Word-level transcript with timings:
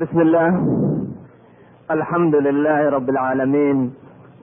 بسم 0.00 0.20
الله 0.20 0.48
الحمد 1.90 2.34
لله 2.34 2.88
رب 2.90 3.08
العالمين 3.10 3.94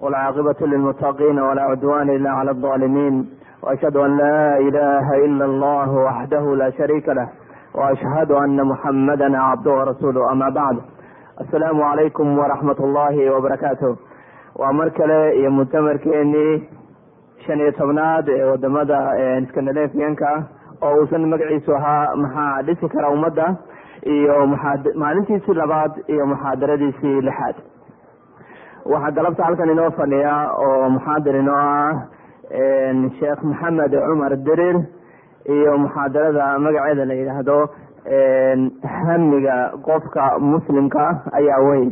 والعاقبة 0.02 0.56
للمتقين 0.62 1.40
ولا 1.40 1.62
عدوان 1.62 2.10
إلا 2.10 2.30
على 2.30 2.52
الظالمين 2.52 3.30
وأشهد 3.64 3.96
أن 3.98 4.18
لا 4.18 4.58
إله 4.58 5.26
إلا 5.26 5.46
الله 5.46 5.90
وحده 5.92 6.56
لا 6.56 6.70
شريك 6.70 7.10
له 7.10 7.30
وأشهد 7.76 8.32
أن 8.32 8.64
محمدا 8.64 9.38
عبده 9.38 9.72
ورسوله 9.72 10.32
أما 10.32 10.50
بعد 10.50 10.78
السلام 11.42 11.82
عليكم 11.82 12.38
ورحمة 12.40 12.80
الله 12.80 13.30
وبركاته 13.36 13.96
waa 14.56 14.74
mar 14.74 14.92
kale 14.92 15.36
iyo 15.40 15.52
mutamarkeenii 15.52 16.64
shan 17.48 17.60
iyo 17.60 17.72
tobnaad 17.72 18.30
ee 18.30 18.44
waddamada 18.44 19.00
scandinavianka 19.50 20.44
oo 20.82 20.96
uusan 21.02 21.26
magaciisu 21.26 21.76
ahaa 21.76 22.16
maxaa 22.16 22.62
dhisi 22.62 22.90
kara 22.90 23.10
ummadda 23.10 23.56
iyo 24.06 24.48
maalintiisii 24.96 25.54
labaad 25.54 25.92
iyo 26.08 26.26
muxaadaradiisii 26.26 27.22
lixaad. 27.22 27.56
Waxaa 28.86 29.12
galabta 29.12 29.44
halkan 29.44 29.70
inoo 29.70 29.92
fadhiya 29.92 30.34
oo 30.66 30.90
muxaadir 30.90 31.36
inoo 31.36 31.56
ah 31.56 32.08
sheekh 33.20 33.44
maxamed 33.44 33.94
cumar 34.08 34.36
dirir 34.48 34.76
iyo 35.56 35.78
muxaadarada 35.78 36.60
magaceeda 36.60 37.06
la 37.06 37.14
yidhaahdo 37.14 37.58
hamiga 39.06 39.72
qofka 39.86 40.40
muslimka 40.40 41.22
ayaa 41.32 41.62
weyn. 41.70 41.92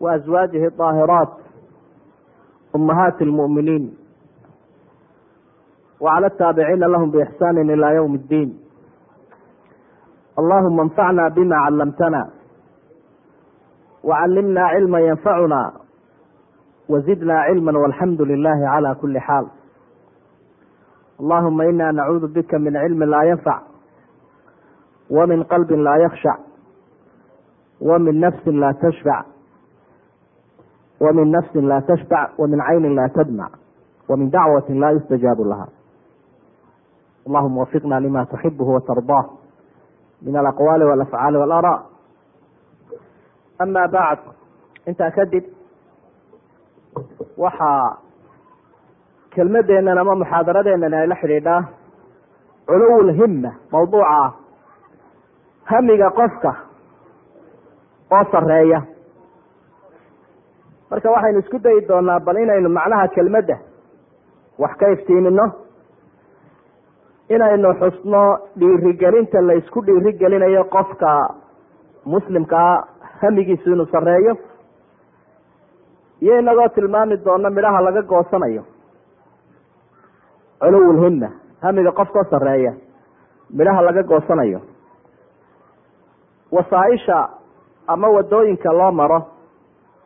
وأزواجه 0.00 0.66
الطاهرات 0.66 1.28
أمهات 2.76 3.22
المؤمنين 3.22 3.94
وعلى 6.00 6.26
التابعين 6.26 6.78
لهم 6.80 7.10
بإحسان 7.10 7.70
إلى 7.70 7.94
يوم 11.96 12.35
wacalimnaa 14.07 14.69
cilma 14.75 14.99
yanfacunaa 15.07 15.71
wazidnaa 16.89 17.45
cilma 17.47 17.71
walxamdu 17.83 18.25
lilaahi 18.25 18.63
calaa 18.73 18.95
kulli 19.01 19.19
xaal 19.27 19.45
allahuma 21.19 21.65
inaa 21.65 21.91
nacuudu 21.91 22.27
bika 22.27 22.59
min 22.59 22.73
cilmin 22.83 23.09
laa 23.09 23.23
yanfac 23.29 23.61
wa 25.15 25.27
min 25.27 25.45
qalbin 25.51 25.83
laa 25.87 25.97
yakhshac 26.05 26.39
wa 27.81 27.99
min 27.99 28.15
nafsin 28.23 28.59
laa 28.59 28.73
tashfac 28.83 29.25
wa 31.03 31.13
min 31.13 31.31
nafsin 31.31 31.67
laa 31.67 31.81
tashfac 31.81 32.29
wa 32.39 32.47
min 32.47 32.59
caynin 32.67 32.95
laa 32.95 33.09
tadmac 33.17 33.51
wa 34.09 34.17
min 34.17 34.31
dacwatin 34.31 34.79
laa 34.79 34.91
yustajaabu 34.91 35.43
laha 35.51 35.67
allahuma 37.27 37.59
wafiqna 37.61 37.99
lima 37.99 38.25
tuxibuhu 38.25 38.73
watardaah 38.73 39.25
min 40.21 40.35
alaqwaali 40.35 40.85
walafcaali 40.85 41.37
waalaraa 41.37 41.96
ama 43.59 43.87
bacd 43.95 44.19
intaa 44.89 45.11
kadib 45.17 45.43
waxaa 47.37 47.97
kelmadeennan 49.35 49.97
ama 49.97 50.15
muxaadaradeennan 50.21 50.93
ay 50.93 51.07
la 51.07 51.15
xidhiidhaa 51.21 51.61
culuwulhimma 52.67 53.51
mawduuca 53.71 54.33
hamiga 55.71 56.09
qofka 56.19 56.51
oo 58.15 58.23
sareeya 58.31 58.79
marka 60.89 61.11
waxaynu 61.15 61.39
isku 61.39 61.59
dayi 61.59 61.81
doonaa 61.89 62.19
bal 62.25 62.37
inaynu 62.43 62.69
macnaha 62.69 63.07
kelmadda 63.15 63.57
wax 64.59 64.73
ka 64.79 64.89
iftiimino 64.95 65.45
inaynu 67.29 67.73
xusno 67.81 68.23
dhiirigelinta 68.59 69.41
la 69.47 69.53
isku 69.61 69.81
dhiirigelinayo 69.87 70.63
qofka 70.75 71.11
muslimkaa 72.05 72.73
hamigiisu 73.21 73.71
inuu 73.73 73.85
sareeyo 73.91 74.37
iyo 76.21 76.39
inagoo 76.39 76.67
tilmaami 76.67 77.17
doono 77.17 77.49
midhaha 77.49 77.81
laga 77.81 78.01
goosanayo. 78.01 78.63
Culuwulhimma 80.59 81.29
hamiga 81.61 81.91
qofkao 81.91 82.23
sareeya 82.29 82.73
midhaha 83.49 83.81
laga 83.81 84.03
goosanayo. 84.03 84.61
Wasaaisha 86.51 87.29
ama 87.87 88.07
waddooyinka 88.09 88.71
loo 88.73 88.91
maro 88.91 89.19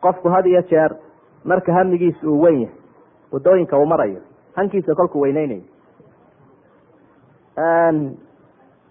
qofku 0.02 0.28
had 0.28 0.46
iyo 0.48 0.62
jeer 0.62 0.96
marka 1.44 1.72
hamigiisa 1.72 2.26
uu 2.28 2.40
weyn 2.42 2.60
yahay 2.60 2.76
waddooyinka 3.32 3.78
uu 3.78 3.86
marayo 3.86 4.20
hankiisa 4.54 4.94
kolkuu 4.94 5.20
weyneynayo 5.20 5.62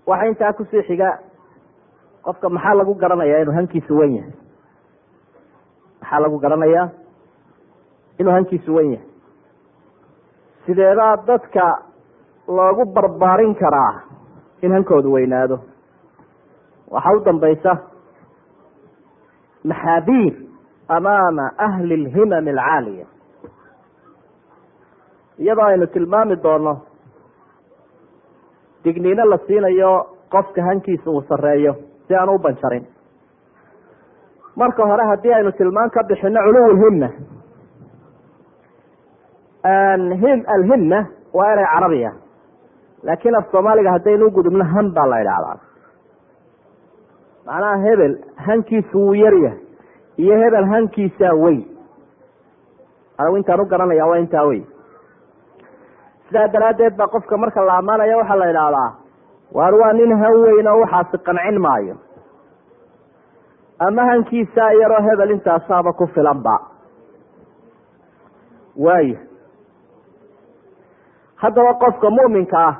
waxaa 0.07 0.25
intaa 0.27 0.53
ku 0.53 0.65
sii 0.65 0.83
xiga 0.83 1.19
qofka 2.25 2.49
maxaa 2.49 2.75
lagu 2.79 2.93
garanayaa 3.01 3.41
inuu 3.43 3.53
hankiisu 3.57 3.93
wen 3.99 4.11
yahay? 4.15 4.33
Maxaa 6.01 6.19
lagu 6.23 6.37
garanayaa 6.39 6.89
inuu 8.19 8.33
hankiisu 8.33 8.75
wen 8.75 8.91
yahay? 8.93 9.07
Sideedaa 10.65 11.17
dadka 11.27 11.65
loogu 12.47 12.85
barbaarin 12.93 13.55
karaa 13.55 13.93
in 14.61 14.71
hankoodu 14.71 15.11
weynaado. 15.13 15.57
Waxaa 16.91 17.13
u 17.17 17.25
dambaysa 17.25 17.77
maxaabiir 19.63 20.33
amaama 20.87 21.45
ahli 21.57 21.97
lhimam 22.05 22.47
alcaaliya. 22.47 23.05
Iyadoo 25.39 25.65
aynu 25.65 25.87
tilmaami 25.87 26.35
doono 26.43 26.73
digniino 28.83 29.25
la 29.25 29.37
siinayo 29.47 29.91
qofka 30.31 30.61
hankiisa 30.63 31.09
uu 31.11 31.21
sareeyo 31.29 31.75
si 32.11 32.15
aanu 32.19 32.35
u 32.35 32.39
banjarin 32.45 32.85
marka 34.61 34.83
hore 34.91 35.03
haddii 35.11 35.33
aynu 35.37 35.51
tilmaan 35.59 35.89
ka 35.95 36.03
bixino 36.09 36.39
culuwulhimma 36.47 37.09
alhimma 40.55 40.99
waa 41.33 41.51
erey 41.53 41.65
carabiya. 41.73 42.11
Laakiin 43.03 43.35
af 43.35 43.45
soomaaliga 43.51 43.91
haddaynu 43.91 44.25
u 44.27 44.31
gudubno 44.31 44.63
han 44.73 44.91
baa 44.95 45.05
la 45.11 45.19
idhaahdaa 45.21 45.57
macnaha 47.45 47.77
hebel 47.85 48.13
hankiisu 48.47 48.97
wuu 49.05 49.13
yaryahay 49.15 49.57
iyo 50.17 50.35
hebel 50.43 50.65
hankiisaa 50.73 51.33
weyn 51.43 51.61
anigu 53.17 53.37
intaan 53.37 53.59
u 53.61 53.65
garanaya 53.65 54.05
waa 54.09 54.17
intaa 54.23 54.45
weyn 54.49 54.65
sidaa 56.27 56.47
daraaddeed 56.53 56.95
baa 56.97 57.07
qofka 57.07 57.37
marka 57.37 57.61
la 57.65 57.73
ammaanaya 57.81 58.17
waxaa 58.17 58.35
la 58.41 58.49
idhaahdaa 58.53 58.89
waar 59.53 59.73
waa 59.81 59.93
nin 59.93 60.11
han 60.21 60.33
weyn 60.43 60.67
waxaasi 60.81 61.17
qancin 61.27 61.59
maayo? 61.61 61.95
Ama 63.87 64.03
hankiisaa 64.09 64.71
yaroo 64.81 65.01
hebel 65.07 65.29
intaasaaba 65.31 65.93
ku 65.93 66.07
filanba. 66.07 66.55
Waayo 68.77 69.17
haddaba 71.41 71.73
qofka 71.81 72.09
mu'minka 72.09 72.57
ah 72.67 72.75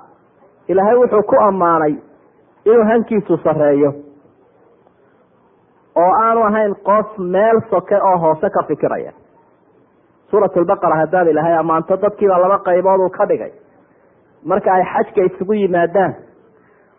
ilaahay 0.68 0.96
wuxuu 0.96 1.24
ku 1.30 1.36
ammaanay 1.48 1.96
inuu 2.66 2.84
hankiisu 2.90 3.38
sareeyo 3.44 3.92
oo 5.96 6.12
aanu 6.24 6.44
ahayn 6.44 6.76
qof 6.90 7.18
meel 7.18 7.62
soke 7.70 7.96
oo 7.96 8.18
hoose 8.18 8.50
ka 8.50 8.64
fikiraya. 8.68 9.12
Suurat 10.30 10.56
lbaqara 10.56 10.95
haddaad 11.01 11.28
ilaahay 11.28 11.56
ammaanto 11.57 11.98
dadkiibaa 11.98 12.40
laba 12.40 12.60
qaybood 12.68 13.00
uu 13.01 13.10
ka 13.10 13.25
dhigay. 13.25 13.51
Marka 14.45 14.74
ay 14.74 14.84
xajka 14.94 15.22
isugu 15.28 15.54
yimaadaan 15.54 16.13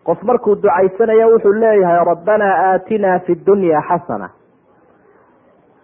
qof 0.06 0.22
markuu 0.22 0.54
ducaysanayo 0.62 1.26
wuxuu 1.32 1.52
leeyahay 1.62 2.04
rabbanaa 2.10 2.54
aatinaa 2.72 3.19
fi 3.26 3.34
dunya 3.46 3.82
xasana 3.88 4.28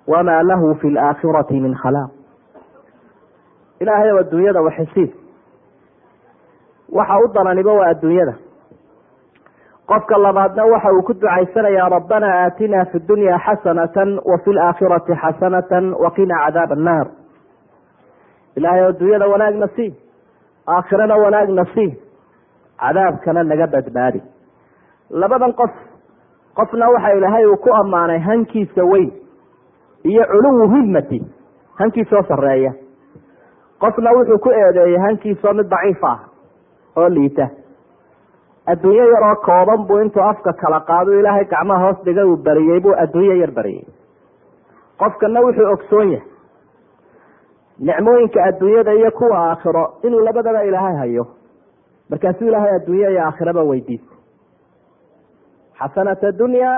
wamaa 0.07 0.43
lahu 0.43 0.75
fi 0.81 0.91
laakhirati 0.91 1.61
min 1.61 1.75
khalaaq 1.83 2.11
ilaahay 3.81 4.11
oo 4.13 4.19
adduunyada 4.25 4.61
waxisiid 4.69 5.11
waxa 6.99 7.19
u 7.25 7.29
dananiba 7.35 7.73
waa 7.73 7.87
adduunyada. 7.93 8.35
Qofka 9.89 10.19
labaadna 10.19 10.65
waxa 10.65 10.93
uu 10.93 11.03
ku 11.03 11.15
ducaysanayaa 11.15 11.89
rabbanaa 11.89 12.35
aatinaa 12.45 12.85
fi 12.93 12.99
dunya 13.09 13.39
xasanatan 13.47 14.19
wa 14.31 14.39
fi 14.45 14.53
laakhirati 14.59 15.15
xasanatan 15.23 15.95
waqinaa 16.05 16.45
cadaab 16.47 16.73
annaar 16.77 17.07
ilaahay 18.57 18.83
oo 18.85 18.89
adduunyada 18.93 19.27
wanaagna 19.33 19.69
sii 19.77 19.91
aakhirana 20.77 21.17
wanaagna 21.25 21.65
sii 21.75 21.89
cadaabkana 22.81 23.43
naga 23.45 23.67
badbaadi. 23.67 24.21
Labadan 25.11 25.53
qof 25.61 25.71
qofna 26.59 26.89
waxa 26.95 27.13
ilaahay 27.17 27.47
uu 27.47 27.57
ku 27.57 27.75
ammaanay 27.75 28.19
hankiisa 28.19 28.85
weyn 28.85 29.11
iyo 30.05 30.25
culuwu 30.31 30.69
himmati 30.75 31.21
hankiisoo 31.79 32.23
sareeya 32.29 32.73
qofna 33.81 34.11
wuxuu 34.17 34.39
ku 34.39 34.51
eedeeyey 34.51 34.99
hankiisoo 35.07 35.53
mid 35.53 35.69
daciif 35.71 36.05
ah 36.05 36.19
oo 36.97 37.09
liita. 37.09 37.49
Adduunyo 38.67 39.05
yaroo 39.13 39.37
kooban 39.47 39.87
buu 39.89 40.01
intuu 40.01 40.23
afka 40.23 40.53
kala 40.53 40.81
qaado 40.81 41.13
ilaahay 41.21 41.45
gacmaha 41.45 41.85
hoos 41.87 42.03
dhiga 42.05 42.27
uu 42.27 42.37
bariyey 42.37 42.81
buu 42.81 42.95
adduunyo 43.03 43.35
yar 43.41 43.51
bariyey 43.51 43.87
qofkana 44.99 45.41
wuxuu 45.41 45.71
ogsoon 45.73 46.11
yahay 46.13 46.27
nicmooyinka 47.79 48.45
adduunyada 48.45 48.93
iyo 48.95 49.11
kuwa 49.11 49.39
aakhiro 49.39 49.95
inuu 50.03 50.21
labadaba 50.21 50.65
ilaahay 50.65 50.97
hayo 50.97 51.27
markaasuu 52.11 52.49
ilaahay 52.49 52.75
adduunya 52.77 53.09
iyo 53.11 53.23
aakhiraba 53.27 53.63
weydiistay 53.71 54.17
xasanata 55.79 56.33
dunya 56.39 56.71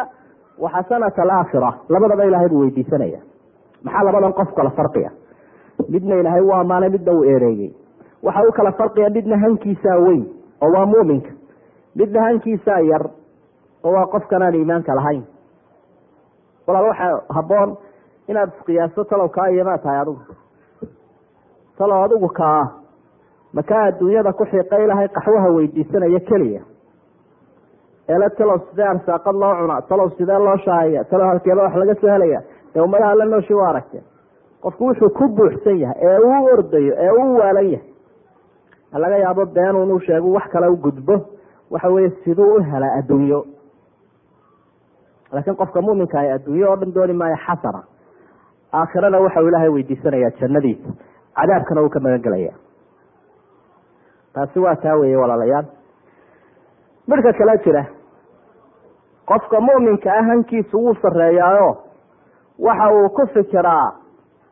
wa 0.58 0.70
xasanata 0.70 1.22
alaakhira 1.22 1.70
labadaba 1.88 2.24
ilaahay 2.28 2.48
buu 2.48 2.60
weydiisanaya 2.64 3.20
maxaa 3.84 4.04
labadan 4.04 4.32
qof 4.38 4.50
kala 4.56 4.70
farqiya? 4.70 5.10
Midna 5.88 6.14
ilaahay 6.20 6.40
u 6.42 6.52
ammaanay 6.54 6.90
midna 6.90 7.12
uu 7.12 7.24
eereeyey 7.24 7.70
waxa 8.22 8.42
u 8.48 8.52
kala 8.52 8.72
farqiya 8.72 9.10
midna 9.10 9.36
hankiisaa 9.44 9.96
weyn 10.04 10.24
oo 10.62 10.70
waa 10.74 10.86
muuminka. 10.86 11.30
Midna 11.96 12.20
hankiisaa 12.26 12.80
yar 12.90 13.04
oo 13.84 13.92
waa 13.96 14.06
qofkan 14.06 14.42
aan 14.42 14.54
iimaanka 14.54 14.94
lahayn. 14.94 15.22
Walaal 16.66 16.84
waxaa 16.90 17.20
habboon 17.36 17.76
inaad 18.28 18.50
isqiyaasto 18.58 19.04
talow 19.04 19.28
kaa 19.28 19.46
iyomaa 19.54 19.78
tahay 19.78 19.98
adigu 20.00 20.20
talow 21.78 22.04
adigu 22.04 22.28
kaa 22.28 22.68
makaa 23.52 23.82
adduunyada 23.88 24.32
ku 24.32 24.44
xiiqa 24.44 24.78
ilahay 24.84 25.08
qaxwaha 25.08 25.48
weydiisanaya 25.56 26.20
keliya. 26.20 26.62
Eele 28.08 28.30
talow 28.38 28.58
sidee 28.70 28.86
arsaaqad 28.88 29.34
loo 29.42 29.54
cunaa 29.60 29.82
talow 29.82 30.08
sidee 30.18 30.38
loo 30.38 30.56
shaahaya 30.56 31.04
talow 31.04 31.26
halkeeba 31.28 31.62
wax 31.62 31.74
laga 31.76 31.94
soo 32.00 32.10
helaya 32.10 32.42
dee 32.74 32.80
ummadaha 32.80 33.14
la 33.14 33.24
nooshi 33.24 33.54
waa 33.54 33.68
aragteen 33.70 34.02
qofku 34.62 34.84
wuxuu 34.86 35.10
ku 35.18 35.28
buuxsan 35.28 35.78
yahay 35.78 35.96
ee 36.08 36.18
uu 36.18 36.44
ordayo 36.52 36.94
ee 36.98 37.10
uu 37.10 37.36
waalan 37.38 37.70
yahay. 37.70 37.86
Laga 38.92 39.16
yaabo 39.18 39.46
beenun 39.46 39.90
uu 39.92 40.00
sheegu 40.00 40.32
wax 40.34 40.48
kale 40.52 40.66
u 40.68 40.76
gudbo 40.76 41.16
waxa 41.70 41.88
weye 41.88 42.10
siduu 42.24 42.54
u 42.56 42.62
helaa 42.62 42.94
adduunyo. 42.98 43.44
Laakiin 45.32 45.56
qofka 45.56 45.80
muminka 45.82 46.18
ah 46.20 46.34
adduunyo 46.34 46.70
oo 46.70 46.76
dhan 46.76 46.94
dooni 46.94 47.12
maayo 47.12 47.36
xasana. 47.46 47.82
Aakhirana 48.72 49.18
waxau 49.20 49.48
ilaahay 49.48 49.68
weydiisanayaa 49.68 50.30
jannadiisa. 50.40 50.88
Cadaabkana 51.36 51.82
uu 51.82 51.88
ka 51.88 52.00
magan 52.00 52.22
taasi 54.34 54.58
waa 54.60 54.76
taa 54.76 54.94
weeye 54.96 55.16
walaalayaal 55.16 55.64
midhka 57.08 57.32
kale 57.32 57.58
jira 57.64 57.84
qofka 59.30 59.60
muminka 59.60 60.12
ah 60.18 60.24
hankiisu 60.30 60.78
wuu 60.84 60.94
sareeyaayo 61.02 61.70
waxa 62.58 62.90
uu 62.94 63.08
ku 63.08 63.26
fikiraa 63.34 63.92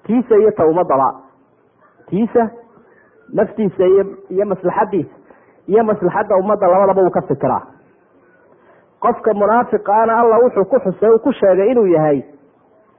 tiisa 0.07 0.37
iyo 0.37 0.51
ta 0.51 0.67
ummadaba 0.67 1.09
tiisa 2.09 2.51
naftiisa 3.35 3.85
iyo 4.31 4.47
maslaxadiisa 4.47 5.15
iyo 5.67 5.85
maslaxadda 5.85 6.37
ummadda 6.37 6.67
labadaba 6.69 7.03
uu 7.03 7.11
ka 7.11 7.23
fikiraa. 7.23 7.63
Qofka 9.01 9.35
munaafiqaana 9.35 10.19
alla 10.21 10.39
wuxuu 10.45 10.65
ku 10.65 10.79
xusay 10.85 11.11
uu 11.11 11.19
ku 11.19 11.33
sheegay 11.33 11.71
inuu 11.71 11.87
yahay 11.87 12.23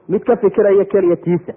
mid 0.08 0.22
ka 0.24 0.36
fikiraya 0.36 0.84
keliya 0.84 1.16
tiisa 1.16 1.52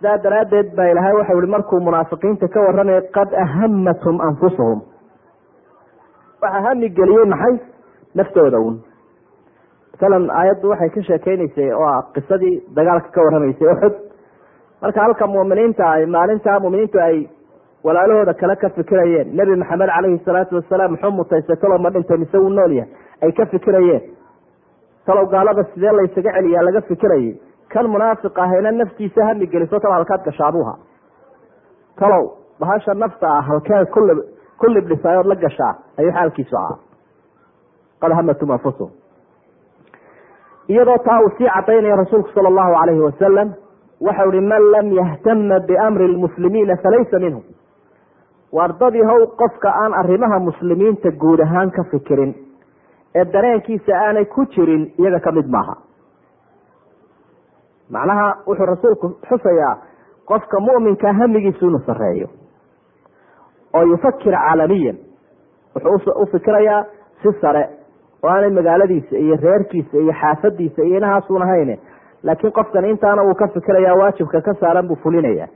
sidaa 0.00 0.18
daraaddeed 0.24 0.68
baa 0.76 0.88
ilaahay 0.92 1.12
waxau 1.18 1.38
ihi 1.42 1.50
markuu 1.54 1.80
munaafiqiinta 1.86 2.48
ka 2.54 2.60
warramaya 2.66 3.02
qad 3.16 3.34
ahamathum 3.44 4.20
anfusuhum. 4.28 4.80
Waxaa 6.42 6.62
hami 6.66 6.88
geliyey 6.98 7.24
maxay? 7.32 7.58
Naftooda 8.14 8.58
un 8.68 8.76
masalan 9.92 10.30
aayaddu 10.40 10.70
waxay 10.72 10.90
ka 10.94 11.02
sheekeynaysay 11.08 11.72
oo 11.72 11.84
ah 11.94 12.02
qisadii 12.14 12.54
dagaalka 12.76 13.10
ka 13.14 13.20
warramaysay 13.26 13.68
uxud 13.74 13.94
marka 14.82 15.00
halka 15.04 15.26
muuminiinta 15.26 15.84
ay 15.96 16.06
maalintaa 16.06 16.60
muuminiintu 16.60 16.98
ay 17.08 17.28
walaalahooda 17.84 18.34
kale 18.34 18.56
ka 18.56 18.68
fikirayeen. 18.78 19.36
Nebi 19.36 19.56
maxamed 19.56 19.88
caleyhi 19.96 20.18
salaatu 20.24 20.56
wasalaam 20.56 20.90
muxuu 20.96 21.10
mutaystay 21.18 21.56
talow 21.56 21.78
ma 21.78 21.90
dhintay 21.90 22.16
mise 22.16 22.36
wuu 22.38 22.48
nool 22.48 22.72
yahay. 22.72 22.90
Ay 23.22 23.32
ka 23.32 23.46
fikirayeen. 23.52 24.02
Talow 25.06 25.26
gaalada 25.34 25.64
sidee 25.74 25.92
laysaga 25.98 26.32
celiyaa 26.36 26.62
laga 26.68 26.80
fikirayay 26.88 27.36
kan 27.72 27.86
munaafiq 27.94 28.38
ahayna 28.44 28.70
naftiisa 28.80 29.24
hami 29.28 29.46
geliso 29.46 29.80
talow 29.80 29.94
halkaad 29.98 30.24
gashaabuha 30.28 30.74
talow 32.00 32.24
bahasha 32.60 32.94
nafta 32.94 33.26
ah 33.38 33.42
halkee 33.50 33.84
kulib 33.96 34.18
ku 34.60 34.66
libdhisayood 34.76 35.26
la 35.26 35.34
gashaa 35.44 35.72
ayuu 35.98 36.12
xaalkiisu 36.18 36.56
ahaa 36.62 36.78
qad 38.02 38.12
hamatum 38.18 38.50
anfusuhum 38.56 38.90
iyadoo 40.68 40.98
taa 41.08 41.20
uu 41.24 41.30
sii 41.38 41.48
cadaynaya 41.56 41.96
rasuulku 42.02 42.30
sala 42.34 42.48
allahu 42.52 42.72
calayhi 42.80 43.00
wasalam 43.08 43.48
waxau 44.08 44.30
ihi 44.32 44.40
man 44.52 44.62
lam 44.74 44.92
yahtama 45.00 45.60
biamri 45.70 46.08
lmuslimiina 46.14 46.76
falaysa 46.84 47.18
minhum 47.24 47.42
wardadii 48.58 49.04
how 49.10 49.18
qofka 49.42 49.72
aan 49.82 49.94
arrimaha 50.02 50.38
muslimiinta 50.48 51.10
guud 51.24 51.40
ahaan 51.46 51.70
ka 51.78 51.84
fikirin 51.90 52.34
ee 53.20 53.24
dareenkiisa 53.34 53.92
aanay 54.06 54.24
ku 54.24 54.44
jirin 54.54 54.84
iyaga 54.98 55.20
ka 55.26 55.32
mid 55.38 55.46
maaha 55.56 55.74
macnaha 57.90 58.28
wuxuu 58.46 58.66
rasuulku 58.72 59.06
xusayaa 59.28 59.74
qofka 60.30 60.60
mu'minka 60.66 61.12
hamigiisu 61.20 61.66
inuu 61.66 61.82
sareeyo 61.86 62.28
oo 63.74 63.82
yufakir 63.92 64.32
caalamiyan. 64.34 64.96
Wuxuu 65.74 66.12
u 66.22 66.26
fikirayaa 66.32 66.84
si 67.22 67.32
sare 67.40 67.64
oo 68.22 68.28
aanay 68.30 68.50
magaaladiisa 68.50 69.16
iyo 69.18 69.36
reerkiisa 69.42 69.98
iyo 69.98 70.12
xaafadiisa 70.20 70.82
iyo 70.82 70.96
inahaasun 70.96 71.42
ahayn 71.42 71.78
laakiin 72.22 72.52
qofkan 72.52 72.84
intaana 72.84 73.22
uu 73.24 73.34
ka 73.34 73.48
fikiraya 73.48 73.94
waajibka 73.94 74.40
ka 74.40 74.54
saaran 74.60 74.88
buu 74.88 74.96
fulinaya 75.02 75.48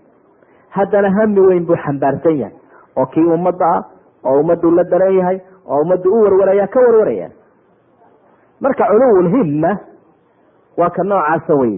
haddana 0.76 1.10
hami 1.18 1.40
weyn 1.40 1.66
buu 1.66 1.76
xambaarsan 1.84 2.36
yahay 2.38 2.54
oo 2.96 3.06
kii 3.06 3.24
ummadda 3.36 3.66
ah 3.76 3.82
oo 4.24 4.40
ummaddu 4.40 4.70
la 4.70 4.84
daran 4.84 5.14
yahay 5.18 5.38
oo 5.68 5.80
ummaddu 5.82 6.14
u 6.14 6.22
warwaraya 6.24 6.66
ka 6.66 6.80
warwaraya 6.80 7.28
marka 8.60 8.84
culuwulhimma 8.90 9.72
waa 10.78 10.90
ka 10.96 11.02
noocaasa 11.04 11.54
wey 11.60 11.74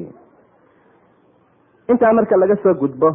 intaa 1.88 2.12
marka 2.12 2.36
laga 2.36 2.56
soo 2.62 2.74
gudbo 2.74 3.10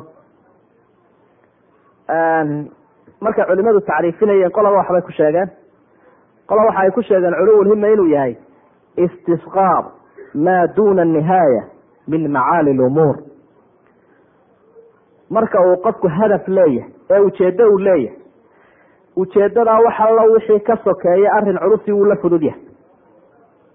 markay 3.22 3.46
culimadu 3.46 3.82
tacriifinayeen 3.82 4.52
qolaba 4.52 4.78
waxbay 4.78 5.02
ku 5.02 5.12
sheegeen. 5.12 5.50
Qola 6.48 6.66
waxa 6.66 6.80
ay 6.82 6.92
ku 6.92 7.02
sheegeen 7.02 7.34
culuwulhima 7.40 7.88
inuu 7.88 8.08
yahay 8.08 8.36
istisqaar 8.98 9.86
maa 10.34 10.68
duna 10.76 11.06
nihaaya 11.06 11.64
min 12.08 12.28
macaali 12.32 12.74
lumuur 12.74 13.16
marka 15.30 15.62
uu 15.68 15.78
qofku 15.84 16.08
hadaf 16.08 16.48
leeyahay 16.48 16.92
ee 17.10 17.20
ujeeddo 17.20 17.64
uu 17.72 17.78
leeyahay 17.78 18.18
ujeeddadaa 19.16 19.80
wax 19.86 20.00
allo 20.00 20.34
wixii 20.34 20.60
ka 20.60 20.78
sokeeya 20.84 21.34
arrin 21.38 21.58
culusi 21.60 21.92
wuu 21.92 22.06
la 22.06 22.16
fudud 22.16 22.44
yahay 22.44 22.62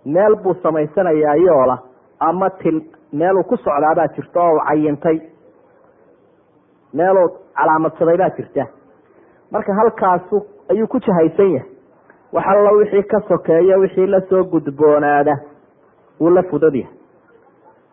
meel 0.05 0.37
buu 0.37 0.55
samaysanayaa 0.63 1.35
yoola 1.35 1.79
ama 2.21 2.51
til 2.51 2.83
meeluu 3.13 3.43
ku 3.45 3.57
socdaabaa 3.57 4.09
jirta 4.17 4.41
oo 4.43 4.59
cayintay 4.69 5.19
meeluu 6.95 7.29
calaamadsaday 7.57 8.17
baa 8.17 8.31
jirta. 8.37 8.67
Marka 9.51 9.75
halkaasu 9.75 10.47
ayuu 10.71 10.87
ku 10.87 10.99
jahaysan 11.01 11.51
yahay. 11.53 11.71
Wax 12.33 12.47
allo 12.49 12.71
wixii 12.79 13.03
ka 13.03 13.21
sokeeya 13.29 13.79
wixii 13.79 14.07
la 14.07 14.21
soo 14.29 14.45
gudboonaada 14.45 15.37
wuu 16.21 16.31
la 16.31 16.43
fudud 16.43 16.75
yahay 16.75 16.93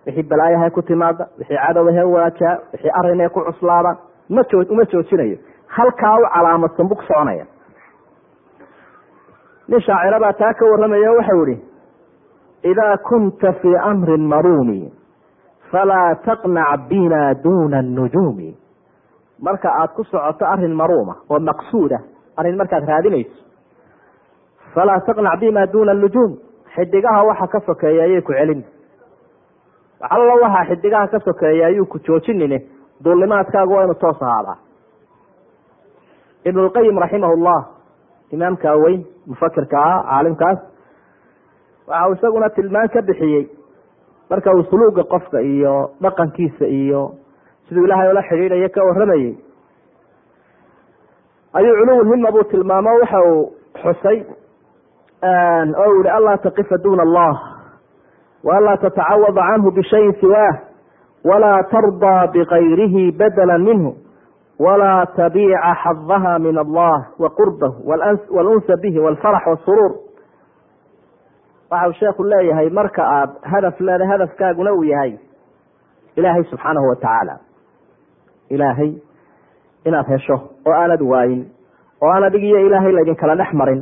wixii 0.05 0.23
balaayahay 0.23 0.69
ku 0.69 0.81
timaada 0.81 1.27
wixii 1.39 1.57
cadowahee 1.57 2.03
waajaa 2.03 2.57
wixii 2.73 2.89
arinee 2.99 3.29
ku 3.29 3.41
cuslaada 3.41 3.97
ma 4.29 4.41
uma 4.69 4.85
joojinayo. 4.85 5.37
Halkaa 5.67 6.17
u 6.17 6.25
calaamadsan 6.33 6.87
buu 6.87 6.95
ku 6.95 7.03
soconaya. 7.03 7.45
Nin 9.67 9.81
shaacirabaa 9.81 10.33
taa 10.33 10.53
ka 10.53 10.65
warramaya 10.65 11.11
waxau 11.11 11.45
ihi 11.47 11.61
idaa 12.63 12.97
kunta 12.97 13.53
fii 13.53 13.75
amrin 13.75 14.27
maruumi 14.27 14.91
falaa 15.73 16.15
taqnac 16.25 16.81
bina 16.89 17.33
duna 17.43 17.81
nujuumi 17.81 18.49
marka 19.45 19.69
aad 19.81 19.89
ku 19.97 20.03
socoto 20.03 20.45
arrin 20.45 20.75
maruuma 20.81 21.15
oo 21.29 21.39
maqsuuda 21.39 21.97
arrin 22.37 22.57
markaad 22.61 22.85
raadinayso. 22.91 23.35
falaa 24.73 24.99
taqnac 25.07 25.39
bima 25.39 25.65
duna 25.73 25.93
nujuum 25.93 26.37
xidigaha 26.75 27.23
waxa 27.29 27.47
ka 27.47 27.59
sokeeya 27.65 28.03
ayay 28.03 28.21
ku 28.21 28.33
celin. 28.33 28.61
Allo 30.09 30.33
waxaa 30.43 30.65
xidigaha 30.69 31.07
ka 31.07 31.19
sokeeya 31.25 31.65
ayuu 31.67 31.85
ku 31.85 31.99
joojinine. 32.05 32.57
Duulimaadkaagu 33.03 33.73
waa 33.73 33.83
inu 33.83 33.93
toos 33.95 34.21
ahaadaa. 34.21 34.57
Ibn 36.45 36.59
lqayim 36.67 36.97
raximah 37.03 37.33
llah 37.45 37.61
imaamkaa 38.31 38.75
weyn 38.83 39.05
mufakirka 39.27 39.77
ah 39.77 39.99
caalimkaas 40.09 40.59
waxa 41.87 42.07
uu 42.09 42.13
isaguna 42.17 42.49
tilmaan 42.49 42.89
ka 42.89 43.01
bixiyey 43.01 43.43
marka 44.29 44.53
uu 44.55 44.63
suluuga 44.63 45.03
qofka 45.03 45.41
iyo 45.41 45.91
dhaqankiisa 46.01 46.65
iyo 46.67 47.11
siduu 47.69 47.85
ilaahay 47.85 48.09
ola 48.09 48.23
xidhiidhayo 48.29 48.69
ka 48.69 48.83
warramayey 48.83 49.33
ayuu 51.53 51.75
culuwulhima 51.79 52.31
buu 52.31 52.43
tilmaamo 52.43 52.89
waxa 52.99 53.19
uu 53.31 53.51
xusay 53.83 54.19
oo 55.83 55.91
yihi 55.95 56.09
anlaa 56.09 56.37
taqifa 56.37 56.77
duna 56.83 57.03
allah 57.03 57.33
waanlaa 58.43 58.77
tatacawada 58.77 59.41
canhu 59.49 59.71
bishayin 59.71 60.13
siwaah 60.21 60.55
walaa 61.23 61.63
tardaa 61.63 62.27
bikayrihi 62.27 63.11
badala 63.11 63.57
minhu 63.57 63.95
walaa 64.59 65.05
tabiica 65.05 65.75
xadaha 65.83 66.39
min 66.39 66.57
allah 66.57 67.05
wa 67.19 67.29
qurbahu 67.29 67.87
walunsa 68.35 68.77
bihi 68.81 68.99
walfarax 68.99 69.45
wasuruur 69.47 69.91
waxa 71.73 71.87
uu 71.89 71.93
sheekhu 72.01 72.23
leeyahay 72.33 72.69
marka 72.79 73.03
aad 73.17 73.29
hadaf 73.53 73.79
leeda 73.87 74.05
hadafkaaguna 74.11 74.73
uu 74.79 74.83
yahay 74.93 75.13
ilaahay 76.19 76.43
subxaanahu 76.51 76.87
watacaala 76.91 77.35
ilaahay 78.55 78.91
inaad 79.87 80.07
hesho 80.13 80.37
oo 80.67 80.73
aanad 80.81 81.01
waayin 81.11 81.41
oo 82.03 82.09
aan 82.15 82.23
adig 82.29 82.43
iyo 82.49 82.59
ilaahay 82.67 82.91
laydinkala 82.97 83.35
dhex 83.41 83.51
marin. 83.61 83.81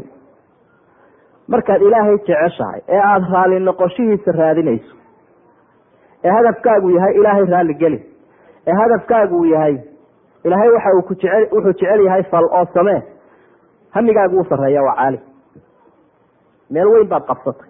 Markaad 1.54 1.82
ilaahay 1.88 2.18
jeceshahay 2.28 2.82
ee 2.96 3.00
aada 3.10 3.28
raali 3.34 3.60
noqoshihiisa 3.70 4.32
raadinayso 4.42 4.96
ee 6.24 6.30
hadafkaagu 6.38 6.90
yahay 6.98 7.14
ilaahay 7.20 7.46
raalli 7.54 7.74
geli 7.82 8.00
ee 8.68 8.76
hadafkaagu 8.82 9.40
yahay 9.54 9.76
ilaahay 10.48 10.70
waxa 10.76 10.94
uu 10.98 11.02
ku 11.10 11.14
jecel 11.24 11.44
wuxuu 11.56 11.74
jecel 11.82 12.06
yahay 12.08 12.24
fal 12.34 12.46
oo 12.60 12.66
samee 12.78 13.00
hamigaagu 13.96 14.40
u 14.42 14.46
sarreeya 14.52 14.84
waa 14.88 14.96
caali. 15.02 15.20
Meel 16.76 16.88
weyn 16.94 17.08
baad 17.14 17.26
qabsatay 17.32 17.70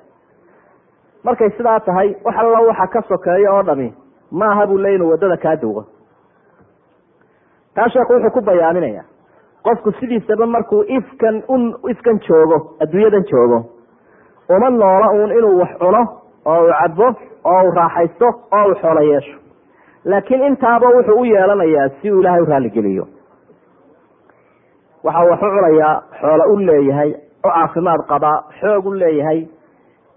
markay 1.23 1.49
sidaa 1.57 1.79
tahay 1.79 2.15
wax 2.25 2.35
alla 2.43 2.59
waxa 2.67 2.87
ka 2.93 3.01
sokeeya 3.09 3.53
oo 3.53 3.63
dhami 3.63 3.93
maaha 4.31 4.67
buu 4.67 4.77
le 4.77 4.95
inuu 4.95 5.09
waddada 5.11 5.37
kaa 5.37 5.55
duugo. 5.61 5.85
Taa 7.75 7.89
sheekhu 7.89 8.13
wuxuu 8.13 8.31
ku 8.31 8.41
bayaaminaya 8.41 9.03
qofku 9.63 9.91
sidiisaba 9.99 10.45
markuu 10.45 10.83
ifkan 10.97 11.43
un 11.47 11.73
ifkan 11.91 12.19
joogo 12.27 12.57
adduunyadan 12.83 13.23
joogo 13.31 13.59
uma 14.49 14.69
noola 14.69 15.07
uun 15.17 15.31
inuu 15.37 15.59
wax 15.59 15.77
cuno 15.79 16.01
oo 16.45 16.61
uu 16.63 16.73
cabo 16.81 17.07
oo 17.43 17.61
uu 17.65 17.71
raaxaysto 17.75 18.27
oo 18.51 18.65
uu 18.69 18.75
xoolo 18.81 19.01
yeesho. 19.01 19.37
Laakiin 20.05 20.41
intaaba 20.43 20.87
wuxuu 20.95 21.19
u 21.21 21.25
yeelanayaa 21.25 21.89
si 22.01 22.11
uu 22.11 22.19
ilaahay 22.19 22.41
u 22.41 22.45
raalligeliyo 22.45 23.07
waxa 25.03 25.23
uu 25.23 25.29
wax 25.31 25.41
u 25.41 25.49
cunayaa 25.55 26.01
xoolo 26.21 26.43
u 26.53 26.57
leeyahay 26.59 27.11
u 27.45 27.49
caafimaad 27.49 28.01
qabaa 28.11 28.37
xoog 28.61 28.85
u 28.85 28.93
leeyahay 28.93 29.39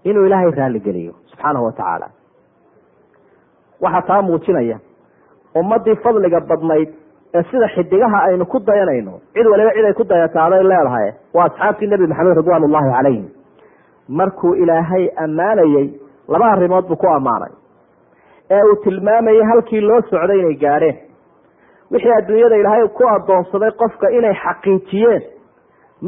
inuu 0.09 0.25
ilaahay 0.27 0.51
raalligeliyo 0.59 1.13
subxaanahu 1.31 1.65
watacaala 1.65 2.07
waxaa 3.81 4.01
taa 4.09 4.21
muujinaya 4.21 4.77
ummadii 5.59 5.95
fadliga 6.05 6.39
badnayd 6.49 6.89
ee 7.37 7.43
sida 7.51 7.67
xidigaha 7.75 8.17
aynu 8.27 8.45
ku 8.53 8.59
dayanayno 8.67 9.13
cid 9.33 9.47
waliba 9.53 9.71
cid 9.77 9.85
ay 9.89 9.93
ku 9.99 10.03
dayataaday 10.11 10.63
leedahay 10.71 11.07
waa 11.33 11.45
asxaabtii 11.49 11.87
nebi 11.93 12.07
maxamed 12.11 12.37
ridwaan 12.39 12.63
ullahi 12.67 12.91
calayhim 12.95 13.25
markuu 14.19 14.53
ilaahay 14.63 15.05
ammaanayey 15.25 15.87
laba 16.33 16.45
arrimood 16.51 16.85
buu 16.87 16.95
ku 17.03 17.07
ammaanay. 17.17 17.51
Ee 18.51 18.61
uu 18.69 18.75
tilmaamayay 18.83 19.43
halkii 19.51 19.81
loo 19.89 20.01
socday 20.09 20.39
inay 20.39 20.55
gaadheen 20.63 20.97
wixii 21.91 22.13
adduunyada 22.19 22.55
ilaahay 22.61 22.87
ku 22.87 23.07
adoonsaday 23.15 23.71
qofka 23.81 24.09
inay 24.17 24.33
xaqiijiyeen 24.43 25.23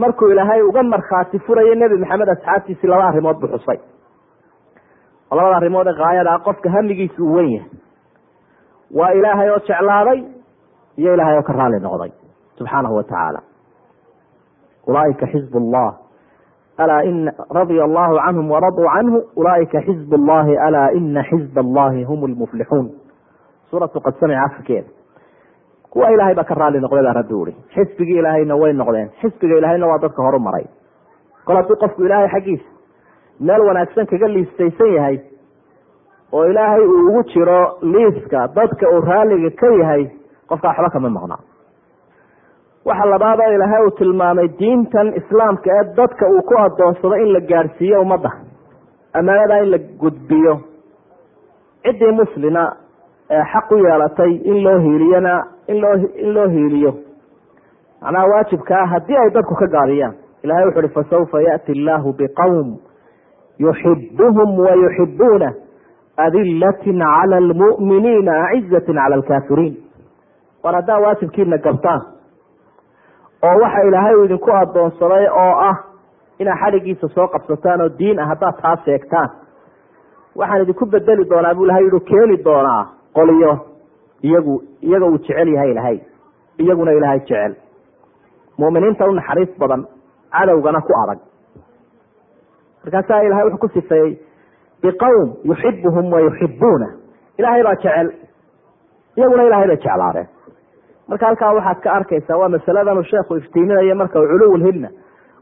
markuu 0.01 0.29
ilaahay 0.33 0.61
uga 0.69 0.83
markhaati 0.93 1.39
furayay 1.47 1.75
nebi 1.81 1.97
maxamed 2.03 2.29
asxaabtiisii 2.35 2.87
laba 2.93 3.05
arrimood 3.11 3.37
buu 3.41 3.47
xusay 3.53 3.79
labada 5.37 5.55
arrimood 5.59 5.87
ee 5.91 5.95
haayada 6.03 6.31
ah 6.35 6.39
qofka 6.47 6.69
hamigiisa 6.75 7.19
uu 7.23 7.33
wen 7.37 7.49
yahay. 7.55 7.69
Waa 8.97 9.11
ilaahay 9.19 9.49
oo 9.53 9.59
jeclaaday 9.69 10.19
iyo 11.01 11.13
ilaahay 11.15 11.37
oo 11.39 11.43
ka 11.49 11.53
raali 11.59 11.79
noqday 11.85 12.11
subxaanahu 12.57 12.95
watacaala 12.99 13.39
ulaaika 14.87 15.25
xizb 15.33 15.55
llah 15.73 15.89
alaa 16.83 17.01
ina 17.09 17.31
radia 17.57 17.83
allahu 17.87 18.15
canhum 18.25 18.47
waraduu 18.53 18.87
canhu 18.95 19.17
ulaaika 19.41 19.81
xizb 19.87 20.11
llahi 20.29 20.53
alaa 20.67 20.87
ina 20.99 21.23
xizb 21.29 21.57
allahi 21.65 22.03
hum 22.09 22.21
lmuflixuun 22.31 22.87
suuratu 23.69 23.99
qad 24.05 24.15
samica 24.21 24.43
afarkeeda 24.47 24.89
kuwa 25.93 26.11
ilaahay 26.13 26.35
baa 26.35 26.43
ka 26.51 26.55
raali 26.61 26.79
noqday 26.85 27.03
baa 27.07 27.13
rabbi 27.19 27.33
uri 27.41 27.53
xisbigii 27.75 28.17
ilaahayna 28.21 28.55
way 28.61 28.73
noqdeen. 28.73 29.09
Xisbiga 29.21 29.57
ilaahayna 29.57 29.87
waa 29.91 29.97
dadka 30.03 30.23
horu 30.27 30.39
maray 30.47 30.65
kol 31.45 31.55
hadduu 31.59 31.75
qofku 31.83 32.03
ilaahay 32.07 32.29
xaggiisa 32.35 32.65
meel 33.47 33.61
wanaagsan 33.69 34.05
kaga 34.11 34.27
liistaysan 34.35 34.93
yahay 34.97 35.17
oo 36.33 36.45
ilaahay 36.51 36.81
uu 36.85 37.01
ugu 37.09 37.23
jiro 37.33 37.59
liiska 37.81 38.47
dadka 38.55 38.89
uu 38.93 39.01
raaliga 39.09 39.49
ka 39.61 39.67
yahay 39.81 40.03
qofka 40.49 40.67
waxba 40.67 40.89
kama 40.95 41.09
maqnaa 41.17 41.39
waxa 42.89 43.05
labaad 43.13 43.39
oo 43.45 43.51
ilaahay 43.57 43.83
uu 43.85 43.91
tilmaamay 43.99 44.47
diintan 44.59 45.13
islaamka 45.19 45.69
ee 45.77 45.83
dadka 45.99 46.29
uu 46.33 46.41
ku 46.49 46.57
adoonsado 46.65 47.15
in 47.23 47.31
la 47.35 47.39
gaadhsiiyo 47.51 48.01
ummadda 48.01 48.31
ammaanada 49.19 49.57
in 49.63 49.71
la 49.71 49.77
gudbiyo. 50.01 50.53
Ciddii 51.83 52.11
muslima 52.21 52.63
ee 53.35 53.43
xaq 53.53 53.71
u 53.71 53.77
yeelatay 53.85 54.31
in 54.51 54.57
loo 54.65 54.77
hiiliyona 54.85 55.33
in 55.67 55.81
loo 56.33 56.47
hiiliyo 56.47 56.93
macnaha 58.01 58.25
waajibka 58.27 58.79
ah 58.81 58.87
haddii 58.87 59.17
ay 59.17 59.29
dadku 59.29 59.55
ka 59.55 59.67
gaabiyaan 59.67 60.13
ilahay 60.43 60.65
wuxu 60.65 60.79
uhi 60.79 60.89
fasawfa 60.97 61.41
yaati 61.41 61.71
illaahu 61.71 62.13
biqowm 62.13 62.75
yuxibuhum 63.59 64.59
wayuxibuuna 64.59 65.53
adilatin 66.17 66.99
cala 66.99 67.37
almu'miniina 67.37 68.31
acizatin 68.49 68.95
cala 68.95 69.15
alkaafiriin. 69.15 69.75
War 70.63 70.75
haddaa 70.75 70.99
waajibkiina 70.99 71.57
gabtaan 71.57 72.01
oo 73.43 73.55
waxa 73.63 73.81
ilaahay 73.87 74.15
uu 74.15 74.23
idinku 74.25 74.51
adoonsaday 74.51 75.27
oo 75.29 75.53
ah 75.69 75.75
inaad 76.39 76.57
xadhigiisa 76.63 77.07
soo 77.15 77.27
qabsataan 77.27 77.81
oo 77.81 77.89
diin 77.99 78.19
ah 78.19 78.27
haddaad 78.27 78.61
taa 78.61 78.75
sheegtaan. 78.85 79.29
Waxaan 80.35 80.61
idinku 80.63 80.85
bedeli 80.85 81.25
doonaa 81.29 81.53
buu 81.55 81.65
ilahay 81.65 81.83
yihi 81.83 81.99
keeni 81.99 82.37
doonaa 82.45 82.83
qoliyo 83.13 83.57
iyagu 84.23 84.61
iyaga 84.81 85.05
uu 85.05 85.17
jecel 85.17 85.47
yahay 85.53 85.71
ilahay 85.71 85.97
iyaguna 86.59 86.91
ilaahay 86.91 87.19
jecel. 87.19 87.55
Mu'miniinta 88.57 89.05
u 89.07 89.11
naxariis 89.13 89.51
badan 89.59 89.85
cadowgana 90.31 90.81
ku 90.81 90.93
adag. 91.03 91.19
Markaasaa 92.83 93.21
ilahay 93.23 93.43
wuxuu 93.45 93.57
ku 93.59 93.67
sifeeyey 93.73 94.17
biqowm 94.81 95.29
yuxibuhum 95.49 96.11
wa 96.13 96.19
yuxibuuna 96.25 96.87
ilaahay 97.37 97.63
baa 97.63 97.75
jecel. 97.83 98.07
Iyaguna 99.17 99.43
ilahay 99.47 99.67
bay 99.67 99.77
jeclaadeen 99.77 100.27
marka 101.07 101.25
halkaa 101.25 101.53
waxaad 101.57 101.79
ka 101.83 101.89
arkaysaa 101.97 102.37
waa 102.41 102.49
masaladan 102.49 102.97
uu 102.97 103.03
sheekhu 103.11 103.35
iftiiminayo 103.41 103.95
marka 103.95 104.19
culuwulhimna 104.19 104.89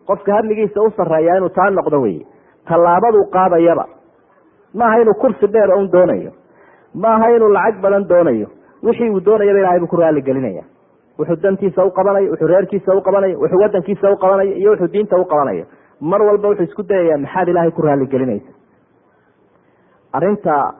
qofka 0.07 0.33
hadligiisa 0.37 0.81
u 0.81 0.91
sarreeyaa 0.97 1.37
inuu 1.37 1.49
taa 1.49 1.69
noqdo 1.69 2.01
weye 2.01 2.25
tallaabaduu 2.67 3.25
qaadayaba. 3.35 3.85
Maaha 4.73 5.01
inuu 5.01 5.13
kursi 5.21 5.47
dheer 5.47 5.71
un 5.77 5.87
doonayo. 5.91 6.31
Maaha 6.93 7.29
inuu 7.35 7.49
lacag 7.55 7.81
badan 7.81 8.07
doonayo 8.09 8.47
wixii 8.85 9.09
uu 9.09 9.19
doonayaba 9.25 9.59
ilahay 9.59 9.79
buu 9.79 9.87
ku 9.87 9.95
raali 9.97 10.21
gelinaya. 10.21 10.63
Wuxuu 11.19 11.35
dantiisa 11.43 11.85
u 11.85 11.91
qabanayo 11.91 12.31
wuxuu 12.31 12.47
reerkiisa 12.47 12.95
u 12.95 13.01
qabanayo 13.01 13.39
wuxuu 13.39 13.61
wadankiisa 13.63 14.11
u 14.11 14.17
qabanayo 14.17 14.51
iyo 14.61 14.71
wuxuu 14.71 14.87
diinta 14.93 15.17
u 15.17 15.25
qabanayo 15.25 15.65
mar 16.01 16.21
walba 16.21 16.47
wuxuu 16.49 16.63
isku 16.69 16.83
dayayaa 16.83 17.17
maxaad 17.17 17.47
ilaahay 17.47 17.71
ku 17.71 17.81
raali 17.81 18.05
gelinaysa? 18.13 18.51
Arrinta 20.13 20.73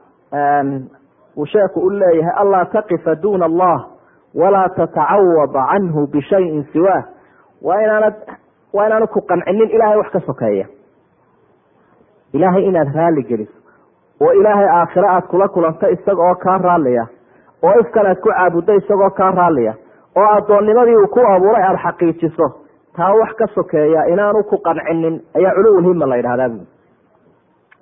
uu 1.36 1.46
sheekhu 1.46 1.80
u 1.86 1.90
leeyahay 1.90 2.34
anlaa 2.42 2.64
taqifa 2.64 3.14
duna 3.22 3.44
allah 3.46 3.86
walaa 4.34 4.68
tatacawada 4.68 5.66
canhu 5.72 6.06
bishayin 6.06 6.64
siwaah 6.72 7.04
waa 7.62 7.80
inaanad 7.84 8.14
waa 8.72 8.86
inaanad 8.86 9.08
ku 9.08 9.20
qancinin 9.20 9.70
ilahay 9.70 9.96
wax 9.98 10.10
ka 10.12 10.20
sokeeya. 10.20 10.66
Ilaahay 12.32 12.64
inaad 12.64 12.94
raali 12.94 13.22
geliso 13.22 13.52
oo 14.20 14.32
ilaahay 14.32 14.68
aakhire 14.68 15.08
aad 15.08 15.26
kula 15.30 15.48
kulanto 15.48 15.88
isaga 15.90 16.22
oo 16.28 16.34
kaa 16.34 16.58
raalliya 16.58 17.06
oo 17.62 17.74
ifkan 17.80 18.06
aad 18.06 18.20
ku 18.20 18.28
caabuddo 18.28 18.72
isagoo 18.74 19.10
kaa 19.10 19.30
raalliya 19.30 19.74
oo 20.16 20.28
addoonnimadii 20.36 20.96
uu 20.96 21.08
ku 21.08 21.20
abuuray 21.20 21.62
aada 21.62 21.78
xaqiijiso 21.84 22.46
taa 22.96 23.12
wax 23.20 23.34
ka 23.38 23.46
sokeeya 23.54 24.06
inaanu 24.12 24.44
ku 24.44 24.58
qancinin 24.58 25.20
ayaa 25.36 25.54
culuwulhima 25.54 26.06
la 26.06 26.16
yidhahdaa 26.16 26.48
bu 26.48 26.64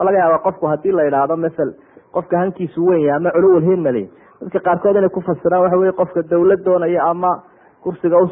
laga 0.05 0.19
yaaba 0.19 0.39
qofku 0.39 0.67
haddii 0.67 0.93
la 0.93 1.03
yidhaahdo 1.05 1.37
masel 1.37 1.75
qofka 2.13 2.39
hankiisu 2.39 2.87
weyn 2.87 3.03
yahay 3.07 3.17
ama 3.17 3.31
culuwulhimali 3.31 4.11
dadka 4.41 4.61
qaarkood 4.61 4.97
inay 4.97 5.09
ku 5.09 5.21
fasiraan 5.21 5.63
waxa 5.63 5.77
weye 5.79 5.93
qofka 5.93 6.23
dawlad 6.31 6.65
doonaya 6.65 7.03
ama 7.11 7.43
kursiga 7.83 8.17
u 8.19 8.31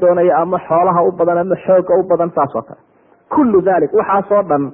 doonaya 0.00 0.36
ama 0.36 0.58
xoolaha 0.58 1.02
u 1.02 1.12
badan 1.12 1.38
ama 1.38 1.56
xooga 1.56 1.94
u 1.98 2.02
badan 2.08 2.30
saas 2.34 2.56
oo 2.56 2.62
kale. 2.62 2.80
Kullu 3.34 3.60
dalik 3.62 3.92
waxaasoo 3.94 4.42
dhan 4.48 4.72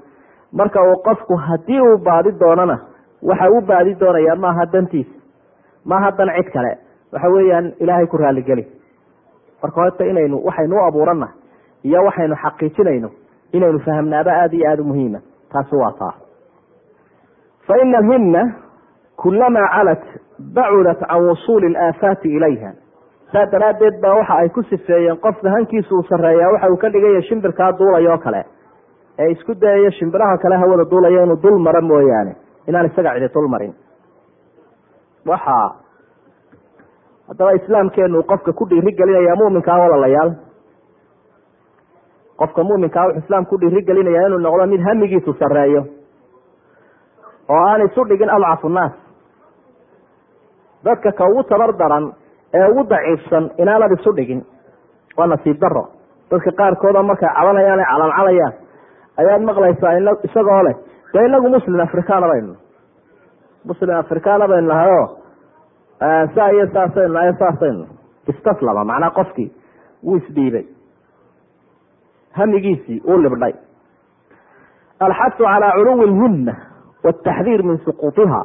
marka 0.52 0.82
uu 0.82 0.96
qofku 1.02 1.36
haddii 1.36 1.80
uu 1.80 1.98
baadi 1.98 2.32
doonana 2.40 2.78
waxa 3.22 3.50
u 3.50 3.60
baadi 3.60 3.94
doonaya 4.00 4.36
maaha 4.36 4.66
dantiisa 4.72 5.19
maaha 5.84 6.10
dan 6.18 6.28
cid 6.36 6.50
kale. 6.52 6.72
Waxa 7.12 7.28
weeyaan 7.30 7.72
ilaahay 7.80 8.06
ku 8.06 8.16
raaligeli 8.16 8.66
marka 9.62 9.80
horta 9.80 10.04
inaynu 10.04 10.40
waxaynu 10.44 10.76
u 10.76 10.80
abuurana 10.88 11.28
iyo 11.84 12.04
waxaynu 12.04 12.34
xaqiijinayno 12.42 13.10
inaynu 13.52 13.78
fahamnaaba 13.86 14.30
aada 14.32 14.56
iyo 14.56 14.68
aada 14.70 14.82
u 14.82 14.86
muhiima. 14.86 15.18
Taasi 15.52 15.76
waa 15.76 15.92
taa. 15.98 16.14
Fa 17.66 17.74
ina 17.82 17.98
alhimna 17.98 18.42
kulamaa 19.16 19.68
calat 19.74 20.02
bacudat 20.54 20.98
can 21.08 21.22
wusuuli 21.28 21.66
alaafaati 21.76 22.28
ilayha. 22.28 22.72
Saa 23.32 23.46
daraaddeed 23.52 24.00
baa 24.02 24.14
waxa 24.14 24.34
ay 24.34 24.48
ku 24.48 24.62
sifeeyeen 24.62 25.16
qofka 25.20 25.50
hankiisa 25.50 25.94
uu 25.94 26.02
sarreeyaa 26.08 26.52
waxa 26.52 26.70
uu 26.70 26.76
ka 26.76 26.88
dhigaya 26.90 27.22
shimbirkaa 27.22 27.72
duulaya 27.78 28.12
oo 28.12 28.18
kale. 28.18 28.44
Ee 29.18 29.30
isku 29.30 29.54
dayaya 29.54 29.90
shimbiraha 29.92 30.38
kale 30.38 30.56
hawada 30.56 30.84
duulaya 30.90 31.22
inuu 31.22 31.36
dul 31.42 31.58
maro 31.58 31.82
mooyaane. 31.82 32.36
Inaan 32.68 32.86
isaga 32.86 33.14
cidi 33.14 33.28
dul 33.34 33.48
marin 33.48 33.74
waxaa 35.26 35.68
haddaba 37.28 37.52
islaamkeenu 37.58 38.22
qofka 38.30 38.52
ku 38.52 38.64
dhiiri 38.70 38.92
gelinaya 38.98 39.36
muminkaa 39.36 39.78
walalayaal 39.82 40.32
qofka 42.40 42.64
muminkaa 42.64 43.04
wuxuu 43.06 43.22
islaamka 43.24 43.50
ku 43.50 43.56
dhiiri 43.60 43.82
gelinayaa 43.88 44.26
inuu 44.26 44.38
noqdo 44.46 44.66
mid 44.66 44.80
hamigiisu 44.88 45.32
sareeyo 45.40 45.82
oo 47.48 47.62
aan 47.70 47.82
isu 47.86 48.04
dhigin 48.08 48.30
adcafu 48.36 48.68
nnaas 48.68 48.92
dadka 50.84 51.12
ka 51.12 51.24
ugu 51.30 51.42
tabar 51.50 51.72
daran 51.76 52.12
ee 52.54 52.66
ugu 52.70 52.82
daciifsan 52.92 53.50
inaanad 53.62 53.92
isu 53.98 54.12
dhigin 54.16 54.42
waa 55.16 55.26
nasiib 55.26 55.58
daro 55.60 55.84
dadka 56.30 56.50
qaarkooda 56.60 57.02
markay 57.02 57.28
cabanayaan 57.38 57.80
ay 57.80 57.86
calancalayaan 57.92 58.52
ayaad 59.20 59.42
maqlaysaa 59.50 59.94
isagoo 60.28 60.62
leh 60.66 60.76
dee 61.14 61.26
inagu 61.28 61.48
muslim 61.56 61.80
africana 61.86 62.28
baynu 62.32 62.54
muslim 63.64 63.90
africana 63.96 64.48
baynu 64.48 64.68
nahay 64.68 64.92
o 65.00 65.04
saa 66.34 66.50
iyo 66.52 66.66
saasaynu 66.74 67.12
nahay 67.14 67.32
saasaynu 67.42 67.86
istaslama 68.28 68.84
macnaa 68.84 69.10
qofkii 69.18 69.48
wuu 70.04 70.16
isdhiibay 70.16 70.64
hamigiisii 72.32 73.02
uu 73.04 73.18
libdhay. 73.18 73.52
Alxasu 75.00 75.44
calaa 75.44 75.72
culuwi 75.76 76.06
lhimma 76.06 76.54
wataxdiir 77.04 77.62
min 77.62 77.78
suquutiha. 77.84 78.42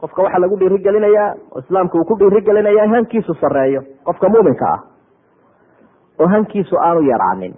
Qofka 0.00 0.22
waxaa 0.22 0.40
lagu 0.40 0.56
dhiiri 0.58 0.78
gelinayaa 0.78 1.34
oo 1.52 1.58
islaamka 1.60 1.98
uu 1.98 2.04
ku 2.04 2.16
dhiiri 2.18 2.40
gelinaya 2.40 2.84
in 2.84 2.94
hankiisu 2.94 3.34
sareeyo 3.34 3.82
qofka 4.04 4.28
muuminka 4.28 4.66
ah. 4.74 4.80
Oo 6.18 6.28
hankiisu 6.28 6.76
aanu 6.78 7.00
yaraanin. 7.10 7.54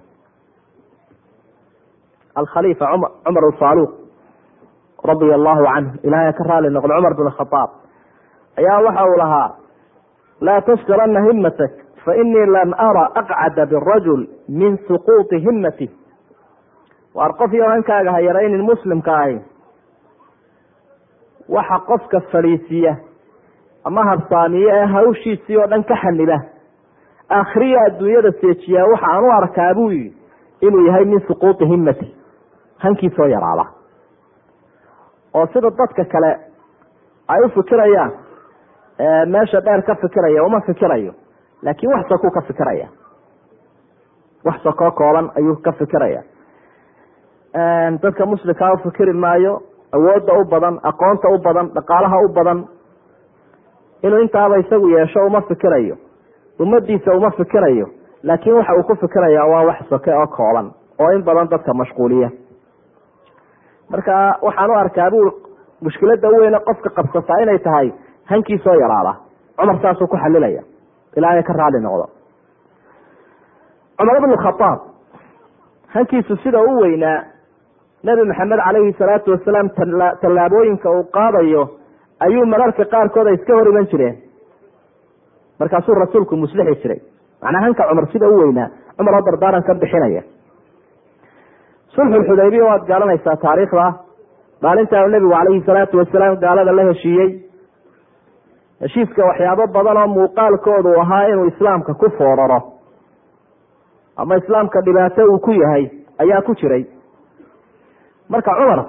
Alkhaliifa 2.34 2.86
cumar 3.24 3.44
alfaaruq 3.44 3.90
radia 5.10 5.34
allahu 5.38 5.64
canhu 5.74 5.90
ilahay 6.06 6.32
ka 6.38 6.44
raali 6.50 6.68
noqdo 6.76 6.94
cumar 6.96 7.14
bin 7.20 7.30
khadaab 7.38 7.70
ayaa 8.60 8.78
waxa 8.86 9.04
uu 9.10 9.16
lahaa 9.22 9.50
laa 10.40 10.60
tashtarana 10.68 11.20
himatak 11.28 11.72
fainii 12.04 12.46
lam 12.56 12.74
ara 12.88 13.04
aqcada 13.20 13.66
birajul 13.72 14.22
min 14.48 14.78
suquuti 14.88 15.38
himati 15.46 15.90
waar 17.14 17.32
qof 17.40 17.52
iyo 17.52 17.68
hankaaga 17.72 18.12
ha 18.12 18.20
yaraynin 18.28 18.62
muslimka 18.70 19.16
ahi 19.24 19.38
waxa 21.48 21.78
qofka 21.90 22.20
fadhiisiya 22.32 22.96
ama 23.84 24.04
habsaamiye 24.10 24.70
ee 24.80 24.86
hawshiisii 24.94 25.56
oo 25.62 25.66
dhan 25.66 25.84
ka 25.84 25.96
xaniba 26.02 26.38
akhriya 27.28 27.80
adduunyada 27.88 28.32
seejiyaa 28.40 28.86
waxa 28.92 29.06
aan 29.12 29.24
u 29.24 29.30
arkaa 29.38 29.74
buu 29.74 29.90
yihi 29.90 30.14
inuu 30.60 30.86
yahay 30.86 31.04
min 31.04 31.20
suquuti 31.28 31.66
himati 31.72 32.08
hankiisoo 32.84 33.26
yaraada 33.34 33.64
oo 35.34 35.46
sida 35.52 35.70
dadka 35.70 36.04
kale 36.04 36.30
ay 37.28 37.40
u 37.44 37.48
fikirayaan 37.54 38.12
meesha 39.26 39.60
dheer 39.60 39.82
ka 39.82 39.94
fikiraya 39.94 40.44
uma 40.44 40.60
fikirayo 40.60 41.12
laakiin 41.62 41.92
wax 41.92 42.08
sokuu 42.08 42.30
ka 42.30 42.40
fikiraya. 42.40 42.88
Wax 44.44 44.62
sokoo 44.62 44.90
kooban 44.90 45.30
ayuu 45.38 45.56
ka 45.62 45.72
fikiraya. 45.72 46.22
Dadka 48.02 48.26
muslimkaa 48.26 48.72
ufikiri 48.72 49.12
maayo 49.12 49.62
awoodda 49.92 50.32
u 50.40 50.44
badan 50.44 50.78
aqoonta 50.82 51.28
u 51.28 51.38
badan 51.38 51.68
dhaqaalaha 51.74 52.18
u 52.24 52.28
badan 52.28 52.64
inuu 54.02 54.18
intaaba 54.22 54.56
isagu 54.58 54.88
yeesho 54.88 55.26
uma 55.26 55.40
fikirayo 55.42 55.96
ummadiisa 56.60 57.12
uma 57.16 57.30
fikirayo 57.30 57.86
laakiin 58.22 58.56
waxa 58.56 58.74
uu 58.78 58.82
ku 58.82 58.94
fikiraya 58.96 59.44
waa 59.46 59.64
wax 59.68 59.88
soke 59.88 60.10
oo 60.14 60.26
kooban 60.26 60.72
oo 60.98 61.10
in 61.12 61.22
badan 61.24 61.48
dadka 61.50 61.74
mashquuliya 61.74 62.30
marka 63.92 64.16
waxaan 64.46 64.70
u 64.70 64.74
arkaa 64.82 65.10
buu 65.14 65.26
mushkilada 65.84 66.28
weyne 66.38 66.58
qofka 66.68 66.90
qabsataa 66.96 67.40
inay 67.44 67.58
tahay 67.58 67.88
hankiisoo 68.30 68.74
yaraada. 68.82 69.12
Cumar 69.58 69.76
saasuu 69.82 70.06
ku 70.12 70.16
xalilaya. 70.16 70.62
Ilaahay 71.16 71.42
ka 71.42 71.52
raali 71.52 71.80
noqdo. 71.86 72.06
Cumar 73.98 74.16
ibnu 74.20 74.36
khadaab 74.44 74.78
hankiisu 75.94 76.36
sida 76.42 76.60
u 76.62 76.80
weynaa 76.82 77.18
nebi 78.04 78.22
maxamed 78.30 78.58
calayhi 78.66 78.92
salaatu 78.98 79.30
wasalaam 79.34 79.68
tallaabooyinka 80.22 80.88
uu 80.90 81.04
qaadayo 81.16 81.62
ayuu 82.24 82.46
mararka 82.52 82.84
qaarkood 82.94 83.26
ay 83.28 83.34
iska 83.38 83.52
hor 83.58 83.68
iman 83.72 83.86
jireen. 83.92 84.16
Markaasuu 85.60 85.94
rasuulku 85.94 86.36
muslixi 86.36 86.80
jiray. 86.82 87.00
Macnaa 87.42 87.62
hanka 87.66 87.88
cumar 87.90 88.06
sida 88.12 88.28
u 88.28 88.36
weynaa 88.42 88.68
cumar 88.96 89.14
oo 89.14 89.22
dardaaran 89.28 89.62
ka 89.68 89.74
bixinaya 89.74 90.22
sulxulxudaybiya 91.96 92.64
waad 92.68 92.84
garanaysaa 92.90 93.36
taariikhda 93.44 93.86
maalintaa 94.62 95.06
nebigu 95.14 95.32
calayhi 95.36 95.62
salaatu 95.66 95.98
wasalaam 96.02 96.36
gaalada 96.44 96.72
la 96.78 96.84
heshiiyey 96.90 97.28
heshiiska 98.84 99.24
waxyaabo 99.30 99.66
badan 99.76 99.96
oo 100.02 100.06
muuqaalkoodu 100.16 100.94
ahaa 101.02 101.26
inuu 101.32 101.46
islaamka 101.52 101.94
ku 101.94 102.10
fooraro 102.18 102.60
ama 104.16 104.36
islaamka 104.42 104.80
dhibaato 104.86 105.24
uu 105.32 105.38
ku 105.46 105.52
yahay 105.62 105.84
ayaa 106.22 106.42
ku 106.48 106.54
jiray 106.60 106.84
marka 108.28 108.54
cumar 108.60 108.80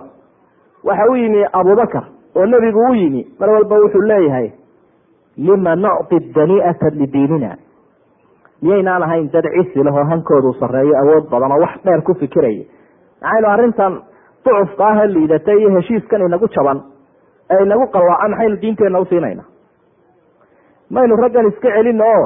waxa 0.84 1.10
u 1.12 1.16
yimi 1.16 1.46
abubakar 1.60 2.04
oo 2.36 2.46
nebigu 2.46 2.86
u 2.90 2.94
yimi 3.02 3.22
mar 3.40 3.50
walba 3.50 3.76
wuxuu 3.84 4.02
leeyahay 4.12 4.48
lima 5.38 5.76
nucti 5.76 6.20
dani'ata 6.36 6.90
lidiinina 7.00 7.52
miyaynaan 8.62 9.04
ahayn 9.04 9.30
dad 9.34 9.46
cisi 9.56 9.84
leh 9.84 9.94
oo 10.00 10.04
hankoodu 10.12 10.54
sareeyo 10.60 10.96
awood 11.02 11.30
badan 11.34 11.52
oo 11.52 11.60
wax 11.66 11.84
dheer 11.86 12.02
ku 12.02 12.14
fikiraya 12.24 12.64
maxaynu 13.24 13.48
arrintan 13.54 13.94
ducufka 14.46 14.86
ah 14.88 14.98
ee 15.06 15.58
iyo 15.60 15.70
heshiiskan 15.78 16.22
inagu 16.28 16.48
jaban 16.56 16.80
ee 17.54 17.64
inagu 17.66 17.86
qalwaaca 17.96 18.28
maxaynu 18.34 18.56
diinteenna 18.62 19.00
usiinayna 19.06 19.44
maynu 20.96 21.16
raggan 21.24 21.48
iska 21.52 21.70
celino 21.78 22.06
oo 22.16 22.26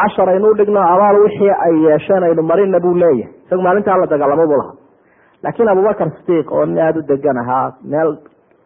cashar 0.00 0.28
aynu 0.28 0.50
udhigno 0.54 0.80
abaal 0.92 1.16
wixii 1.24 1.50
ay 1.66 1.74
yeesheen 1.86 2.22
aynu 2.28 2.42
marina 2.42 2.80
buu 2.80 2.94
leeyahay. 2.94 3.32
Isagu 3.46 3.62
maalintaa 3.62 3.96
la 4.00 4.06
dagaalamo 4.06 4.46
buu 4.50 4.58
lahaa. 4.60 4.74
Laakiin 5.42 5.68
abubakar 5.68 6.08
sidiiq 6.16 6.52
oo 6.52 6.64
nin 6.66 6.78
aada 6.78 6.98
u 7.00 7.02
degan 7.08 7.38
ahaa 7.42 7.72
meel 7.92 8.16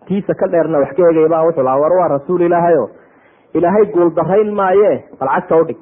tiisa 0.06 0.34
ka 0.34 0.46
dheerna 0.52 0.78
wax 0.78 0.90
ka 0.96 1.02
eegay 1.08 1.28
baa 1.28 1.42
wuxuu 1.46 1.64
lahaa 1.64 1.80
war 1.82 1.92
waa 1.98 2.08
rasuul 2.08 2.40
ilaahay 2.40 2.76
o 2.78 2.86
ilaahay 3.54 3.84
guuldarayn 3.94 4.50
maaye 4.54 4.92
bal 5.20 5.28
cagta 5.34 5.56
udhig 5.62 5.78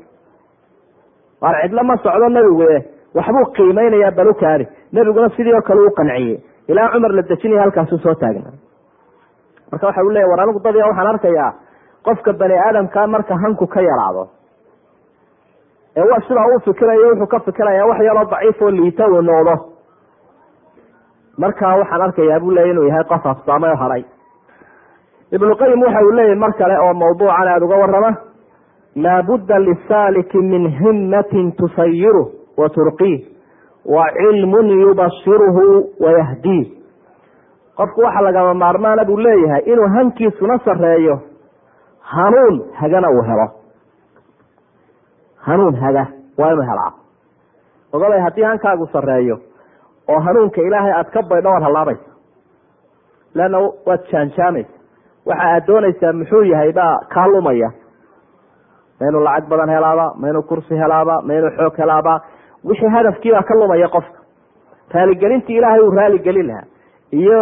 waar 1.43 1.55
cidlo 1.63 1.83
ma 1.85 1.97
socdo 2.05 2.29
nebigu 2.29 2.63
e 2.77 2.79
waxbuu 3.15 3.45
qiimeynayaa 3.57 4.11
balukaani. 4.17 4.67
Nebiguna 4.93 5.29
sidii 5.37 5.55
oo 5.55 5.63
kale 5.63 5.81
u 5.81 5.91
qanciyey. 5.91 6.41
Ilaa 6.69 6.89
cumar 6.93 7.13
la 7.13 7.23
dejinaya 7.23 7.63
halkaasu 7.63 7.99
soo 7.99 8.15
taagna 8.15 8.51
marka 9.73 9.87
waxa 9.87 10.03
u 10.05 10.11
leya 10.11 10.29
war 10.29 10.41
anigu 10.41 10.61
dad 10.65 10.77
waxaan 10.77 11.07
arkayaa 11.07 11.53
qofka 12.05 12.33
bani 12.33 12.55
aadamka 12.67 13.07
marka 13.07 13.35
hanku 13.43 13.67
ka 13.67 13.81
yaraado 13.81 14.29
ee 15.97 16.21
sidaa 16.29 16.47
uu 16.55 16.61
fikirayo 16.65 17.09
wuxuu 17.11 17.27
ka 17.27 17.41
fikiraya 17.41 17.87
wax 17.87 18.01
yaroo 18.07 18.25
daciif 18.31 18.63
oo 18.63 18.71
liita 18.71 19.07
uu 19.09 19.23
noqdo. 19.23 19.55
Markaa 21.39 21.77
waxaan 21.81 22.03
arkayaa 22.03 22.41
buu 22.41 22.51
leya 22.55 22.67
inuu 22.73 22.85
yahay 22.89 23.05
qof 23.05 23.27
afsaamay 23.27 23.71
oo 23.71 23.77
haray. 23.77 24.05
Ibnu 25.33 25.57
qayim 25.57 25.83
waxa 25.83 26.01
uu 26.07 26.13
leeyahy 26.17 26.39
mar 26.39 26.53
kale 26.59 26.77
oo 26.85 26.95
mawduucan 26.95 27.49
aada 27.49 27.65
uga 27.67 27.77
warama 27.77 28.11
laabudda 28.97 29.59
lisaaliki 29.59 30.39
min 30.39 30.69
himatin 30.81 31.53
tusayiruh 31.53 32.29
wa 32.57 32.69
turqiih 32.69 33.21
wa 33.95 34.05
cilmun 34.17 34.69
yubashiruhu 34.83 35.67
wayahdiih 36.05 36.67
qofku 37.77 38.01
waxa 38.07 38.21
lagama 38.27 38.55
maarmaana 38.55 39.05
buu 39.05 39.17
leeyahay 39.27 39.63
inuu 39.73 39.89
hankiisuna 39.97 40.59
sareeyo 40.65 41.21
hanuun 42.01 42.57
hagana 42.81 43.09
uu 43.11 43.23
helo. 43.29 43.47
Hanuun 45.47 45.75
haga 45.77 46.07
waa 46.39 46.53
inuu 46.53 46.63
helaa. 46.71 46.93
Ogolay 47.93 48.21
haddii 48.21 48.43
hankaagu 48.43 48.87
sareeyo 48.93 49.39
oo 50.09 50.21
hanuunka 50.21 50.61
ilaahay 50.61 50.93
aada 50.93 51.11
ka 51.11 51.23
baydho 51.23 51.49
waad 51.51 51.63
hallaabaysa 51.63 52.11
leanna 53.35 53.59
waad 53.87 54.03
jaanjaamaysa 54.13 54.71
waxa 55.27 55.45
aad 55.55 55.67
doonaysaa 55.67 56.13
muxuu 56.13 56.43
yahay 56.53 56.73
baa 56.73 56.99
kaa 57.15 57.27
lumaya. 57.27 57.71
Ma 59.01 59.07
inuu 59.09 59.21
lacag 59.25 59.49
badan 59.49 59.69
helaaba 59.71 60.07
ma 60.21 60.29
inuu 60.29 60.43
kursi 60.43 60.75
helaaba 60.83 61.23
ma 61.23 61.35
inuu 61.35 61.51
xoog 61.59 61.77
helaaba 61.79 62.15
wixii 62.65 62.89
hadafkiibaa 62.97 63.43
ka 63.43 63.55
lumaya 63.55 63.89
qofka 63.89 64.19
raaligelintii 64.95 65.57
ilaahay 65.59 65.81
uu 65.81 65.91
raaligelin 65.91 66.47
lahaa 66.47 66.65
iyo 67.11 67.41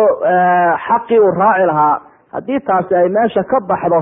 xaqii 0.86 1.18
uu 1.20 1.30
raaci 1.40 1.66
lahaa 1.66 2.00
haddii 2.32 2.60
taasi 2.60 2.94
ay 2.94 3.08
meesha 3.08 3.42
ka 3.44 3.60
baxdo 3.60 4.00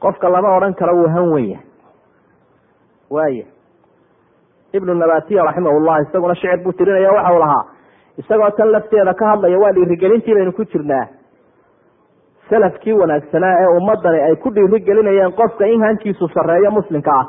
qofka 0.00 0.28
lama 0.28 0.56
odhan 0.56 0.74
karo 0.74 0.94
wuu 0.98 1.08
han 1.14 1.32
wenya 1.32 1.58
waaya 3.10 3.44
ibnu 4.72 4.94
nabatiya 4.94 5.42
raximahullah 5.44 6.02
isaguna 6.02 6.34
shicir 6.34 6.62
buu 6.64 6.72
tirinaya 6.72 7.12
waxau 7.12 7.38
lahaa 7.38 7.64
isagoo 8.18 8.50
tan 8.50 8.68
lafteeda 8.72 9.14
ka 9.14 9.26
hadlaya 9.30 9.58
waa 9.58 9.72
dhiirigelintii 9.72 10.34
baynu 10.34 10.52
ku 10.52 10.64
jirnaa. 10.64 11.06
Salafkii 12.50 12.92
wanaagsanaa 12.92 13.54
ee 13.62 13.66
ummadani 13.78 14.20
ay 14.22 14.36
ku 14.36 14.50
dhiirigelinayeen 14.54 15.32
qofka 15.32 15.66
in 15.66 15.82
hankiisu 15.84 16.28
sareeyo 16.34 16.70
muslimka 16.70 17.10
ah 17.20 17.26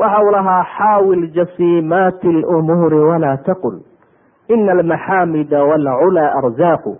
waxa 0.00 0.22
uu 0.24 0.30
lahaa 0.30 0.64
xaawil 0.78 1.24
jasiimaati 1.36 2.32
lumuuri 2.32 2.98
walaa 3.10 3.36
taqul 3.46 3.76
ina 4.48 4.72
almaxaamida 4.72 5.64
walculaa 5.70 6.30
arzaaqu 6.40 6.92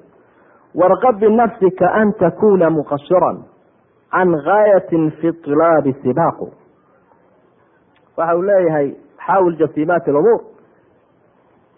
warqab 0.81 1.19
binafsika 1.21 1.87
an 2.01 2.13
takuna 2.23 2.71
muqasiran 2.71 3.39
can 4.15 4.31
gaayatin 4.47 5.11
fi 5.21 5.33
طilaabi 5.45 5.93
sibaaqu 6.03 6.47
waxa 8.17 8.37
uu 8.37 8.43
leeyahay 8.51 8.89
xaawil 9.27 9.57
jasiimaati 9.63 10.11
lumuur 10.17 10.41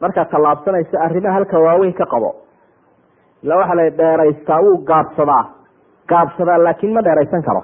markaad 0.01 0.29
tallaabsanaysa 0.31 1.01
arrimaha 1.07 1.35
halka 1.39 1.59
waaweyn 1.67 1.93
ka 2.01 2.07
qabo 2.15 2.31
ila 3.43 3.57
waxaa 3.61 3.75
la 3.81 3.91
dheeraystaa 4.01 4.61
wuu 4.67 4.77
gaabsadaa 4.91 5.45
gaabsadaa 6.09 6.59
laakiin 6.67 6.93
ma 6.95 7.03
dheeraysan 7.09 7.43
karo 7.49 7.63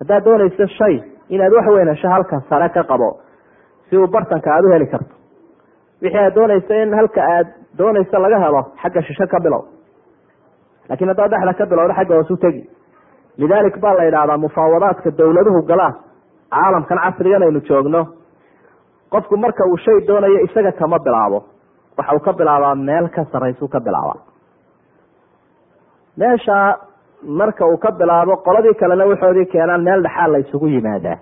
haddaad 0.00 0.24
doonayso 0.24 0.66
shay 0.78 0.96
inaad 1.34 1.52
wax 1.58 1.66
weyn 1.76 1.88
hesho 1.92 2.08
halka 2.14 2.40
sare 2.48 2.68
ka 2.76 2.82
qabo 2.90 3.10
si 3.88 3.96
uu 3.96 4.06
bartanka 4.14 4.50
aada 4.54 4.68
u 4.68 4.72
heli 4.74 4.86
karto. 4.86 5.14
Wixii 6.02 6.18
aad 6.24 6.34
doonayso 6.34 6.74
in 6.82 6.94
halka 6.98 7.20
aad 7.34 7.46
doonayso 7.78 8.18
laga 8.24 8.38
helo 8.44 8.62
xagga 8.82 9.02
shisho 9.02 9.26
ka 9.32 9.38
bilow. 9.44 9.62
Laakiin 10.88 11.08
haddaad 11.12 11.30
dhexda 11.32 11.54
ka 11.58 11.66
bilowdo 11.70 11.94
xagga 11.98 12.14
hoos 12.18 12.30
u 12.30 12.36
tegi. 12.36 12.62
Lidaalik 13.38 13.76
baa 13.82 13.94
la 13.98 14.04
yidhahdaa 14.08 14.38
mufaawadaadka 14.44 15.10
dowladuhu 15.18 15.62
galaan 15.70 15.94
caalamkan 16.50 16.98
casrigan 17.04 17.42
aynu 17.46 17.60
joogno. 17.68 18.02
Qofku 19.12 19.36
marka 19.36 19.64
uu 19.70 19.76
shay 19.84 19.98
doonayo 20.08 20.38
isaga 20.46 20.72
kama 20.72 20.98
bilaabo. 21.06 21.38
Waxa 21.98 22.14
uu 22.16 22.20
ka 22.26 22.32
bilaabaa 22.32 22.74
meel 22.74 23.08
ka 23.08 23.24
sarraysuu 23.32 23.68
ka 23.68 23.80
bilaabaa. 23.80 24.20
Meesha 26.18 26.58
marka 27.22 27.66
uu 27.66 27.76
ka 27.78 27.90
bilaabo 27.92 28.36
qoladii 28.46 28.74
kalena 28.80 29.06
waxoodii 29.06 29.46
keenaan 29.52 29.82
meel 29.82 30.02
dhexaa 30.02 30.28
la 30.32 30.38
isugu 30.38 30.66
yimaadaa. 30.68 31.18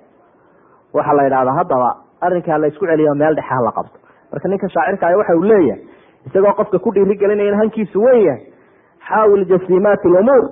Waxaa 0.95 1.15
la 1.17 1.23
yidhahdaa 1.27 1.55
haddaba 1.59 1.91
arrinkaa 2.21 2.59
la 2.59 2.67
isku 2.67 2.87
celiyo 2.87 3.15
meel 3.15 3.35
dhexaa 3.37 3.61
la 3.67 3.73
qabto. 3.73 3.99
Marka 4.33 4.49
ninka 4.49 4.69
shaacirka 4.69 5.07
ah 5.09 5.17
waxa 5.21 5.35
uu 5.37 5.43
leeyahay 5.43 5.81
isagoo 6.27 6.53
qofka 6.61 6.79
ku 6.79 6.91
dhiirigelinaya 6.95 7.49
in 7.53 7.59
hankiisu 7.61 8.03
weyn 8.05 8.23
yahay 8.27 8.43
xaawil 9.09 9.45
jasiimaati 9.51 10.09
lumuur 10.15 10.45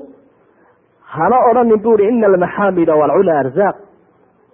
hana 1.14 1.36
odhanin 1.50 1.80
buuri 1.84 2.08
ina 2.08 2.26
almaxaamida 2.26 2.94
walcula 3.00 3.38
arzaaq. 3.42 3.76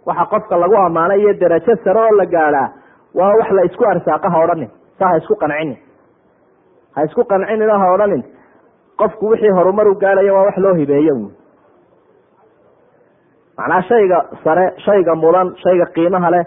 Waxa 0.06 0.24
qofka 0.32 0.56
lagu 0.56 0.76
ammaanay 0.76 1.20
iyo 1.20 1.32
darajo 1.40 1.76
sare 1.84 2.00
oo 2.00 2.16
la 2.20 2.26
gaadhaa 2.26 2.68
waa 3.14 3.34
wax 3.38 3.50
la 3.58 3.62
isku 3.68 3.84
arsaaqa 3.92 4.30
ha 4.34 4.38
odhanin 4.44 4.70
saa 4.98 5.08
ha 5.12 5.16
isku 5.22 5.34
qancinin 5.42 5.76
ha 6.94 7.04
isku 7.04 7.22
qancinin 7.24 7.70
oo 7.70 7.78
ha 7.82 7.88
odhanin 7.94 8.22
qofku 9.00 9.28
wixii 9.32 9.52
horumar 9.58 9.88
u 9.88 9.94
gaadhaya 10.04 10.32
waa 10.36 10.44
wax 10.48 10.56
loo 10.64 10.74
hibeeyo 10.80 11.14
un 11.14 11.26
macnaa 13.58 13.82
shayga 13.90 14.18
sare 14.44 14.66
shayga 14.84 15.14
mudan 15.22 15.54
shayga 15.62 15.86
qiimaha 15.94 16.30
leh 16.34 16.44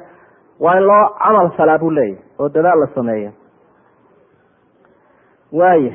waa 0.66 0.76
in 0.80 0.84
loo 0.89 1.04
camal 1.24 1.50
falaa 1.58 1.78
buu 1.84 1.92
leeyahy 1.98 2.18
oo 2.39 2.50
dadaal 2.56 2.80
la 2.84 2.88
sameeyo. 2.96 3.32
Waaya 5.60 5.94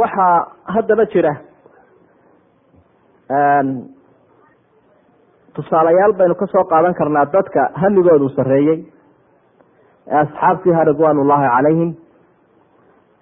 waxaa 0.00 0.46
haddaba 0.74 1.04
jira 1.12 1.32
tusaalayaal 5.54 6.12
baynu 6.18 6.34
ka 6.40 6.46
soo 6.52 6.64
qaadan 6.72 6.94
karnaa 6.98 7.24
dadka 7.34 7.62
hamigoodu 7.82 8.28
sarreeyey 8.36 8.78
ee 10.08 10.16
asxaabtiiha 10.22 10.84
ridwaan 10.90 11.18
ullaahi 11.22 11.48
calayhim 11.56 11.90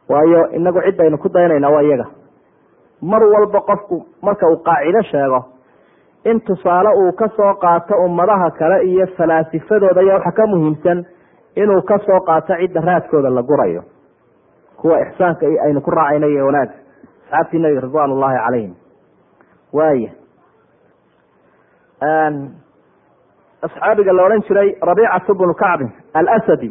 waayo 0.08 0.50
inagu 0.52 0.80
ciddaynu 0.86 1.18
ku 1.18 1.28
daynayna 1.28 1.70
waa 1.70 1.82
iyaga. 1.82 2.06
Mar 3.02 3.22
walba 3.24 3.60
qofku 3.60 4.06
marka 4.22 4.46
uu 4.48 4.56
qaacido 4.64 5.02
sheego 5.02 5.40
in 6.24 6.40
tusaale 6.40 6.88
uu 6.96 7.12
ka 7.12 7.28
soo 7.36 7.54
qaato 7.54 7.94
ummadaha 8.04 8.50
kale 8.58 8.84
iyo 8.88 9.06
falaasifadooda 9.16 10.00
ayaa 10.00 10.14
waxa 10.18 10.32
ka 10.32 10.46
muhiimsan 10.46 11.04
inuu 11.56 11.82
ka 11.82 11.98
soo 12.06 12.20
qaato 12.20 12.54
cidda 12.60 12.80
raadkooda 12.80 13.30
la 13.30 13.42
gurayo. 13.42 13.82
Kuwa 14.76 15.00
ixsaanka 15.00 15.46
aynu 15.64 15.80
ku 15.80 15.90
raacayna 15.90 16.26
iyo 16.26 16.46
wanaag. 16.46 16.70
Asxaabtii 17.24 17.58
nabiga 17.58 17.80
ridwaan 17.80 18.12
ullaahi 18.12 18.38
calayhim 18.44 18.74
waaya 19.72 20.10
asxaabiga 23.62 24.12
la 24.12 24.22
odhan 24.26 24.42
jiray 24.48 24.74
rabiicatu 24.82 25.34
bnu 25.34 25.54
kacbin 25.54 25.90
alasadi 26.14 26.70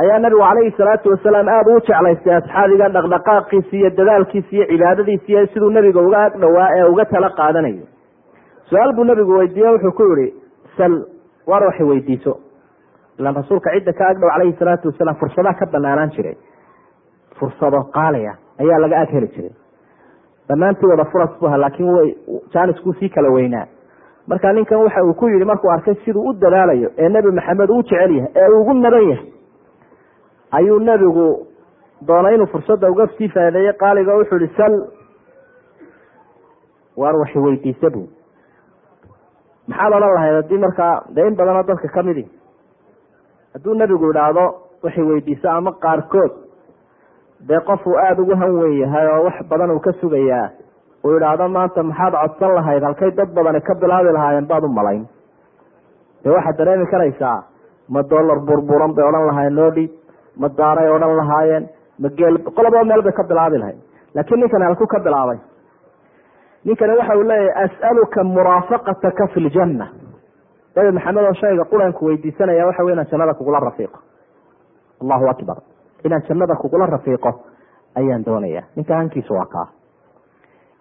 ayaa 0.00 0.18
nabigu 0.18 0.40
calayhi 0.48 0.70
salaatu 0.78 1.10
wasalaam 1.12 1.48
aada 1.54 1.70
uu 1.74 1.80
jeclaystay 1.88 2.34
asxaabiga 2.36 2.88
dhaqdhaqaaqiisi 2.96 3.76
iyo 3.80 3.90
dadaalkiisi 3.98 4.56
iyo 4.56 4.66
cibaadadiisi 4.70 5.32
iyo 5.32 5.46
siduu 5.52 5.70
nebiga 5.76 6.00
uga 6.06 6.20
ag 6.26 6.34
dhowaa 6.44 6.68
ee 6.78 6.84
uga 6.92 7.04
tala 7.04 7.30
qaadanayo. 7.40 7.84
Su'aal 8.70 8.92
buu 8.96 9.04
nabigu 9.04 9.32
weydiiye 9.38 9.68
wuxuu 9.74 9.92
ku 9.98 10.02
yihi 10.12 10.32
sal 10.76 10.92
war 11.46 11.62
waxay 11.66 11.86
weydiiso? 11.90 12.32
Ilaan 13.18 13.34
rasuulka 13.40 13.70
cidda 13.76 13.92
ka 13.92 14.04
agdhow 14.12 14.30
calayhi 14.34 14.56
salaatu 14.60 14.88
wasalaam 14.92 15.16
fursadaha 15.20 15.54
ka 15.60 15.66
banaanaan 15.74 16.10
jiray 16.16 16.36
fursado 17.38 17.82
qaaliya 17.96 18.32
ayaa 18.62 18.78
laga 18.84 19.00
ag 19.04 19.10
heli 19.16 19.28
jiray. 19.36 19.52
Dhammaantii 20.48 20.86
wada 20.92 21.04
furas 21.12 21.30
bu 21.40 21.46
aha 21.46 21.56
laakiin 21.64 21.90
way 21.96 22.08
jaanisku 22.54 22.92
sii 23.00 23.08
kala 23.08 23.28
weynaa. 23.36 23.66
Marka 24.26 24.52
ninkan 24.52 24.78
waxa 24.86 25.04
uu 25.04 25.14
ku 25.14 25.28
yihi 25.28 25.44
markuu 25.44 25.70
arkay 25.70 25.94
siduu 26.04 26.24
u 26.28 26.32
dadaalayo 26.32 26.88
ee 26.98 27.08
nebi 27.08 27.30
maxamed 27.30 27.70
uu 27.70 27.82
jecel 27.82 28.10
yahay 28.16 28.30
ee 28.36 28.48
ugu 28.60 28.74
naban 28.74 29.08
yahay 29.10 29.26
ayuu 30.58 30.78
nebigu 30.78 31.26
doonay 32.06 32.34
inuu 32.34 32.46
fursadda 32.52 32.90
uga 32.90 33.06
sii 33.18 33.28
faadeeyey 33.28 33.72
qaaliga 33.82 34.16
wuxuu 34.18 34.36
ihi 34.44 34.54
sal. 34.56 34.74
Waar 36.96 37.16
waxi 37.22 37.38
weydiisa 37.38 37.90
bu 37.94 38.02
maxaad 39.68 39.92
odhan 39.96 40.14
lahayd 40.14 40.34
haddii 40.38 40.58
markaa 40.64 40.94
dee 41.16 41.26
in 41.28 41.36
badanoo 41.38 41.62
dadka 41.68 41.88
kamidi 41.94 42.24
hadduu 43.54 43.74
nebigu 43.74 44.10
idhaahdo 44.10 44.44
waxay 44.84 45.04
weydiiso 45.10 45.48
ama 45.50 45.72
qaarkood 45.84 46.32
dee 47.48 47.60
qofuu 47.68 47.94
aada 48.04 48.22
ugu 48.22 48.34
han 48.40 48.52
weyn 48.60 48.76
yahay 48.82 49.06
oo 49.12 49.24
wax 49.24 49.36
badan 49.50 49.70
uu 49.70 49.80
ka 49.86 49.92
sugayaa 50.00 50.50
uu 51.04 51.16
idhaahdo 51.16 51.48
maanta 51.48 51.82
maxaad 51.82 52.14
codsan 52.22 52.54
lahayd 52.58 52.82
halkay 52.82 53.10
dad 53.10 53.30
badani 53.36 53.60
ka 53.60 53.74
bilaabi 53.74 54.12
lahaayeen 54.16 54.46
baad 54.50 54.64
u 54.64 54.68
malayn. 54.68 55.06
Dee 56.24 56.30
waxaad 56.36 56.56
dareemi 56.58 56.86
karaysaa 56.92 57.38
ma 57.88 58.02
dollar 58.02 58.38
burburan 58.48 58.92
bay 58.94 59.04
odhan 59.08 59.26
lahaayeen 59.26 59.54
noo 59.54 59.70
dhiib 59.70 59.90
ma 60.36 60.48
daaray 60.48 60.88
odhan 60.90 61.16
lahaayeen? 61.16 61.68
Ma 61.98 62.08
geel 62.18 62.38
qolaba 62.56 62.84
meel 62.84 63.02
bay 63.02 63.12
ka 63.12 63.22
bilaabi 63.28 63.58
lahayd. 63.58 63.78
Laakiin 64.14 64.40
ninkani 64.40 64.64
halku 64.64 64.86
ka 64.86 64.98
bilaabay. 65.00 65.38
Ninkani 66.64 66.96
waxa 66.98 67.16
uu 67.16 67.22
leeyahay 67.22 67.64
as'aluka 67.64 68.24
muraafaqataka 68.24 69.26
fi 69.34 69.40
ljanna 69.40 69.86
nabi 70.76 70.90
maxamed 70.92 71.24
oo 71.24 71.34
shayga 71.34 71.64
quranku 71.64 72.06
weydiisanaya 72.06 72.66
waxa 72.66 72.84
wey 72.84 72.92
inaan 72.94 73.06
jannada 73.10 73.34
kugula 73.34 73.60
rafiiqo. 73.60 73.98
Allahu 75.02 75.28
akbar. 75.28 75.56
Inaan 76.04 76.22
jannada 76.28 76.54
kugula 76.54 76.86
rafiiqo 76.86 77.30
ayaan 77.96 78.24
doonaya 78.24 78.62
ninka 78.76 78.96
hankiisu 78.96 79.34
waa 79.34 79.46
kaa. 79.46 79.66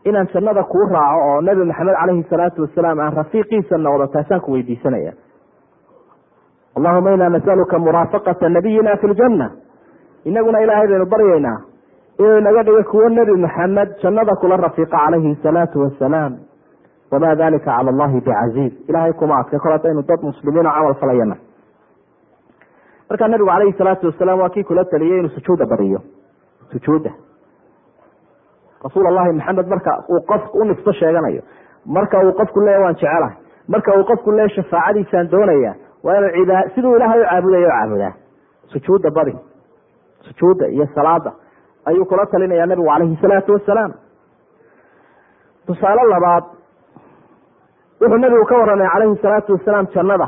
Inaan 0.06 0.28
jannada 0.34 0.64
kuu 0.64 0.86
raaco 0.94 1.20
oo 1.30 1.42
nabi 1.42 1.66
maxamed 1.66 1.96
caleyhi 2.00 2.24
salaatu 2.30 2.62
wasalaam 2.62 3.00
aan 3.00 3.14
rafiiqiisa 3.14 3.78
noqdo 3.78 4.08
taasaan 4.08 4.42
ku 4.42 4.52
weydiisanaya 4.54 5.12
allahuma 6.78 7.14
inaa 7.14 7.30
nasaluka 7.30 7.80
muraafaqata 7.80 8.50
nabiyina 8.50 8.98
fi 8.98 9.08
ljanna 9.08 9.52
inaguna 10.26 10.62
ilaahay 10.62 10.88
baynu 10.88 11.06
baryaynaa 11.06 11.60
inuu 12.20 12.38
inaga 12.38 12.64
dhigo 12.64 12.84
kuwo 12.84 13.10
nebi 13.10 13.32
maxamed 13.32 13.90
jannada 14.04 14.36
kula 14.36 14.58
rafiiqa 14.58 14.98
calayhi 14.98 15.36
salaatu 15.44 15.82
wasalaam 15.82 16.38
wamaa 17.12 17.36
dalika 17.36 17.66
cala 17.66 17.90
allahi 17.92 18.22
bicaziiz. 18.22 18.74
Ilahay 18.90 19.14
kuma 19.14 19.40
adka 19.40 19.60
kol 19.60 19.72
haddaynu 19.72 20.04
dad 20.08 20.22
muslimiin 20.24 20.68
oo 20.68 20.72
camal 20.74 20.94
falayana 20.94 21.36
markaa 23.10 23.28
nabigu 23.28 23.50
calayhi 23.50 23.78
salaatu 23.78 24.08
wasalaam 24.08 24.40
waa 24.40 24.50
kii 24.50 24.64
kula 24.64 24.86
taliyey 24.86 25.20
inuu 25.20 25.30
sujuuda 25.30 25.66
badiyo 25.66 26.02
sujuudda. 26.72 27.12
Rasuul 28.84 29.08
allahi 29.08 29.32
maxamed 29.34 29.68
marka 29.68 30.04
uu 30.10 30.22
qofku 30.22 30.58
u 30.86 30.94
sheeganayo 30.94 31.42
marka 31.86 32.24
uu 32.26 32.34
qofku 32.34 32.62
leeya 32.62 32.80
waan 32.80 32.96
jecelahay 32.96 33.36
marka 33.68 33.98
uu 33.98 34.04
qofku 34.04 34.32
leeya 34.32 34.50
shafaacadiisaan 34.50 35.32
doonaya 35.32 35.76
waa 36.04 36.18
inuu 36.18 36.70
siduu 36.76 36.96
ilaahay 36.96 37.22
u 37.22 37.26
caabudayo 37.30 37.68
o 37.68 37.72
caabudaa. 37.72 38.14
Sujuudda 38.72 39.10
badi 39.12 39.34
sujuudda 40.28 40.68
iyo 40.68 40.86
salaada 40.96 41.32
ayuu 41.86 42.06
kula 42.06 42.26
talinaya 42.26 42.66
nabigu 42.66 42.88
calayhi 42.88 43.18
salaatu 43.22 43.54
wasalaam 43.54 43.92
tusaale 45.68 46.04
labaad 46.14 46.44
wuxuu 48.02 48.18
nabigu 48.18 48.46
ka 48.46 48.56
warramay 48.58 48.88
calayhi 48.94 49.20
salaatu 49.22 49.54
wasalaam 49.54 49.88
jannada. 49.96 50.28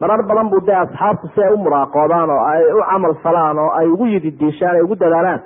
Marar 0.00 0.22
badan 0.28 0.50
buu 0.50 0.60
dee 0.66 0.74
asxaabtu 0.76 1.28
si 1.34 1.42
ay 1.42 1.52
u 1.54 1.56
muraaqoodaan 1.56 2.30
oo 2.30 2.42
ay 2.52 2.62
u 2.72 2.80
camal 2.90 3.14
falaan 3.22 3.58
oo 3.58 3.70
ay 3.78 3.86
ugu 3.88 4.06
yididiishaan 4.06 4.74
ay 4.76 4.82
ugu 4.82 4.94
dadaalaan. 4.96 5.40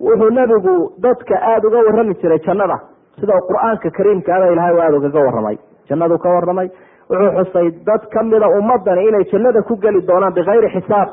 Wuxuu 0.00 0.30
nebigu 0.30 0.74
dadka 1.02 1.34
aada 1.50 1.66
uga 1.68 1.78
warrami 1.86 2.14
jiray 2.22 2.38
jannada. 2.46 2.76
Sida 3.20 3.34
qur'aanka 3.48 3.90
kariimkaaba 3.96 4.46
ilahay 4.54 4.74
u 4.74 4.80
aada 4.80 4.96
ugaga 5.00 5.20
warramay. 5.26 5.56
Jannadu 5.88 6.18
ka 6.18 6.28
warramay 6.34 6.68
wuxuu 7.10 7.44
xusay 7.44 7.70
dad 7.86 8.02
kamida 8.14 8.48
ummadani 8.58 9.08
inay 9.08 9.24
jannada 9.32 9.62
ku 9.62 9.76
geli 9.76 10.00
doonaan 10.08 10.32
bikayri 10.34 10.68
xisaab 10.74 11.08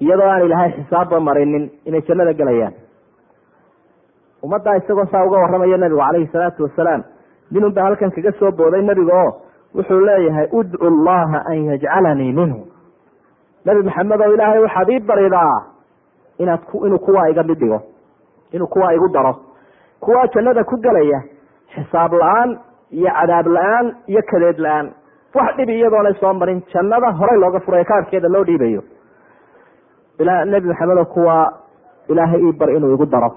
iyadoo 0.00 0.28
aan 0.28 0.42
ilahay 0.46 0.70
xisaabba 0.76 1.20
marinin 1.20 1.70
inay 1.86 2.02
jannada 2.08 2.32
gelayaan. 2.32 2.74
Ummaddaa 4.44 4.76
isagoo 4.76 5.06
saa 5.12 5.24
uga 5.26 5.38
warramaya 5.38 5.76
nabigu 5.76 6.00
calayhi 6.00 6.28
salaatu 6.32 6.62
wasalaam 6.66 7.02
ninun 7.50 7.72
baa 7.74 7.84
halkan 7.88 8.10
kaga 8.10 8.32
soo 8.38 8.50
booday 8.58 8.82
nebiga 8.82 9.14
oo 9.24 9.30
wuxuu 9.74 10.00
leeyahay 10.06 10.46
udcu 10.52 10.90
llaha 11.06 11.38
an 11.50 11.64
yajcalanii 11.70 12.32
minhu. 12.32 12.60
Nabi 13.64 13.82
maxamed 13.88 14.20
oo 14.20 14.32
ilaahay 14.34 14.60
waxaad 14.66 14.88
ii 14.90 15.00
baridaa 15.00 15.62
inaad 16.38 16.60
inuu 16.86 16.98
kuwaa 16.98 17.28
iga 17.30 17.42
mid 17.42 17.58
dhigo 17.58 17.80
inuu 18.52 18.66
kuwaa 18.66 18.92
igu 18.94 19.08
daro 19.08 19.34
kuwaa 20.00 20.26
jannada 20.34 20.64
ku 20.64 20.76
gelaya 20.76 21.22
xisaab 21.74 22.12
la'aan 22.12 22.58
iyo 22.90 23.10
cadaab 23.20 23.46
la'aan 23.46 23.86
iyo 24.06 24.22
kadeed 24.30 24.58
la'aan 24.58 24.92
wax 25.34 25.56
dhibi 25.56 25.72
iyadoonay 25.78 26.14
soo 26.20 26.32
marin 26.34 26.62
jannada 26.72 27.12
horey 27.12 27.38
looga 27.40 27.60
furayo 27.60 27.84
kaarkeeda 27.84 28.28
loo 28.28 28.44
dhiibayo. 28.44 28.82
Ilaa 30.18 30.44
nebi 30.44 30.68
maxamedo 30.68 31.04
kuwaa 31.04 31.52
ilaahay 32.08 32.40
ii 32.42 32.52
bar 32.52 32.70
inuu 32.70 32.94
igu 32.94 33.06
daro. 33.06 33.30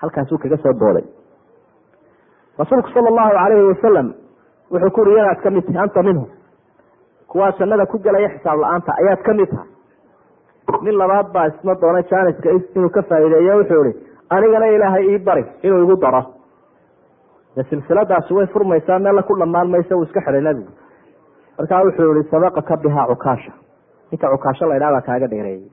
Halkaasuu 0.00 0.38
kaga 0.38 0.56
soo 0.56 0.72
booday. 0.72 1.04
Rasuulku 2.58 2.88
sala 2.88 3.08
allahu 3.08 3.30
calayhi 3.30 3.68
wasalam 3.68 4.14
wuxuu 4.70 4.90
ku 4.90 5.00
uri 5.00 5.14
yadaad 5.16 5.40
ka 5.42 5.50
tahay 5.50 5.82
anta 5.82 6.02
minhu. 6.02 6.26
Kuwaa 7.28 7.52
jannada 7.58 7.86
ku 7.86 7.98
gelaya 7.98 8.28
xisaab 8.28 8.58
la'aanta 8.60 8.92
ayaad 9.00 9.22
ka 9.22 9.32
mid 9.34 9.50
tahay. 9.50 9.68
Nin 10.82 10.98
labaad 10.98 11.32
baa 11.32 11.46
isma 11.48 11.74
doonay 11.74 12.02
janiska 12.10 12.50
inuu 12.50 12.90
ka 12.90 13.02
faa'iideeyo 13.02 13.56
wuxuu 13.58 13.84
ihi 13.84 13.94
anigana 14.30 14.66
ilaahay 14.66 15.04
ii 15.14 15.18
bari 15.18 15.44
inuu 15.62 15.82
igu 15.82 15.96
daro. 15.96 16.22
Silsiladaasi 17.70 18.34
way 18.34 18.46
furmaysaa 18.46 18.98
meella 18.98 19.22
ku 19.22 19.34
dhamaan 19.38 19.68
maysa 19.70 19.96
uu 19.96 20.02
iska 20.02 20.20
xidhay 20.20 20.40
nebigu 20.40 20.70
markaa 21.60 21.82
wuxuu 21.86 22.12
ihi 22.16 22.28
sabaqaka 22.30 22.76
bihaa 22.84 23.06
cukaasha 23.12 23.52
ninka 24.10 24.30
cukaasho 24.34 24.66
la 24.70 24.76
ydhaha 24.80 24.92
baa 24.96 25.06
kaaga 25.08 25.28
dheereeyey 25.32 25.68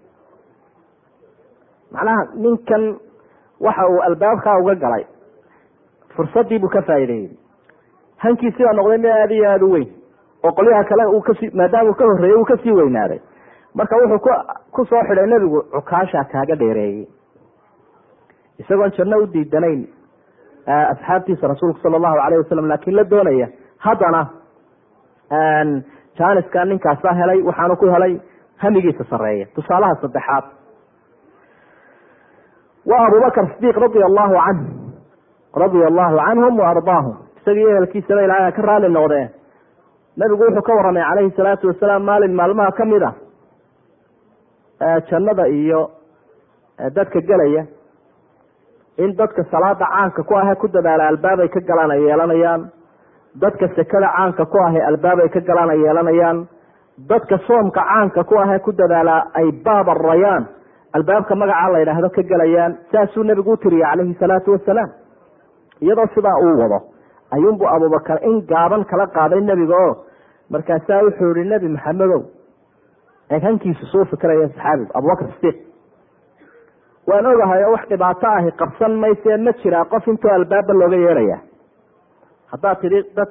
macnaha 1.91 2.23
ninkan 2.45 2.83
waxa 3.65 3.87
uu 3.89 4.01
albaabkaa 4.07 4.57
uga 4.61 4.75
galay. 4.75 5.05
Fursadii 6.15 6.59
buu 6.59 6.69
ka 6.69 6.81
faa'iideeyey 6.81 7.29
hankiisi 8.23 8.63
baa 8.67 8.73
noqday 8.79 8.97
mid 8.97 9.11
aada 9.11 9.33
iyo 9.35 9.49
aada 9.51 9.65
u 9.65 9.71
weyn 9.71 9.87
oo 10.43 10.51
qolyaha 10.51 10.83
kale 10.89 11.05
uu 11.15 11.21
ka 11.21 11.33
sii 11.39 11.49
maadaama 11.59 11.89
uu 11.89 11.93
ka 11.99 12.05
horreeyey 12.05 12.37
uu 12.39 12.45
ka 12.45 12.57
sii 12.63 12.71
weynaaday. 12.71 13.19
Marka 13.75 13.95
wuxuu 14.01 14.19
ku 14.19 14.29
ku 14.71 14.85
soo 14.85 15.01
xidhay 15.09 15.27
nebigu 15.27 15.61
cukaasha 15.75 16.23
kaaga 16.31 16.55
dheereeyey 16.55 17.07
isagoon 18.59 18.91
janno 18.97 19.17
u 19.23 19.27
diidanayn 19.33 19.87
asxaabtiisa 20.67 21.47
rasuulku 21.47 21.79
sala 21.79 21.97
allahu 21.97 22.19
alayh 22.25 22.39
wasalam 22.43 22.67
laakiin 22.67 22.95
la 22.95 23.03
doonaya 23.03 23.47
haddana 23.77 24.21
janiska 26.19 26.65
ninkaasa 26.65 27.13
helay 27.19 27.41
waxaanu 27.49 27.75
ku 27.81 27.85
helay 27.93 28.13
hamigiisa 28.63 29.03
sareeya 29.09 29.45
tusaalaha 29.55 29.95
saddexaad. 30.01 30.43
Wa 32.89 32.97
abubakr 33.07 33.45
sidiiq 33.55 33.77
radia 33.83 34.05
allahu 34.09 34.33
canh 34.45 34.61
radia 35.61 35.87
allahu 35.91 36.17
canhum 36.25 36.59
wa 36.59 36.69
ardaahum. 36.73 37.15
Isagii 37.41 37.67
ehelkiisaba 37.73 38.21
ilaahay 38.25 38.51
ka 38.57 38.61
raali 38.61 38.89
noqdeen. 38.97 39.29
Nabigu 40.17 40.43
wuxuu 40.47 40.61
ka 40.67 40.73
warramay 40.77 41.03
calayhi 41.09 41.31
salaatu 41.37 41.67
wasalaam 41.71 42.03
maalin 42.09 42.33
maalmaha 42.39 42.71
ka 42.77 42.85
mid 42.85 43.03
a 43.03 43.11
jannada 45.09 45.45
iyo 45.47 45.81
dadka 46.95 47.19
gelaya 47.21 47.65
in 48.97 49.13
dadka 49.17 49.43
salaada 49.51 49.85
caanka 49.85 50.23
ku 50.23 50.33
ahee 50.37 50.55
ku 50.55 50.67
dadaala 50.67 51.07
albaabay 51.11 51.47
ka 51.49 51.59
galaan 51.69 51.91
ay 51.91 52.01
yeelanayaan 52.07 52.61
dadka 53.41 53.67
sekada 53.75 54.09
caanka 54.17 54.45
ku 54.45 54.57
ahee 54.67 54.83
albaabay 54.89 55.29
ka 55.29 55.39
galaan 55.49 55.69
ay 55.69 55.79
yeelanayaan. 55.85 56.47
Dadka 57.09 57.37
soomka 57.47 57.81
caanka 57.89 58.23
ku 58.23 58.35
ahee 58.43 58.59
ku 58.59 58.71
dadaala 58.71 59.17
ay 59.33 59.51
baab 59.65 59.89
arayaan 59.93 60.45
albaabka 60.97 61.35
magacaa 61.35 61.69
la 61.73 61.79
yidhaahdo 61.83 62.09
ka 62.15 62.21
gelayaan 62.31 62.77
saasuu 62.91 63.23
nebigu 63.23 63.51
u 63.53 63.57
tiriyay 63.57 63.89
calayhi 63.91 64.15
salaatu 64.19 64.51
wasalaam 64.55 64.89
iyadoo 65.81 66.07
sidaa 66.15 66.37
uu 66.45 66.55
wado 66.61 66.79
ayuunbuu 67.35 67.67
abubakar 67.75 68.17
in 68.29 68.41
gaaban 68.51 68.85
kala 68.91 69.05
qaaday 69.17 69.41
nebiga 69.49 69.75
oo 69.85 69.93
markaasaa 70.49 71.01
wuxuu 71.05 71.33
yihi 71.37 71.49
nebi 71.49 71.67
maxamedow 71.75 72.21
hankiisu 73.45 73.85
suu 73.91 74.05
fikiraya 74.05 74.47
saxaabigu 74.49 74.91
abubakr 74.97 75.25
sidiiq. 75.35 75.57
Waan 77.07 77.25
ogahay 77.33 77.63
oo 77.63 77.71
wax 77.75 77.83
dhibaato 77.89 78.27
ahi 78.37 78.51
qabsan 78.61 78.95
maysee 79.03 79.37
ma 79.37 79.51
jiraa 79.63 79.85
qof 79.93 80.07
intoo 80.07 80.31
albaabba 80.37 80.73
looga 80.81 80.97
yeedhaya 81.05 81.37
haddaad 82.51 82.77
tidhi 82.83 82.99
dad 83.17 83.29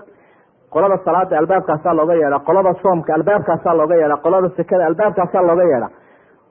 qolada 0.74 0.96
salaada 1.06 1.38
albaabkaasaa 1.42 1.94
looga 2.00 2.14
yeedha 2.22 2.38
qolada 2.48 2.72
soomka 2.82 3.14
albaabkaasaa 3.18 3.74
looga 3.80 3.94
yeedha 4.02 4.16
qolada 4.24 4.48
sekada 4.58 4.86
albaabkaasaa 4.90 5.42
looga 5.50 5.64
yeedha 5.72 5.88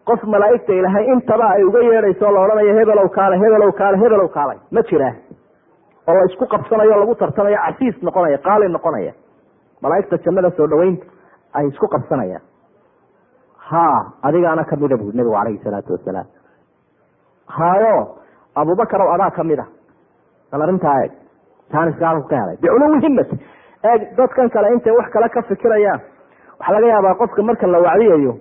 qof 0.09 0.21
malaaigta 0.33 0.73
ilaahay 0.79 1.05
intaba 1.13 1.45
ay 1.55 1.63
uga 1.69 1.79
yeedhayso 1.89 2.31
la 2.35 2.39
odhanayo 2.45 2.73
hebelow 2.79 3.07
kaale 3.17 3.35
hebelow 3.43 3.71
kaale 3.79 3.97
hebelow 4.03 4.27
kaalay. 4.37 4.57
Ma 4.75 4.81
jiraa 4.89 5.13
oo 6.07 6.13
la 6.17 6.23
isku 6.29 6.45
qabsanayo 6.53 6.95
lagu 7.01 7.15
tartamayo 7.21 7.57
casiis 7.65 7.95
noqonaya 8.07 8.37
qaali 8.47 8.67
noqonaya. 8.75 9.13
Malaaigta 9.83 10.17
jannada 10.25 10.51
soo 10.57 10.67
dhaweynta 10.73 11.05
ay 11.57 11.65
isku 11.71 11.87
qabsanayaan. 11.95 12.41
Ha 13.69 13.85
adigaana 14.27 14.63
kamida 14.71 14.97
bui 15.01 15.11
nabigu 15.17 15.33
calayhi 15.37 15.59
salaatu 15.65 15.93
wasalaam. 15.97 16.27
Hayo 17.57 17.95
abubakar 18.61 19.01
ow 19.05 19.09
adaa 19.15 19.31
ka 19.37 19.43
mid 19.43 19.59
a 19.59 19.65
bal 20.51 20.61
arrintaa 20.65 20.97
eeg 21.03 21.11
biculuwi 22.61 22.99
himati 23.05 23.35
eeg 23.83 24.01
dadkan 24.17 24.49
kale 24.49 24.73
intay 24.73 24.91
wax 24.97 25.09
kale 25.13 25.29
ka 25.29 25.41
fikirayaan. 25.41 25.99
Waxaa 26.59 26.73
laga 26.75 26.87
yaabaa 26.87 27.15
qofka 27.21 27.41
marka 27.43 27.67
la 27.67 27.79
wacdiyayo 27.79 28.33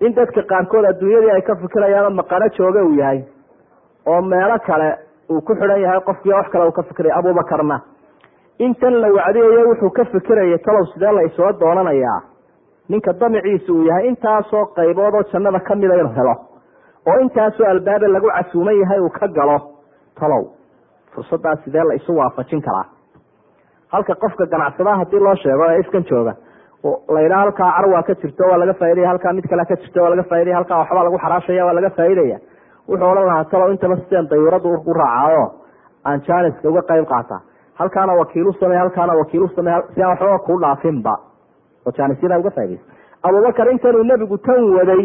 in 0.00 0.14
dadka 0.14 0.42
qaarkood 0.42 0.84
adduunyadii 0.90 1.30
ay 1.36 1.42
ka 1.42 1.54
fikirayaanoo 1.56 2.10
maqano 2.20 2.48
jooga 2.58 2.82
uu 2.84 2.94
yahay 3.00 3.20
oo 4.06 4.20
meelo 4.22 4.58
kale 4.66 4.88
uu 5.30 5.40
ku 5.40 5.54
xidhan 5.54 5.80
yahay 5.80 6.00
qofkii 6.00 6.32
wax 6.32 6.48
kale 6.52 6.64
uu 6.68 6.72
ka 6.72 6.82
fikiraya 6.82 7.16
abubakarna 7.18 7.80
intan 8.58 8.94
la 9.00 9.08
wacdiyayo 9.18 9.68
wuxuu 9.68 9.90
ka 9.90 10.04
fikirayay 10.04 10.58
talow 10.58 10.84
sidee 10.92 11.12
la 11.12 11.22
isula 11.22 11.52
doonanayaa. 11.52 12.20
Ninka 12.88 13.12
damiciisa 13.12 13.72
uu 13.72 13.84
yahay 13.86 14.08
intaasoo 14.08 14.66
qaybood 14.76 15.14
oo 15.14 15.22
jannada 15.32 15.60
kamida 15.60 15.94
inuu 15.94 16.12
helo. 16.16 16.34
Oo 17.08 17.18
intaasoo 17.20 17.66
albaabe 17.66 18.06
lagu 18.08 18.28
casuuman 18.28 18.76
yahay 18.80 19.00
uu 19.00 19.10
ka 19.10 19.28
galo 19.28 19.58
talow 20.20 20.42
fursaddaa 21.14 21.56
sidee 21.64 21.84
la 21.88 21.94
isu 21.94 22.16
waafajin 22.20 22.62
karaa? 22.66 22.84
Halka 23.92 24.14
qofka 24.14 24.46
ganacsadaha 24.46 24.96
haddii 25.02 25.20
loo 25.26 25.34
sheego 25.42 25.64
ee 25.70 25.78
ifkan 25.84 26.04
jooga 26.10 26.34
la 27.14 27.20
yidhaha 27.24 27.40
halkaa 27.44 27.70
carwaa 27.76 28.02
ka 28.08 28.14
jirto 28.22 28.44
waa 28.50 28.58
laga 28.62 28.74
faaidaya 28.80 29.08
halkaa 29.12 29.32
mid 29.38 29.46
kale 29.50 29.64
ka 29.70 29.76
jirto 29.82 30.02
waa 30.02 30.10
laga 30.14 30.22
faaidaya 30.30 30.56
halkaa 30.58 30.78
waxbaa 30.82 31.04
lagu 31.06 31.18
xaraashaya 31.24 31.64
waa 31.66 31.72
laga 31.78 31.90
faaidaya 31.98 32.38
wuxuu 32.88 33.08
odhan 33.10 33.26
lahaa 33.30 33.44
talow 33.52 33.70
intaba 33.74 33.96
sideen 33.96 34.28
dayuurada 34.30 34.68
u 34.68 34.92
raacaayo 35.00 35.44
aan 36.08 36.20
janiska 36.28 36.68
uga 36.72 36.82
qayb 36.90 37.04
qaata 37.12 37.40
halkaana 37.80 38.12
wakiilu 38.20 38.52
samey 38.60 38.78
halkaana 38.82 39.12
wakiilu 39.20 39.48
samey 39.56 39.74
si 39.94 40.02
aan 40.02 40.10
waxbaba 40.12 40.38
kuu 40.46 40.58
dhaafinba 40.64 41.14
oo 41.86 41.92
janisyada 41.98 42.38
uga 42.42 42.50
faa'idaysa 42.50 42.84
abubakar 43.28 43.68
intanuu 43.74 44.02
nebigu 44.12 44.38
tan 44.46 44.64
waday 44.78 45.04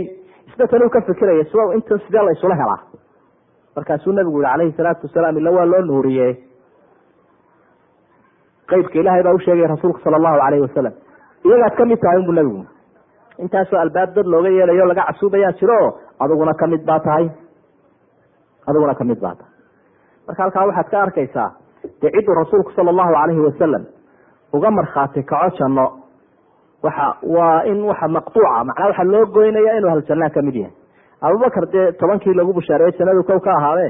isna 0.49 0.67
tanuu 0.73 0.89
ka 0.95 1.01
fikiraya 1.09 1.43
s 1.43 1.53
inta 1.77 1.97
sidee 2.05 2.23
la 2.27 2.31
isula 2.37 2.55
helaa 2.61 2.79
markaasuu 3.75 4.11
nebigu 4.17 4.39
yihi 4.41 4.51
calayhi 4.51 4.73
salaatu 4.77 5.07
wasalaam 5.07 5.37
ila 5.41 5.51
waa 5.57 5.65
loo 5.71 5.81
nuuriye 5.89 6.27
qeybka 8.69 8.99
ilaahay 8.99 9.23
baa 9.23 9.33
usheegaya 9.39 9.67
rasuulku 9.73 9.99
sala 10.03 10.17
allahu 10.19 10.37
calayhi 10.43 10.63
wasalam. 10.67 10.93
Iyagaad 11.45 11.75
ka 11.77 11.85
mid 11.85 11.99
tahay 12.03 12.17
unbu 12.21 12.31
nebigu 12.37 12.61
intaasoo 13.43 13.79
albaab 13.83 14.13
dad 14.15 14.25
looga 14.33 14.49
yeelayo 14.49 14.85
laga 14.91 15.03
casuubayaa 15.09 15.51
jiro 15.59 15.79
adiguna 16.19 16.53
ka 16.61 16.67
mid 16.67 16.85
baa 16.89 16.99
tahay. 16.99 17.27
Adiguna 18.67 18.95
ka 18.99 19.03
mid 19.03 19.19
baa 19.25 19.35
tahay. 19.35 19.51
Marka 20.27 20.41
halkaa 20.43 20.65
waxaad 20.69 20.89
ka 20.93 21.01
arkaysaa 21.05 21.49
dee 22.01 22.09
cidduu 22.15 22.33
rasuulku 22.41 22.71
sala 22.75 22.89
allahu 22.93 23.13
calayhi 23.13 23.41
wasalam 23.47 23.83
uga 24.53 24.71
markhaati 24.77 25.23
kaco 25.31 25.55
janno 25.59 25.85
waxa 26.85 27.05
waa 27.35 27.61
in 27.71 27.83
waxa 27.89 28.07
maqtuuca 28.15 28.63
macnaa 28.69 28.87
waxaa 28.89 29.03
loo 29.13 29.25
goynaya 29.35 29.77
inuu 29.77 29.89
haljanaa 29.93 30.29
ka 30.35 30.41
mid 30.47 30.55
yahay 30.55 30.73
abubakar 31.27 31.65
dee 31.73 31.85
tobankii 32.01 32.33
lagu 32.39 32.53
bushaareeyey 32.57 32.97
jannadu 32.99 33.23
kow 33.29 33.39
ka 33.47 33.51
ahaade 33.59 33.87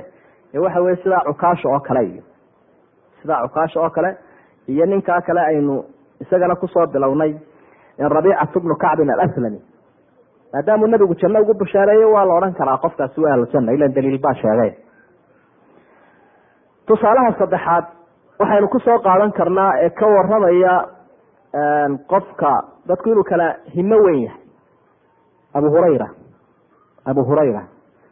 ee 0.55 0.59
waxa 0.65 0.81
weye 0.85 0.95
sidaa 1.03 1.23
cukaasha 1.29 1.69
oo 1.73 1.79
kale 1.87 2.01
iyo 2.11 2.23
sidaa 3.21 3.41
cukaasha 3.47 3.79
oo 3.83 3.89
kale 3.97 4.11
iyo 4.73 4.85
ninkaa 4.85 5.21
kale 5.27 5.41
aynu 5.49 5.75
isagana 6.23 6.55
ku 6.55 6.67
soo 6.67 6.85
bilownay 6.93 7.33
rabiicatu 8.15 8.59
bnu 8.63 8.75
kacbin 8.83 9.09
alaslami. 9.15 9.59
Maadaamuu 10.53 10.87
nabigu 10.87 11.15
janno 11.21 11.39
ugu 11.43 11.53
bushaareeyey 11.61 12.05
waa 12.15 12.25
la 12.29 12.33
odhan 12.37 12.53
karaa 12.59 12.77
qofkaasi 12.83 13.21
waa 13.23 13.31
ahlujanna 13.35 13.71
ilan 13.75 13.93
daliil 13.95 14.19
baa 14.25 14.33
sheegay. 14.41 14.71
Tusaalaha 16.87 17.31
saddexaad 17.39 17.85
waxaynu 18.39 18.67
ku 18.73 18.79
soo 18.85 18.97
qaadan 19.07 19.31
karnaa 19.39 19.71
ee 19.85 19.89
ka 19.99 20.05
waramaya 20.15 20.73
qofka 22.11 22.51
dadku 22.87 23.09
inuu 23.11 23.23
kala 23.31 23.47
himo 23.75 23.95
weyn 24.05 24.21
yahay 24.27 24.41
abu 25.57 25.67
hurayra 25.75 26.07
abu 27.05 27.21
hurayra. 27.23 27.63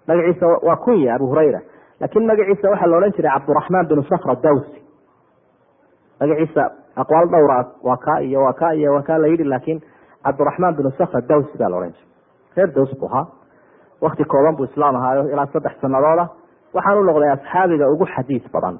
Magaciisa 0.07 0.45
waa 0.67 0.75
kunya 0.85 1.15
abu 1.15 1.27
hurayra. 1.31 1.59
Laakin 2.01 2.25
magaciisa 2.27 2.69
waxaa 2.73 2.87
la 2.91 2.97
odhan 2.97 3.11
jiray 3.17 3.31
cabdiraxmaan 3.37 3.87
binu 3.89 4.03
sakra 4.11 4.35
dawsi 4.43 4.79
magaciisa 6.19 6.63
aqwaal 7.01 7.27
dhowra 7.33 7.57
waa 7.83 7.97
ka 7.97 8.21
iyo 8.21 8.39
waa 8.45 8.53
ka 8.53 8.73
iyo 8.75 8.93
waa 8.93 9.01
ka 9.03 9.17
la 9.17 9.27
yidhi 9.27 9.43
laakin 9.43 9.81
cabdiraxmaan 10.23 10.75
binu 10.77 10.91
sakra 10.97 11.21
dawsi 11.21 11.57
baa 11.57 11.69
la 11.69 11.77
odhan 11.77 11.91
jiray. 11.91 12.07
Reer 12.55 12.69
daws 12.75 12.91
buu 12.99 13.07
ahaa. 13.09 13.25
Wakti 14.01 14.23
kooban 14.25 14.55
buu 14.55 14.65
islaam 14.65 14.95
ahaayo 14.95 15.23
ilaa 15.33 15.47
saddex 15.53 15.73
sanadooda 15.81 16.29
waxaan 16.73 16.97
u 16.97 17.23
asxaabiga 17.35 17.89
ugu 17.93 18.05
xadiis 18.15 18.45
badan. 18.53 18.77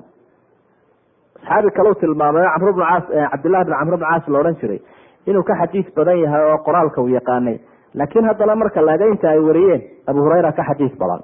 Asxaabi 1.38 1.72
kalau 1.72 1.94
tilmaamayo 1.96 2.50
camr 2.56 2.74
bnu 2.74 2.84
caas 2.86 3.06
cabdillahi 3.32 3.66
bin 3.66 3.74
camr 3.80 3.96
bnu 3.98 4.06
caas 4.06 4.28
la 4.28 4.40
odhan 4.40 4.56
jiray. 4.62 4.80
Inuu 5.26 5.44
ka 5.44 5.54
xadiis 5.62 5.88
badan 5.96 6.18
yahay 6.24 6.44
oo 6.52 6.58
qoraalka 6.66 7.02
uu 7.02 7.08
yaqaanay 7.08 7.58
laakiin 7.94 8.26
haddana 8.30 8.56
marka 8.56 8.82
laga 8.82 9.06
inta 9.14 9.30
ay 9.34 9.40
wariyeen 9.40 9.82
abu 10.08 10.20
hurayra 10.26 10.52
ka 10.52 10.64
xadiis 10.70 10.96
badan. 11.02 11.22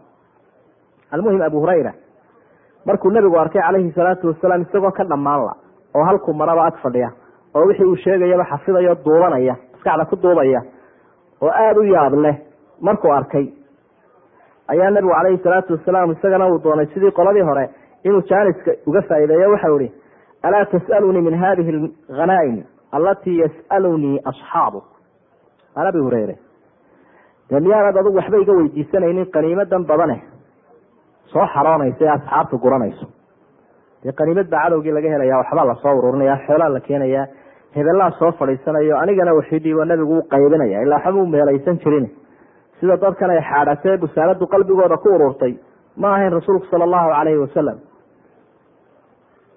Almuhim 1.11 1.41
abu 1.41 1.59
hurayra 1.63 1.93
markuu 2.85 3.11
nebigu 3.11 3.37
arkay 3.39 3.61
calayhi 3.61 3.91
salaatu 3.95 4.27
wasalaam 4.31 4.61
isagoo 4.61 4.91
ka 4.91 5.03
dhammaan 5.03 5.45
la 5.47 5.53
oo 5.95 6.03
halkuu 6.09 6.33
maraba 6.33 6.65
ag 6.69 6.77
fadhiya 6.83 7.09
oo 7.55 7.65
wixii 7.67 7.85
uu 7.85 7.95
sheegayaba 7.95 8.45
xafidayo 8.51 8.95
duubanaya 9.05 9.55
maskaxda 9.73 10.05
ku 10.05 10.15
duubaya 10.15 10.61
oo 11.41 11.49
aada 11.49 11.79
u 11.79 11.83
yaab 11.83 12.13
leh 12.25 12.35
markuu 12.81 13.11
arkay 13.11 13.45
ayaa 14.67 14.89
nebigu 14.91 15.13
calayhi 15.13 15.37
salaatu 15.43 15.73
wasalaam 15.77 16.11
isagana 16.11 16.47
uu 16.51 16.59
doonay 16.63 16.85
sidii 16.93 17.11
qoladii 17.11 17.41
hore 17.49 17.65
inuu 18.03 18.21
jaaniska 18.29 18.71
uga 18.87 19.01
faa'iideeyo 19.09 19.49
waxau 19.51 19.79
ihi 19.79 19.89
alaa 20.43 20.65
tas'alunii 20.73 21.21
min 21.27 21.35
hadihi 21.43 21.69
alghanaa'im 22.09 22.57
allatii 22.91 23.37
yas'alunii 23.43 24.19
asxaabu 24.31 24.83
an 25.75 25.87
abi 25.87 25.99
hureyre 26.05 26.35
dee 27.49 27.59
miyaanad 27.65 27.97
adugu 28.01 28.17
waxba 28.21 28.37
iga 28.43 28.53
weydiisanaynin 28.59 29.27
qaniimadan 29.35 29.83
badane 29.89 30.17
soo 31.31 31.45
xaroonaysa 31.53 32.05
asxaabtu 32.15 32.55
guranayso. 32.63 33.05
Dee 34.03 34.11
qaniimad 34.19 34.47
baa 34.53 34.63
cadowgii 34.65 34.91
laga 34.97 35.09
helaya 35.13 35.37
waxbaa 35.41 35.65
la 35.71 35.75
soo 35.83 35.93
ururinaya 35.99 36.35
xoolaa 36.47 36.69
la 36.75 36.79
keenaya 36.87 37.21
hebelaa 37.75 38.11
soo 38.19 38.31
fadhiisanayo 38.39 38.97
anigana 39.03 39.33
waxidiiba 39.39 39.85
nabigu 39.91 40.15
u 40.19 40.23
qaybinaya 40.33 40.81
ilaa 40.85 41.01
waxba 41.05 41.21
u 41.21 41.27
meelaysan 41.33 41.77
jirin. 41.83 42.07
Sida 42.79 42.95
dadkan 43.03 43.29
ay 43.35 43.41
xaadhatee 43.49 43.97
busaaladu 44.03 44.47
qalbigooda 44.53 44.97
ku 45.03 45.09
ururtay 45.15 45.53
ma 46.01 46.07
ahayn 46.15 46.31
rasuulku 46.37 46.65
sala 46.71 46.83
allahu 46.87 47.09
calayhi 47.15 47.39
wasalam 47.45 47.77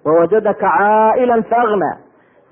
wawajadaka 0.05 0.59
caa'ilan 0.67 1.43
faagna 1.51 1.89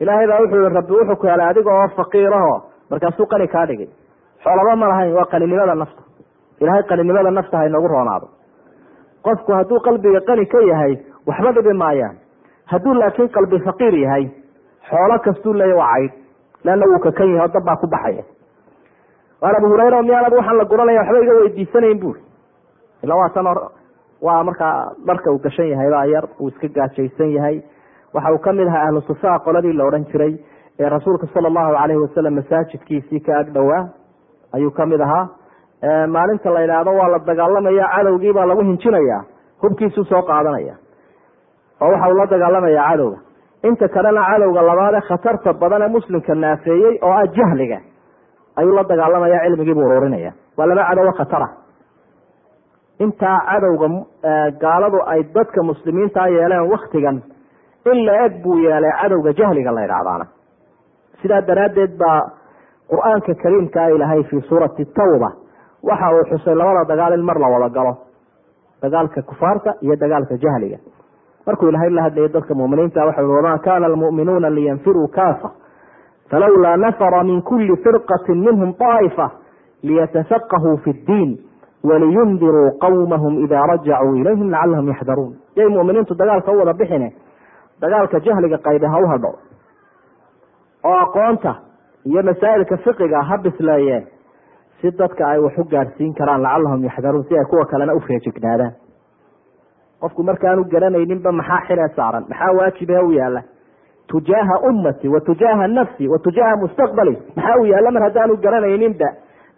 ilaahay 0.02 0.28
baa 0.32 0.40
wuxuu 0.44 0.62
yihi 0.64 0.76
rabbi 0.78 0.94
wuxuu 1.00 1.16
ku 1.22 1.26
helay 1.32 1.48
adiga 1.52 1.72
oo 1.80 1.88
faqiiraho. 1.98 2.54
Markaasuu 2.92 3.26
qani 3.32 3.48
kaa 3.48 3.66
dhigay 3.70 3.90
xoolaba 4.44 4.76
ma 4.76 4.88
lahayn 4.92 5.14
waa 5.18 5.26
qaninimada 5.34 5.76
nafta. 5.76 6.02
Ilaahay 6.62 6.84
qaninimada 6.90 7.32
nafta 7.32 7.58
ha 7.58 7.66
inoogu 7.70 7.88
roonaado. 7.88 8.28
Qofku 9.26 9.52
hadduu 9.58 9.80
qalbiga 9.88 10.22
qani 10.30 10.46
ka 10.54 10.60
yahay 10.70 10.94
waxba 11.28 11.52
dhibi 11.58 11.74
maayaan. 11.84 12.16
Hadduu 12.72 12.94
laakiin 13.02 13.30
qalbi 13.36 13.60
faqiir 13.68 13.94
yahay 14.04 14.26
xoolo 14.90 15.20
kastuu 15.26 15.54
leeya 15.54 15.76
waa 15.82 15.94
caydh 15.94 16.14
leanna 16.66 16.86
wuu 16.92 17.00
kakan 17.06 17.30
yahay 17.36 17.48
oo 17.48 17.54
dab 17.54 17.64
baa 17.66 17.76
ku 17.82 17.88
baxaya. 17.88 18.24
Waan 19.42 19.56
abu 19.60 19.68
hurayra 19.74 20.02
miyaanad 20.02 20.34
waxaan 20.34 20.58
la 20.58 20.66
guranaya 20.66 21.02
waxba 21.02 21.20
iga 21.26 21.34
weydiisanayn 21.42 22.00
buuri 22.02 22.22
ila 23.04 23.16
waa 23.16 23.30
tan 23.36 23.46
waa 24.22 24.44
markaa 24.44 24.92
dharka 25.08 25.32
uu 25.32 25.40
gashan 25.46 25.70
yahay 25.74 25.90
baa 25.90 26.06
yar 26.14 26.26
uu 26.40 26.48
iska 26.48 26.68
gaajaysan 26.68 27.32
yahay. 27.38 27.62
Waxa 28.14 28.32
uu 28.34 28.38
ka 28.40 28.54
mid 28.54 28.68
ahaa 28.68 28.88
ahlu 28.88 29.02
sufaa 29.02 29.40
qoladii 29.46 29.74
la 29.74 29.86
odhan 29.86 30.06
jiray 30.12 30.34
ee 30.80 30.90
rasuulka 30.90 31.28
sala 31.34 31.48
allahu 31.48 31.74
calayhi 31.78 32.02
wasalam 32.02 32.34
masaajidkiisii 32.40 33.20
ka 33.26 33.38
ag 33.40 33.54
dhowaa 33.54 33.82
ayuu 34.56 34.72
ka 34.78 34.86
mid 34.86 35.02
ahaa. 35.02 35.28
Maalinta 36.08 36.50
la 36.56 36.62
yidhaahdo 36.64 36.92
waa 37.00 37.10
la 37.14 37.20
dagaalamaya 37.30 37.86
cadowgii 37.96 38.34
baa 38.38 38.46
lagu 38.46 38.62
hinjinaya 38.70 39.18
hubkiisuu 39.62 40.04
soo 40.12 40.22
qaadanaya. 40.30 40.76
Oo 41.82 41.92
waxa 41.94 42.10
uu 42.12 42.18
la 42.22 42.26
dagaalamaya 42.34 42.84
cadowga. 42.90 43.18
Inta 43.68 43.88
kalena 43.96 44.22
cadowga 44.30 44.62
labaadee 44.70 45.02
khatarta 45.10 45.54
badan 45.62 45.82
ee 45.82 45.88
muslimka 45.96 46.36
naafeeyey 46.44 46.94
oo 47.02 47.12
ah 47.22 47.26
jahliga 47.38 47.80
ayuu 48.60 48.76
la 48.78 48.84
dagaalamaya 48.92 49.40
cilmigiibuu 49.46 49.86
ururinaya. 49.90 50.32
Waa 50.58 50.66
laba 50.70 50.84
cadowo 50.90 51.12
khatara. 51.20 51.48
Intaa 53.04 53.38
cadowga 53.50 53.88
gaaladu 54.64 55.00
ay 55.14 55.24
dadka 55.36 55.64
muslimiintaa 55.70 56.28
yeeleen 56.36 56.70
waktigan 56.74 57.18
in 57.92 58.06
la 58.06 58.14
eg 58.26 58.34
buu 58.44 58.58
yeelay 58.66 58.92
cadowga 59.02 59.34
jahliga 59.40 59.72
la 59.78 59.82
ydhahdaana 59.88 60.26
sidaa 61.22 61.42
daraaddeed 61.50 61.98
baa 62.02 62.20
qur'aanka 62.92 63.34
kariimkaa 63.44 63.88
ilaahay 63.96 64.24
fii 64.30 64.42
suurati 64.50 64.86
tawba 64.86 65.30
waxa 65.84 66.08
uu 66.16 66.24
xusay 66.32 66.56
labada 66.56 66.86
dagaal 66.92 67.14
in 67.14 67.24
mar 67.30 67.38
la 67.40 67.48
wada 67.48 67.70
galo. 67.70 67.94
Dagaalka 68.82 69.22
kufaarta 69.22 69.74
iyo 69.82 69.96
dagaalka 69.96 70.38
jahliga. 70.38 70.78
Markuu 71.48 71.70
ilaahay 71.70 71.90
la 71.90 72.02
hadlayay 72.04 72.30
dadka 72.34 72.54
muminiinta 72.56 73.06
waxa 73.06 73.24
wamaa 73.24 73.58
kana 73.58 73.86
almu'minuuna 73.86 74.50
liyanfiruu 74.50 75.08
kaafa? 75.08 75.52
Falawlaa 76.30 76.78
nafara 76.78 77.24
min 77.24 77.42
kuli 77.42 77.76
firqati 77.84 78.32
minhum 78.34 78.74
طaa'ifa 78.74 79.28
liyatafaqahuu 79.84 80.78
fi 80.84 80.90
اddiin 80.90 81.32
waliyundiruu 81.84 82.72
qawmahum 82.84 83.44
ida 83.46 83.66
rajacuu 83.72 84.16
ilayhim 84.22 84.50
lacalahum 84.52 84.88
yaxdaruun 84.94 85.34
yay 85.56 85.68
muminiintu 85.70 86.16
dagaalka 86.16 86.52
u 86.52 86.58
wada 86.60 86.74
bixine 86.74 87.10
dagaalka 87.82 88.20
jahliga 88.20 88.58
qaybe 88.58 88.88
ha 88.88 89.00
u 89.00 89.08
hadho. 89.12 89.32
Oo 90.84 90.98
aqoonta 91.06 91.56
iyo 92.06 92.24
masaa'ilka 92.24 92.78
fiqiga 92.78 93.22
ha 93.30 93.38
bisleeyeen 93.38 94.04
si 94.82 94.92
dadka 94.92 95.28
ay 95.28 95.40
wax 95.40 95.58
u 95.58 95.64
gaadhsiin 95.74 96.14
karaan 96.20 96.42
lacalahum 96.42 96.84
yaxdaruun 96.84 97.24
si 97.30 97.38
ay 97.38 97.46
kuwa 97.50 97.66
kalena 97.66 97.94
u 97.96 98.00
feejignaadaan. 98.00 98.74
Qofku 100.02 100.24
markaanu 100.24 100.64
garanayninba 100.72 101.32
maxaa 101.32 101.62
xile 101.68 101.88
saaran? 101.96 102.26
Maxaa 102.30 102.54
waajibe 102.58 102.98
u 103.00 103.12
yaalla 103.12 103.42
tujaaha 104.08 104.56
ummati 104.70 105.08
wa 105.08 105.20
tujaaha 105.22 105.68
nafsi 105.68 106.08
wa 106.08 106.18
tujaaha 106.20 106.56
mustaqbali 106.64 107.14
maxaa 107.36 107.58
u 107.62 107.66
yaalla 107.66 107.92
mar 107.92 108.04
haddaanu 108.08 108.38
garanayninba? 108.38 109.10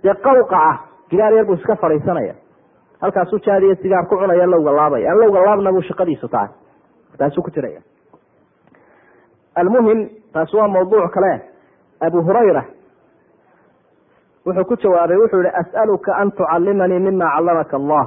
Dee 0.03 0.13
qawqa 0.25 0.57
ah 0.71 0.77
gidaar 1.09 1.33
yar 1.33 1.45
buu 1.45 1.53
iska 1.55 1.75
fadhiisanaya 1.75 2.33
halkaasuu 3.01 3.39
jaadiyo 3.45 3.75
sigaar 3.75 4.05
ku 4.09 4.15
cunaya 4.19 4.45
lowga 4.45 4.71
laabaya. 4.71 5.11
Aan 5.11 5.17
lowga 5.23 5.39
laabna 5.45 5.71
buu 5.71 5.81
shaqadiisu 5.81 6.27
tahay. 6.27 6.49
Taasuu 7.17 7.43
ku 7.43 7.51
jiraya. 7.51 7.79
Almuhim 9.55 10.09
taasi 10.33 10.55
waa 10.57 10.67
mawduuc 10.67 11.11
kale 11.13 11.41
abu 12.07 12.21
hurayra 12.27 12.63
wuxuu 14.45 14.65
ku 14.69 14.75
jawaabay 14.83 15.17
wuxuu 15.21 15.41
yihi 15.43 15.55
as'aluka 15.61 16.11
an 16.21 16.31
tucalimanii 16.31 16.99
mima 16.99 17.25
callamaka 17.35 17.75
allah. 17.77 18.05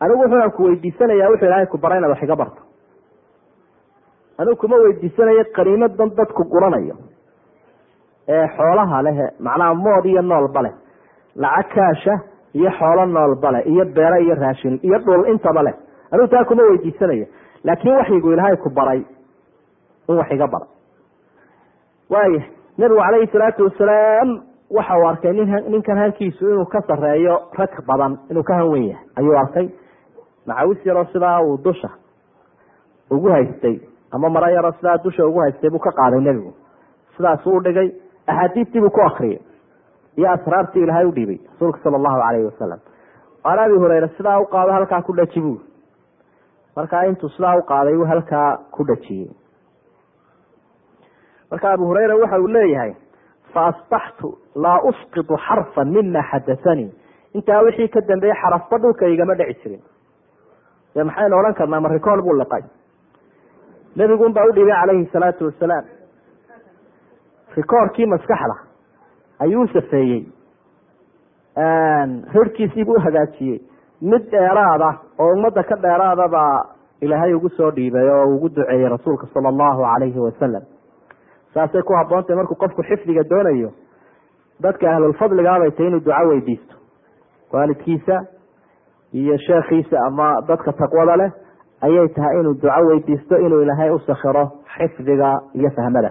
Anigu 0.00 0.22
wuxuuan 0.22 0.50
ku 0.56 0.62
weydiisanaya 0.68 1.30
wuxuu 1.30 1.46
ilahay 1.48 1.66
ku 1.66 1.78
bara 1.78 1.96
inaad 1.98 2.10
wax 2.14 2.22
iga 2.22 2.36
barto 2.36 2.62
anigu 4.38 4.56
kuma 4.62 4.76
weydiisanayo 4.84 5.44
qaniimadan 5.56 6.10
dadku 6.18 6.42
guranayo. 6.52 6.94
Ee 8.28 8.46
xoolaha 8.56 9.02
leh 9.06 9.16
macnaha 9.40 9.74
mood 9.74 10.04
iyo 10.06 10.22
noolba 10.22 10.62
leh 10.62 10.72
lacag 11.36 11.68
kaasha 11.74 12.14
iyo 12.54 12.70
xoolo 12.78 13.06
noolba 13.06 13.48
leh 13.54 13.62
iyo 13.72 13.84
beero 13.96 14.16
iyo 14.24 14.34
raashin 14.34 14.78
iyo 14.82 14.98
dhul 14.98 15.26
intaba 15.32 15.62
leh. 15.62 15.74
Anigu 16.12 16.28
taa 16.28 16.44
kuma 16.44 16.62
weydiisanayo 16.62 17.26
laakiin 17.64 17.96
waxyigu 17.98 18.32
ilaahay 18.32 18.56
ku 18.56 18.70
baray 18.70 19.00
in 20.08 20.16
wax 20.18 20.30
iga 20.32 20.46
bara 20.46 20.66
waaya 22.10 22.42
nabigu 22.78 23.00
calayhi 23.00 23.26
salaatu 23.32 23.64
wasalaam 23.68 24.28
waxa 24.70 24.96
uu 24.98 25.06
arkay 25.08 25.32
nin 25.32 25.50
ninkan 25.72 25.98
hankiisu 25.98 26.50
inuu 26.50 26.64
ka 26.66 26.80
sareeyo 26.88 27.34
rag 27.58 27.72
badan 27.86 28.18
inuu 28.30 28.42
ka 28.42 28.54
hanwen 28.54 28.84
yahay. 28.88 29.06
Ayuu 29.16 29.36
arkay 29.38 29.68
macawis 30.46 30.86
yaroo 30.86 31.04
sidaa 31.12 31.40
uu 31.42 31.56
dusha 31.64 31.90
ugu 33.10 33.28
haystay 33.28 33.80
ama 34.12 34.28
maro 34.30 34.48
yaroo 34.54 34.72
sidaa 34.72 34.98
dusha 35.04 35.26
ugu 35.26 35.40
haystay 35.40 35.70
buu 35.70 35.78
ka 35.78 35.90
qaaday 35.92 36.20
nebigu. 36.20 36.52
Sidaasuu 37.16 37.56
udhigay 37.56 37.92
axaadiistii 38.26 38.80
buu 38.80 38.90
ku 38.90 39.00
akriyay 39.00 39.40
iyo 40.16 40.30
asraartii 40.30 40.82
ilaahay 40.82 41.04
u 41.06 41.12
dhiibay 41.12 41.38
rasuulka 41.52 41.78
sala 41.84 41.96
allahu 41.96 42.20
calayhi 42.22 42.44
wasalam 42.46 42.80
aan 43.44 43.58
abi 43.58 43.74
hureyre 43.82 44.08
sidaa 44.16 44.40
u 44.40 44.46
qaado 44.46 44.72
halkaa 44.72 45.02
ku 45.02 45.12
dhaji 45.16 45.40
buu 45.40 45.58
markaa 46.76 47.04
intuu 47.10 47.28
sidaa 47.36 47.56
u 47.56 47.62
qaaday 47.70 47.96
halkaa 48.12 48.56
ku 48.76 48.84
dhajiyey 48.84 49.30
marka 51.52 51.70
abu 51.76 51.84
hureyra 51.90 52.16
waxa 52.16 52.40
uu 52.40 52.48
leeyahay 52.56 52.92
faasbaxtu 53.54 54.28
laa 54.64 54.80
usqitu 54.90 55.36
xarfan 55.46 55.88
mima 55.96 56.22
xadathanii 56.30 56.90
intaa 57.36 57.60
wixii 57.66 57.88
ka 57.88 58.00
dambeeyey 58.08 58.36
xarafba 58.42 58.78
dhulka 58.78 59.06
igama 59.14 59.34
dhici 59.34 59.60
jirin. 59.62 59.82
Maxaynu 61.08 61.36
odhan 61.38 61.54
karnaa 61.54 61.80
ma 61.80 61.88
rikool 61.88 62.22
buu 62.22 62.36
liqay 62.40 62.62
nebigun 63.96 64.32
baa 64.32 64.44
u 64.48 64.52
dhibay 64.52 64.74
calayhi 64.80 65.06
salaatu 65.12 65.44
wasalaam. 65.48 65.84
Rikoorkii 67.56 68.06
maskaxda 68.06 68.56
ayuu 69.44 69.66
safeeyey. 69.72 70.22
Rirhkiisiibuu 72.34 72.96
uhagaajiyey 72.96 73.60
mid 74.00 74.22
dheeraada 74.32 74.94
oo 75.18 75.32
ummadda 75.34 75.62
ka 75.62 75.76
dheeraada 75.76 76.28
baa 76.28 76.64
ilaahay 77.00 77.34
ugu 77.34 77.48
soo 77.48 77.70
dhiibay 77.70 78.08
oo 78.10 78.26
ugu 78.36 78.48
duceeyey 78.48 78.88
rasuulka 78.88 79.26
sala 79.34 79.48
allahu 79.48 79.82
calayhi 79.82 80.18
wasalam 80.18 80.62
saasay 81.54 81.82
ku 81.82 81.92
habboontahy 81.98 82.36
markuu 82.36 82.56
qofku 82.62 82.82
xifdiga 82.82 83.22
doonayo. 83.30 83.70
Dadka 84.62 84.90
ahlulfadligaabay 84.94 85.70
tahy 85.70 85.86
inuu 85.88 86.00
duco 86.04 86.28
weydiisto. 86.28 86.74
Waalidkiisa 87.52 88.16
iyo 89.12 89.36
sheekhiisa 89.38 89.96
ama 90.06 90.40
dadka 90.48 90.72
taqwada 90.72 91.16
leh 91.16 91.30
ayay 91.80 92.08
tahay 92.08 92.40
inuu 92.40 92.54
duco 92.54 92.86
weydiisto 92.88 93.36
inuu 93.36 93.62
ilaahay 93.62 93.90
u 93.90 93.98
sakhiro 93.98 94.44
xifdiga 94.76 95.40
iyo 95.54 95.70
fahmada. 95.76 96.10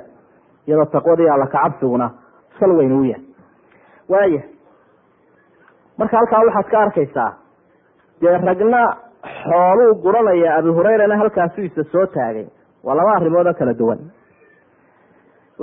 Iyadoo 0.68 0.86
taqwadii 0.86 1.30
alla 1.30 1.48
kacabsiguna 1.48 2.12
sal 2.60 2.72
weyn 2.78 2.92
u 2.94 3.04
yahay. 3.04 3.24
Waaya 4.10 4.42
marka 5.98 6.18
halkaa 6.18 6.44
waxaad 6.46 6.70
ka 6.72 6.80
arkaysaa 6.82 7.32
dee 8.22 8.38
ragna 8.38 8.82
xooluu 9.44 9.96
guranaya 10.04 10.56
abi 10.58 10.70
hureyrana 10.70 11.18
halkaasu 11.18 11.62
isa 11.62 11.84
soo 11.92 12.06
taagay. 12.06 12.46
Waa 12.84 12.96
laba 12.96 13.12
arrimood 13.16 13.48
oo 13.48 13.54
kala 13.54 13.74
duwan 13.74 14.00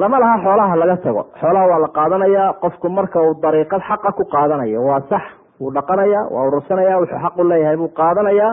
lama 0.01 0.19
laha 0.23 0.37
xoolaha 0.45 0.75
laga 0.81 0.97
tago. 1.05 1.23
Xoolaha 1.41 1.67
waa 1.71 1.79
la 1.85 1.89
qaadanayaa 1.99 2.53
qofku 2.63 2.87
marka 2.99 3.19
uu 3.27 3.35
dariiqad 3.43 3.83
xaqa 3.89 4.11
ku 4.19 4.25
qaadanayo 4.35 4.81
waa 4.89 5.01
sax 5.11 5.23
wuu 5.61 5.71
dhaqanaya 5.77 6.21
waa 6.35 6.45
urursanaya 6.49 6.99
wuxuu 7.01 7.19
xaq 7.25 7.35
u 7.39 7.45
leeyahay 7.51 7.77
buu 7.81 7.89
qaadanayaa 8.01 8.53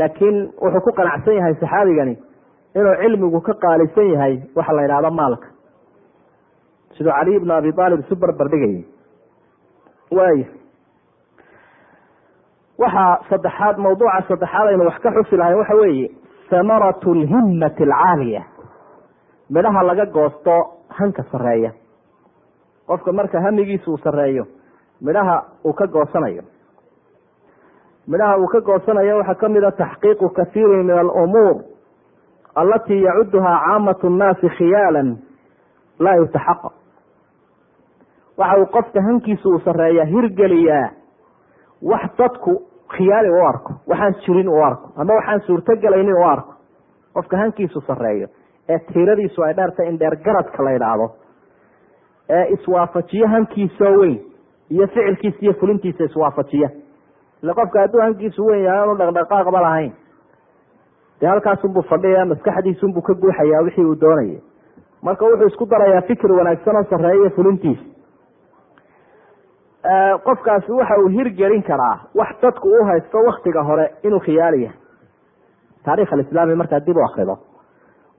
laakiin 0.00 0.36
wuxuu 0.64 0.80
ku 0.86 0.90
qanacsan 0.98 1.34
yahay 1.38 1.54
saxaabigani 1.62 2.14
inuu 2.78 2.94
cilmigu 3.02 3.40
ka 3.46 3.54
qaalisan 3.64 4.08
yahay 4.14 4.34
waxa 4.58 4.72
la 4.76 4.82
yidhahdo 4.84 5.10
maalka. 5.20 5.46
Siduu 6.96 7.12
caliy 7.18 7.38
bnu 7.42 7.52
abi 7.58 7.70
aalib 7.82 8.00
isu 8.04 8.14
barbardhigayay 8.22 8.82
waay 10.18 10.38
waxaa 12.82 13.12
saddexaad 13.30 13.76
mawduuca 13.84 14.22
saddexaad 14.28 14.66
aynu 14.72 14.84
wax 14.90 14.98
ka 15.04 15.10
xusi 15.16 15.36
lahay 15.40 15.54
waxa 15.60 15.74
weeye 15.80 16.06
hamaratu 16.50 17.14
lhimmati 17.20 17.82
alcaaliya 17.86 18.42
midhaha 19.50 19.82
laga 19.82 20.06
goosto 20.06 20.56
hanka 20.88 21.22
sareeya 21.32 21.72
qofka 22.86 23.12
marka 23.12 23.40
hamigiisa 23.40 23.90
uu 23.90 23.98
sareeyo 23.98 24.46
midhaha 25.00 25.36
uu 25.64 25.72
ka 25.72 25.86
goosanayo. 25.86 26.42
Midhaha 28.08 28.36
uu 28.38 28.46
ka 28.48 28.60
goosanayo 28.60 29.16
waxaa 29.18 29.34
ka 29.34 29.48
mid 29.48 29.64
a 29.64 29.70
taxqiiqu 29.72 30.28
kathiiri 30.36 30.82
min 30.84 30.98
alumuur 30.98 31.56
alatii 32.54 33.02
yacuduhaa 33.02 33.58
caamatu 33.66 34.10
nnaasi 34.10 34.48
khiyaalan 34.56 35.16
laa 35.98 36.16
yutaxaqaq 36.16 36.72
waxa 38.38 38.58
uu 38.60 38.66
qofka 38.66 39.02
hankiisa 39.02 39.48
uu 39.48 39.58
sareeya 39.64 40.04
hirgeliyaa 40.04 40.90
wax 41.82 42.10
dadku 42.18 42.62
khiyaali 42.96 43.30
u 43.30 43.40
arko 43.48 43.72
waxaan 43.86 44.14
jirin 44.26 44.48
u 44.48 44.62
arko 44.64 44.88
ama 44.96 45.14
waxaan 45.14 45.40
suurtogelaynin 45.46 46.14
u 46.14 46.24
arko. 46.24 46.52
Qofka 47.14 47.36
hankiisu 47.36 47.80
sareeyo 47.80 48.28
ee 48.68 48.78
tiiradiisu 48.78 49.42
ay 49.44 49.54
dheertay 49.58 49.88
in 49.88 49.98
dheer 49.98 50.16
garadka 50.26 50.62
la 50.62 50.70
yidhaahdo 50.76 51.06
ee 52.36 52.44
iswaafajiyo 52.54 53.28
hankiisoo 53.34 53.92
weyn 54.00 54.18
iyo 54.70 54.86
ficilkiisa 54.86 55.38
iyo 55.40 55.52
fulintiisa 55.60 56.04
iswaafajiya 56.04 56.70
ile 57.42 57.54
qofka 57.54 57.80
hadduu 57.80 58.00
hankiisu 58.06 58.46
weyn 58.46 58.64
yahay 58.64 58.80
aanu 58.80 58.94
dhaqdhaqaaqba 59.02 59.60
lahayn 59.66 59.92
dee 61.20 61.26
halkaasunbuu 61.32 61.82
fadhiya 61.92 62.24
maskaxdiisunbuu 62.32 63.02
ka 63.02 63.14
guuxayaa 63.14 63.62
wixii 63.66 63.84
uu 63.84 64.00
doonayay 64.00 64.40
marka 65.02 65.24
wuxuu 65.26 65.46
isku 65.52 65.66
darayaa 65.74 66.00
fikir 66.10 66.32
wanaagsan 66.32 66.76
oo 66.76 67.12
iyo 67.20 67.30
fulintiisa 67.36 67.84
qofkaasi 70.24 70.72
waxa 70.72 70.98
uu 70.98 71.08
hirgelin 71.08 71.62
karaa 71.62 71.96
wax 72.14 72.28
dadku 72.42 72.68
u 72.68 72.84
haysto 72.84 73.18
waktiga 73.26 73.62
hore 73.62 73.90
inuu 74.02 74.20
khiyaali 74.20 74.62
yahay. 74.62 74.78
Taarikh 75.84 76.12
alislaami 76.12 76.54
markaad 76.54 76.84
dib 76.86 76.96
u 76.96 77.04
akrido 77.04 77.38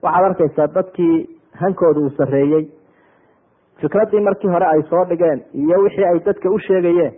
waxaad 0.03 0.25
arkaysaa 0.29 0.67
dadkii 0.77 1.15
hankooda 1.61 1.99
uu 1.99 2.09
sareeyey 2.17 2.63
fikraddii 3.81 4.21
markii 4.27 4.49
hore 4.53 4.65
ay 4.73 4.81
soo 4.89 5.03
dhigeen 5.09 5.39
iyo 5.53 5.79
wixii 5.83 6.05
ay 6.11 6.19
dadka 6.25 6.49
u 6.49 6.59
sheegayeen 6.67 7.13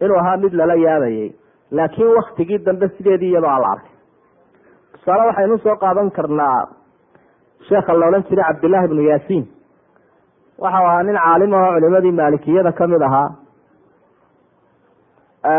inuu 0.00 0.18
ahaa 0.22 0.36
mid 0.36 0.52
lala 0.60 0.74
yaabayay 0.74 1.30
laakiin 1.70 2.14
waktigii 2.18 2.58
dambe 2.66 2.88
sideedii 2.96 3.30
iyadoo 3.30 3.50
ala 3.56 3.68
arkay 3.74 3.92
tusaale 4.92 5.26
waxaynu 5.30 5.58
soo 5.58 5.76
qaadan 5.84 6.10
karnaa 6.10 6.60
sheekha 7.68 7.92
la 8.00 8.06
odhan 8.08 8.24
jiray 8.30 8.44
cabdillahi 8.48 8.88
bnu 8.88 9.02
yaasiin 9.10 9.44
waxau 10.64 10.84
ahaa 10.86 11.02
nin 11.02 11.16
caalim 11.24 11.54
ahoo 11.54 11.72
culimadii 11.78 12.12
maalikiyada 12.20 12.72
ka 12.72 12.86
mid 12.86 13.02
ahaa. 13.02 13.28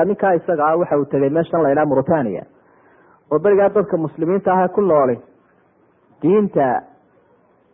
Ninkaa 0.06 0.34
isaga 0.36 0.66
ah 0.68 0.78
waxa 0.80 0.98
uu 0.98 1.06
tegay 1.06 1.30
meeshan 1.30 1.62
la 1.64 1.70
ydhaha 1.74 1.86
mauritania 1.90 2.44
oo 3.32 3.40
berigaa 3.40 3.70
dadka 3.70 3.98
muslimiinta 3.98 4.54
ah 4.54 4.68
ku 4.76 4.82
nooli 4.82 5.18
diinta 6.26 6.68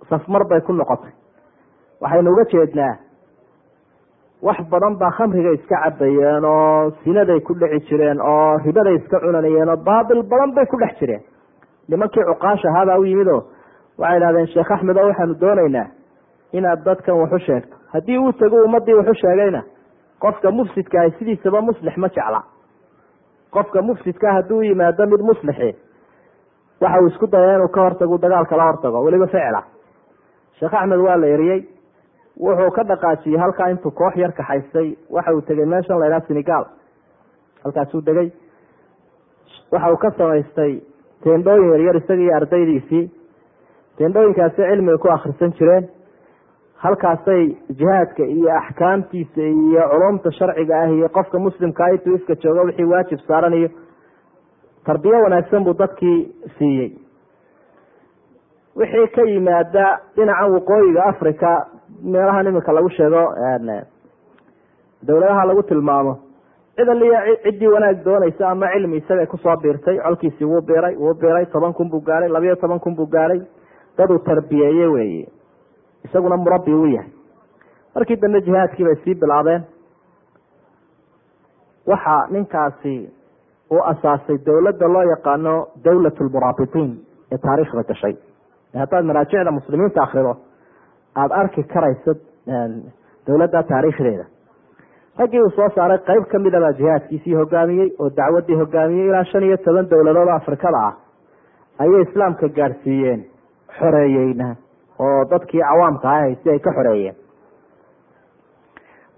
safmar 0.10 0.44
bay 0.50 0.60
ku 0.62 0.74
noqotay. 0.74 1.12
Waxaynu 2.02 2.32
uga 2.34 2.44
jeednaa 2.52 2.94
wax 4.42 4.60
badan 4.72 4.96
baa 5.00 5.12
khamriga 5.18 5.52
iska 5.54 5.76
cabayeen 5.84 6.46
oo 6.46 6.92
sinaday 7.04 7.40
ku 7.40 7.54
dhici 7.54 7.86
jireen 7.90 8.20
oo 8.22 8.58
ribaday 8.66 8.96
iska 8.96 9.20
cunanayeen 9.20 9.70
oo 9.70 9.78
baatil 9.78 10.24
badan 10.24 10.52
bay 10.56 10.66
ku 10.66 10.78
dhex 10.82 10.98
jireen. 11.00 11.22
Nimankii 11.90 12.24
cuqaash 12.30 12.66
ahaabaa 12.66 13.00
u 13.00 13.06
yimid 13.06 13.28
oo 13.28 13.44
waxay 13.98 14.18
idhahdeen 14.18 14.48
sheekh 14.48 14.72
axmed 14.72 14.98
oo 14.98 15.08
waxaanu 15.08 15.36
doonaynaa 15.42 15.88
inaad 16.54 16.84
dadkan 16.86 17.16
waxu 17.22 17.40
sheegto 17.46 17.76
haddii 17.94 18.18
uu 18.18 18.32
tago 18.34 18.64
ummadii 18.66 18.94
waxu 19.00 19.14
sheegayna 19.22 19.62
qofka 20.20 20.52
mufsidka 20.52 21.02
ah 21.02 21.10
sidiisaba 21.20 21.62
muslix 21.62 21.98
ma 21.98 22.08
jecla 22.10 22.42
qofka 23.52 23.82
mufsidkaa 23.82 24.34
hadduu 24.34 24.62
yimaado 24.64 25.06
mid 25.08 25.22
muslixi 25.30 25.76
waxa 26.82 27.02
uu 27.02 27.08
isku 27.08 27.28
daya 27.28 27.56
inuu 27.58 27.68
ka 27.76 27.82
hortago 27.86 28.18
dagaal 28.18 28.46
kala 28.52 28.64
hortago 28.70 29.04
weliba 29.06 29.28
ficila 29.28 29.64
sheekh 30.60 30.74
axmed 30.74 31.00
waa 31.08 31.18
la 31.22 31.28
eriyey 31.36 31.62
wuxuu 32.40 32.72
ka 32.76 32.84
dhaqaajiyey 32.92 33.40
halkaa 33.44 33.70
intuu 33.74 33.92
koox 33.92 34.16
yar 34.24 34.32
kaxaystay 34.40 34.96
waxa 35.10 35.34
uu 35.36 35.42
tegay 35.42 35.66
meeshan 35.66 36.00
la 36.00 36.08
ydhaha 36.08 36.28
senegal 36.28 36.66
halkaasuu 37.64 38.02
degay. 38.06 38.30
Waxa 39.72 39.92
uu 39.92 39.98
ka 39.98 40.10
samaystay 40.18 40.82
teendhooyin 41.24 41.72
yaryar 41.72 41.96
isaga 42.00 42.22
iyo 42.24 42.36
ardaydiisii. 42.36 43.04
Teendhooyinkaasi 43.98 44.56
cilmiga 44.70 44.98
ku 44.98 45.08
akhrisan 45.14 45.54
jireen. 45.60 45.86
Halkaasay 46.84 47.44
jihaadka 47.80 48.24
iyo 48.26 48.50
axkaamtiisa 48.58 49.42
iyo 49.42 49.84
culumta 49.92 50.32
sharciga 50.32 50.76
ah 50.82 50.90
iyo 50.90 51.10
qofka 51.10 51.40
muslimkaa 51.40 51.90
intuu 51.94 52.16
ifka 52.18 52.36
joogo 52.42 52.62
wixii 52.68 52.86
waajib 52.94 53.20
saaran 53.28 53.54
iyo 53.54 53.70
tarbiyo 54.86 55.22
wanaagsan 55.24 55.64
buu 55.64 55.74
dadkii 55.74 56.32
siiyey. 56.58 56.92
Wixii 58.76 59.08
ka 59.08 59.22
yimaada 59.22 60.00
dhinacan 60.16 60.52
waqooyiga 60.54 61.04
africa 61.06 61.66
meelahan 62.04 62.48
iminka 62.48 62.72
lagu 62.72 62.90
sheego 62.90 63.34
dowladaha 65.04 65.46
lagu 65.46 65.64
tilmaamo 65.64 66.20
cid 66.76 66.90
aliya 66.90 67.22
ciddii 67.44 67.68
wanaag 67.68 68.04
doonaysa 68.06 68.50
ama 68.50 68.68
cilmi 68.74 68.98
isaga 68.98 69.26
ku 69.26 69.38
soo 69.38 69.56
biirtay 69.58 69.98
colkiisii 70.00 70.46
wuu 70.46 70.62
biiray 70.62 70.96
wuu 70.96 71.14
biiray 71.14 71.46
toban 71.46 71.74
kun 71.74 71.90
buu 71.90 72.02
gaaray 72.02 72.30
labayo 72.30 72.56
toban 72.56 72.80
kun 72.80 72.96
buu 72.96 73.06
gaaray 73.06 73.42
dad 73.98 74.12
uu 74.12 74.20
tarbiyeeye 74.20 74.86
weeye 74.88 75.28
isaguna 76.06 76.38
murabbi 76.38 76.74
uu 76.74 76.86
yahay. 76.88 77.10
Markii 77.96 78.16
dambe 78.16 78.42
jihaadkii 78.42 78.84
bay 78.84 78.96
sii 79.04 79.16
bilaabeen. 79.16 79.64
Waxa 81.88 82.28
ninkaasi 82.32 83.10
uu 83.72 83.82
asaasay 83.92 84.38
dowladda 84.46 84.88
loo 84.94 85.04
yaqaano 85.14 85.54
dawlat 85.86 86.20
lmuraabitiin 86.26 86.92
ee 87.34 87.38
taariikhda 87.46 87.84
gashay. 87.92 88.16
Haddaad 88.82 89.06
maraajicda 89.10 89.52
muslimiinta 89.58 90.04
akrido 90.04 90.34
aada 91.22 91.36
arki 91.42 91.64
karayso 91.74 92.12
dowladda 93.28 93.64
taariikhdeeda. 93.72 94.26
Raggii 95.20 95.42
uu 95.46 95.50
soo 95.56 95.70
saaray 95.76 95.98
qeyb 96.10 96.24
kamida 96.32 96.60
baa 96.64 96.74
jihaadkiisii 96.80 97.34
hogaamiyey 97.42 97.90
oo 98.00 98.10
dacwadii 98.20 98.56
hogaamiyey 98.62 99.08
ilaa 99.10 99.24
shan 99.32 99.44
iyo 99.44 99.58
toban 99.58 99.90
dowladood 99.92 100.28
oo 100.28 100.36
afrikada 100.42 100.78
ah 100.88 100.94
ayay 101.84 102.02
islaamka 102.08 102.48
gaadhsiiyeen 102.60 103.22
xoreeyeyna 103.80 104.48
oo 105.06 105.26
dadkii 105.32 105.62
cawaamka 105.68 106.08
ah 106.16 106.36
si 106.44 106.50
ay 106.54 106.60
ka 106.60 106.72
xoreeyeen. 106.78 107.16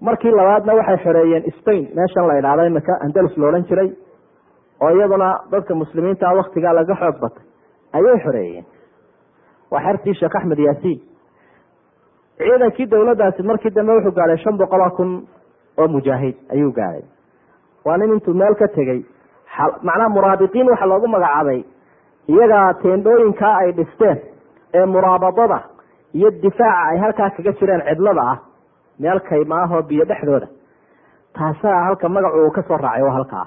Markii 0.00 0.30
labaadna 0.30 0.74
waxay 0.78 0.98
xoreeyeen 1.04 1.44
spain. 1.58 1.82
Meeshan 1.98 2.26
la 2.28 2.38
idhahda 2.40 2.66
imika 2.70 2.92
andalus 3.04 3.36
la 3.36 3.46
odhan 3.48 3.64
jiray 3.70 3.88
oo 4.82 4.90
iyaduna 4.96 5.28
dadka 5.50 5.74
muslimiinta 5.74 6.28
ah 6.28 6.36
waktigaa 6.40 6.72
laga 6.78 6.94
xoog 7.00 7.18
batay 7.20 7.44
ayay 7.92 8.18
xoreeyeen. 8.24 8.66
Waa 9.70 9.80
xertii 9.86 10.14
sheekh 10.14 10.36
axmed 10.36 10.58
yaasiin. 10.58 11.00
Ciidankii 12.38 12.86
dowladdaasi 12.90 13.42
markii 13.42 13.70
dambe 13.74 13.92
wuxuu 13.96 14.12
gaadhay 14.18 14.38
shan 14.42 14.56
boqol 14.58 14.80
oo 14.86 14.90
kun 14.96 15.10
oo 15.78 15.88
mujaahid 15.88 16.36
ayuu 16.52 16.72
gaadhay 16.72 17.02
waa 17.84 17.96
nin 17.98 18.12
intuu 18.12 18.34
meel 18.34 18.54
ka 18.54 18.68
tegey 18.68 19.00
macnaha 19.82 20.08
muraabitiin 20.08 20.68
waxaa 20.70 20.86
loogu 20.88 21.06
magacaabay 21.08 21.60
iyagaa 22.28 22.74
teendhooyinkaa 22.82 23.54
ay 23.62 23.72
dhisteen 23.76 24.18
ee 24.74 24.86
muraabadada 24.86 25.58
iyo 26.14 26.30
difaaca 26.30 26.88
ay 26.90 26.98
halkaa 26.98 27.30
kaga 27.36 27.52
jireen 27.60 27.82
cidlada 27.88 28.22
ah 28.32 28.38
meel 28.98 29.20
kayma 29.28 29.62
ah 29.62 29.70
oo 29.76 29.82
biyo 29.82 30.04
dhexdooda. 30.04 30.46
Taasaa 31.38 31.84
halka 31.86 32.08
magacu 32.08 32.38
uu 32.44 32.50
ka 32.50 32.62
soo 32.62 32.76
raacay 32.76 33.02
waa 33.02 33.14
halkaa 33.18 33.46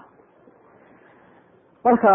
marka 1.87 2.13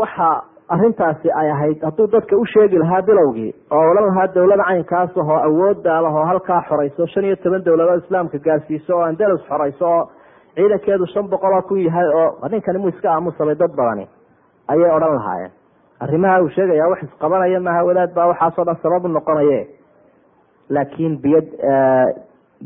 waxa 0.00 0.28
arrintaasi 0.74 1.28
ay 1.40 1.50
ahayd 1.54 1.82
hadduu 1.86 2.06
dadka 2.14 2.36
u 2.36 2.44
sheegi 2.52 2.78
lahaa 2.82 3.02
bilowgii 3.08 3.52
oo 3.70 3.82
odhan 3.90 4.06
lahaa 4.08 4.26
dowladda 4.34 4.64
caynkaas 4.70 5.16
ahoo 5.22 5.38
awooda 5.48 6.00
lahoo 6.06 6.24
halkaa 6.30 6.62
xorayso 6.68 7.06
shan 7.12 7.24
iyo 7.24 7.36
toban 7.44 7.64
dowladood 7.66 8.02
islaamka 8.04 8.38
gaarsiiso 8.46 8.96
oo 8.96 9.02
andalus 9.10 9.42
xorayso 9.48 9.86
oo 9.90 10.02
ciidankeedu 10.56 11.06
shan 11.12 11.28
boqol 11.30 11.54
oo 11.58 11.62
ku 11.68 11.76
yahay 11.76 12.08
oo 12.20 12.48
ninkani 12.50 12.78
mu 12.78 12.88
iska 12.88 13.08
aamusamay 13.12 13.54
dad 13.54 13.72
badani 13.78 14.08
ayay 14.68 14.90
odhan 14.96 15.14
lahaayeen. 15.18 15.52
Arrimaha 16.00 16.42
uu 16.42 16.48
sheegaya 16.56 16.88
wax 16.90 17.02
isqabanaya 17.02 17.60
maaha 17.60 17.84
wadaad 17.88 18.14
baa 18.14 18.26
waxaasoo 18.32 18.64
dhan 18.64 18.76
sababu 18.82 19.08
noqonaye 19.08 19.60
laakiin 20.70 21.14
biyad 21.22 21.46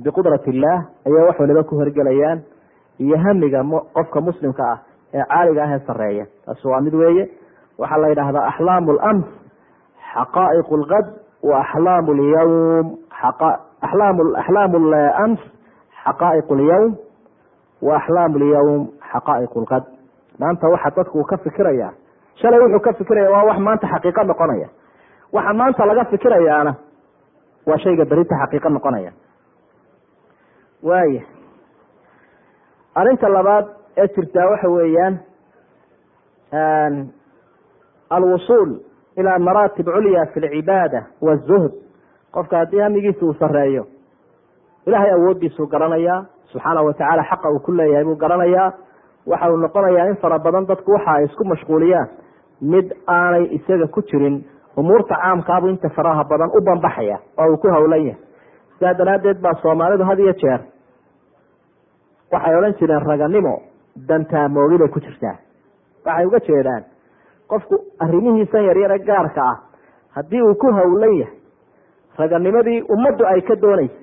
biqudrat 0.04 0.46
illaah 0.52 0.80
ayay 1.06 1.24
wax 1.28 1.36
waliba 1.40 1.62
ku 1.64 1.76
horgelayaan 1.80 2.40
iyo 2.98 3.16
hamiga 3.24 3.60
qofka 3.94 4.20
muslimka 4.20 4.64
ah 4.72 4.78
ee 5.14 5.24
caaliga 5.32 5.62
ah 5.66 5.72
ee 5.76 5.80
sareeya 5.88 6.26
taasi 6.46 6.68
waa 6.72 6.80
mid 6.86 6.94
weeye 6.94 7.24
waxaa 7.78 7.98
la 8.04 8.08
yidhahdaa 8.12 8.46
axlaamu 8.50 8.92
lams 9.00 9.26
xaqaa'iq 10.14 10.70
lgad 10.82 11.06
wa 11.48 11.56
axlaamu 11.64 12.12
lyawm 12.20 12.86
axlaamu 13.82 14.78
lams 14.94 15.40
xaqaa'iq 16.04 16.48
lyawm 16.60 16.90
wa 17.86 17.96
axlaamu 18.00 18.36
lyawm 18.44 18.80
xaqaa'iq 19.12 19.54
lqad 19.64 19.84
maanta 20.40 20.68
waxa 20.74 20.90
dadku 20.96 21.18
uu 21.18 21.24
ka 21.30 21.36
fikiraya 21.46 21.88
shalay 22.40 22.60
wuxuu 22.64 22.80
ka 22.86 22.92
fikiraya 23.00 23.30
waa 23.34 23.44
wax 23.50 23.58
maanta 23.66 23.86
xaqiiqo 23.94 24.22
noqonaya. 24.30 24.68
Waxa 25.32 25.52
maanta 25.60 25.86
laga 25.90 26.04
fikirayaana 26.12 26.72
waa 27.68 27.78
shayga 27.82 28.04
berinta 28.10 28.34
xaqiiqo 28.42 28.68
noqonaya. 28.76 29.12
Waaya 30.88 31.22
arrinta 32.94 33.28
labaad 33.36 33.66
ee 34.02 34.08
jirtaa 34.16 34.46
waxa 34.52 34.68
weeyaan 34.76 35.14
alwusuul 38.10 38.70
ilaa 39.16 39.38
maraatib 39.38 39.86
culya 39.94 40.26
fi 40.34 40.40
lcibaada 40.40 41.00
wazuhd 41.20 41.72
qofka 42.34 42.56
haddii 42.58 42.80
hamigiisa 42.80 43.26
uu 43.26 43.34
sareeyo 43.34 43.86
ilahay 44.86 45.10
awooddiisuu 45.16 45.66
garanayaa 45.66 46.24
subxaana 46.52 46.82
watacaala 46.82 47.24
xaqa 47.30 47.50
uu 47.50 47.58
ku 47.66 47.72
leeyahay 47.72 48.04
buu 48.04 48.16
garanayaa 48.16 48.72
waxa 49.26 49.50
uu 49.52 49.56
noqonayaa 49.56 50.06
in 50.10 50.16
fara 50.16 50.38
badan 50.38 50.66
dadku 50.70 50.92
waxa 50.96 51.12
ay 51.16 51.24
isku 51.24 51.44
mashquuliyaan 51.52 52.08
mid 52.72 52.92
aanay 53.06 53.44
isaga 53.58 53.86
ku 53.86 54.02
jirin 54.10 54.44
umuurta 54.76 55.14
caamkaabu 55.22 55.68
inta 55.68 55.88
faraha 55.98 56.24
badan 56.32 56.50
u 56.58 56.60
banbaxaya 56.68 57.18
oo 57.38 57.48
uu 57.52 57.56
ku 57.56 57.68
howlan 57.76 58.04
yahay. 58.06 58.20
Sidaa 58.78 58.94
daraaddeed 59.00 59.38
baa 59.44 59.54
soomaalidu 59.62 60.04
had 60.10 60.18
iyo 60.24 60.32
jeer 60.42 60.60
waxay 62.32 62.56
odhan 62.58 62.74
jireen 62.80 63.06
raganimo 63.10 63.54
dantaamoogin 64.08 64.78
bay 64.78 64.88
ku 64.88 65.00
jirtaa 65.00 65.36
waxay 66.06 66.26
uga 66.26 66.40
jeedaan 66.48 66.84
qofku 67.48 67.76
arrimihiisan 68.04 68.64
yaryare 68.68 68.98
gaarka 68.98 69.42
ah 69.50 69.56
haddii 70.16 70.42
uu 70.42 70.54
ku 70.54 70.72
howlan 70.78 71.14
yahay 71.20 71.36
raganimadii 72.18 72.82
ummaddu 72.94 73.24
ay 73.26 73.40
ka 73.40 73.54
doonaysa 73.62 73.94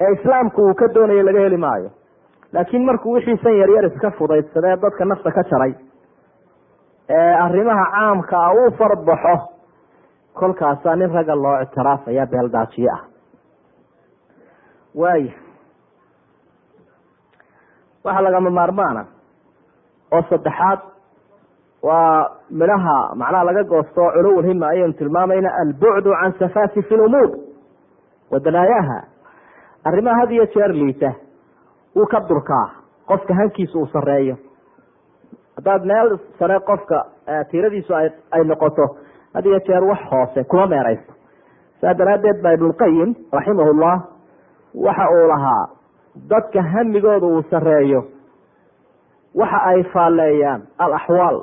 ee 0.00 0.12
islaamku 0.16 0.62
uu 0.68 0.74
ka 0.74 0.88
doonaya 0.94 1.22
laga 1.24 1.40
heli 1.40 1.56
maayo. 1.56 1.90
Laakiin 2.52 2.84
markuu 2.84 3.12
wixiisan 3.12 3.56
yaryar 3.58 3.84
iska 3.84 4.10
fudaydsadee 4.10 4.76
dadka 4.82 5.04
nafta 5.04 5.30
ka 5.36 5.42
jaray 5.50 5.74
ee 7.08 7.34
arrimaha 7.44 7.84
caamka 7.94 8.36
ah 8.46 8.52
uu 8.54 8.70
farbaxo 8.78 9.34
kolkaasaa 10.34 10.96
nin 10.96 11.12
ragga 11.14 11.34
loo 11.34 11.56
ictiraafaya 11.62 12.26
beeldaajiye 12.26 12.90
ah. 12.96 13.02
Waaya 14.94 15.32
waxaa 18.04 18.22
lagama 18.26 18.50
maarmaana 18.50 19.02
oo 20.12 20.22
saddexaad 20.30 20.78
waa 21.82 22.30
midhaha 22.50 23.14
macnaha 23.14 23.44
laga 23.44 23.62
goosto 23.64 24.10
culuwulhima 24.14 24.68
ayaynu 24.68 24.92
tilmaamayna 24.92 25.50
albucdu 25.62 26.10
can 26.20 26.32
safaasif 26.38 26.90
lumuur 26.90 27.30
wa 28.30 28.38
danaayaha 28.40 28.98
arrimaha 29.84 30.20
had 30.20 30.30
iyo 30.34 30.46
jeer 30.54 30.72
liita 30.72 31.12
wuu 31.96 32.06
ka 32.06 32.20
durkaa 32.28 32.66
qofka 33.06 33.34
hankiisa 33.34 33.78
uu 33.78 33.86
sareeyo 33.92 34.36
haddaad 35.56 35.84
meel 35.84 36.18
sare 36.38 36.58
qofka 36.60 37.04
tiiradiisu 37.50 37.94
ay 38.30 38.44
noqoto 38.44 38.86
had 39.34 39.46
iyo 39.48 39.60
jeer 39.68 39.84
wax 39.84 39.98
hoose 40.10 40.44
kuma 40.44 40.66
meeraysto 40.66 41.12
saa 41.80 41.94
daraaddeed 41.94 42.42
baa 42.42 42.52
ibnulqayim 42.52 43.14
raximahullah 43.32 43.94
waxa 44.74 45.06
uu 45.10 45.26
lahaa 45.28 45.64
dadka 46.28 46.62
hamigooda 46.62 47.26
uu 47.26 47.42
sareeyo 47.50 48.04
waxa 49.40 49.58
ay 49.70 49.82
faalleeyaan 49.94 50.60
alaxwaal. 50.84 51.38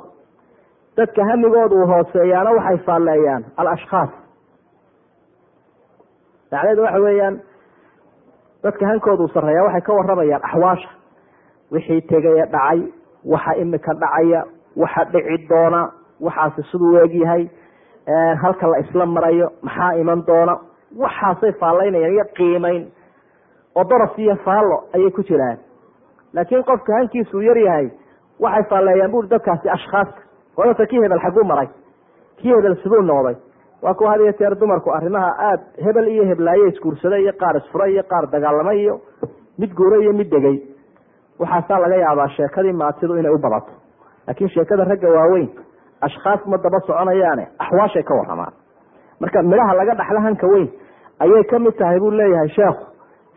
Dadka 0.96 1.24
hamigooda 1.30 1.74
uu 1.76 1.86
hooseeyaana 1.92 2.50
waxay 2.58 2.78
faalleeyaan 2.86 3.42
alashkhaas 3.60 4.10
macnaheedu 6.52 6.82
waxa 6.82 7.00
weeyaan 7.06 7.34
dadka 8.64 8.86
hankooda 8.90 9.22
uu 9.24 9.28
sarreeya 9.34 9.62
waxay 9.66 9.80
ka 9.86 9.92
waramayaan 9.98 10.42
axwaasha. 10.48 10.88
Wixii 11.72 12.00
tegaya 12.10 12.46
dhacay 12.54 12.80
waxa 13.32 13.52
imika 13.62 13.92
dhacaya 14.02 14.40
waxa 14.76 15.04
dhici 15.12 15.46
doona 15.48 15.80
waxaasi 16.20 16.62
siduu 16.70 16.96
eegyahay 17.02 17.42
halka 18.42 18.66
la 18.66 18.78
isla 18.78 19.06
marayo 19.06 19.48
maxaa 19.62 19.92
iman 20.00 20.20
doona 20.26 20.54
waxaasay 21.02 21.52
faallaynayaan 21.60 22.12
iyo 22.14 22.24
qiimeyn. 22.36 22.82
Oo 23.76 23.84
daraf 23.90 24.18
iyo 24.18 24.36
faallo 24.44 24.76
ayay 24.94 25.10
ku 25.10 25.22
jiraan 25.22 25.58
laakiin 26.34 26.64
qofka 26.70 26.92
hankiisuu 26.98 27.40
yar 27.48 27.56
yahay 27.66 27.86
waxay 28.40 28.64
faalleeyaan 28.70 29.10
buri 29.14 29.28
dadkaasi 29.28 29.68
ashkhaasta 29.76 30.20
odata 30.56 30.86
kii 30.86 31.02
hebel 31.04 31.20
xaguu 31.26 31.44
maray 31.44 31.68
kii 32.40 32.54
hebel 32.56 32.76
siduu 32.82 33.02
noqday. 33.02 33.36
Waa 33.82 33.94
kuwa 33.94 34.10
had 34.10 34.20
jeer 34.38 34.54
dumarku 34.60 34.90
arrimaha 34.90 35.30
aada 35.48 35.62
hebel 35.84 36.08
iyo 36.08 36.24
heblaaye 36.24 36.68
isguursada 36.68 37.18
iyo 37.18 37.32
qaar 37.40 37.56
isfura 37.56 37.86
iyo 37.88 38.02
qaar 38.02 38.26
dagaalamay 38.32 38.78
iyo 38.80 39.00
mid 39.58 39.74
guura 39.74 39.96
iyo 40.02 40.12
mid 40.12 40.30
degay. 40.30 40.56
Waxaasaa 41.38 41.78
laga 41.84 41.96
yaabaa 41.96 42.28
sheekadii 42.36 42.72
maatidu 42.72 43.16
inay 43.16 43.32
u 43.34 43.38
badato. 43.38 43.72
Laakiin 44.26 44.50
sheekada 44.50 44.84
ragga 44.84 45.08
waaweyn 45.16 45.48
ashkhaas 46.00 46.46
ma 46.46 46.56
daba 46.58 46.80
soconayaane 46.86 47.44
axwaashay 47.58 48.02
ka 48.02 48.14
waramaan 48.14 48.52
marka 49.20 49.42
midhaha 49.42 49.74
laga 49.80 49.94
dhaxla 50.00 50.20
hanka 50.20 50.46
weyn 50.52 50.68
ayay 51.24 51.44
ka 51.50 51.58
mid 51.58 51.76
tahay 51.78 51.98
buu 52.00 52.10
leeyahay 52.10 52.48
sheekhu 52.48 52.84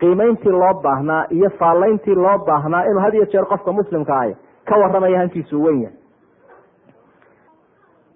qiimeyntii 0.00 0.52
loo 0.52 0.74
baahnaa 0.82 1.24
iyo 1.30 1.50
faallayntii 1.58 2.14
loo 2.14 2.38
baahnaa 2.46 2.84
inuu 2.90 3.00
had 3.04 3.14
iyo 3.14 3.24
jeer 3.32 3.46
qofka 3.46 3.72
muslimka 3.72 4.18
ahi 4.20 4.34
ka 4.68 4.76
waramaya 4.82 5.18
hankiisuu 5.18 5.62
weyn 5.64 5.82
yahay. 5.82 5.96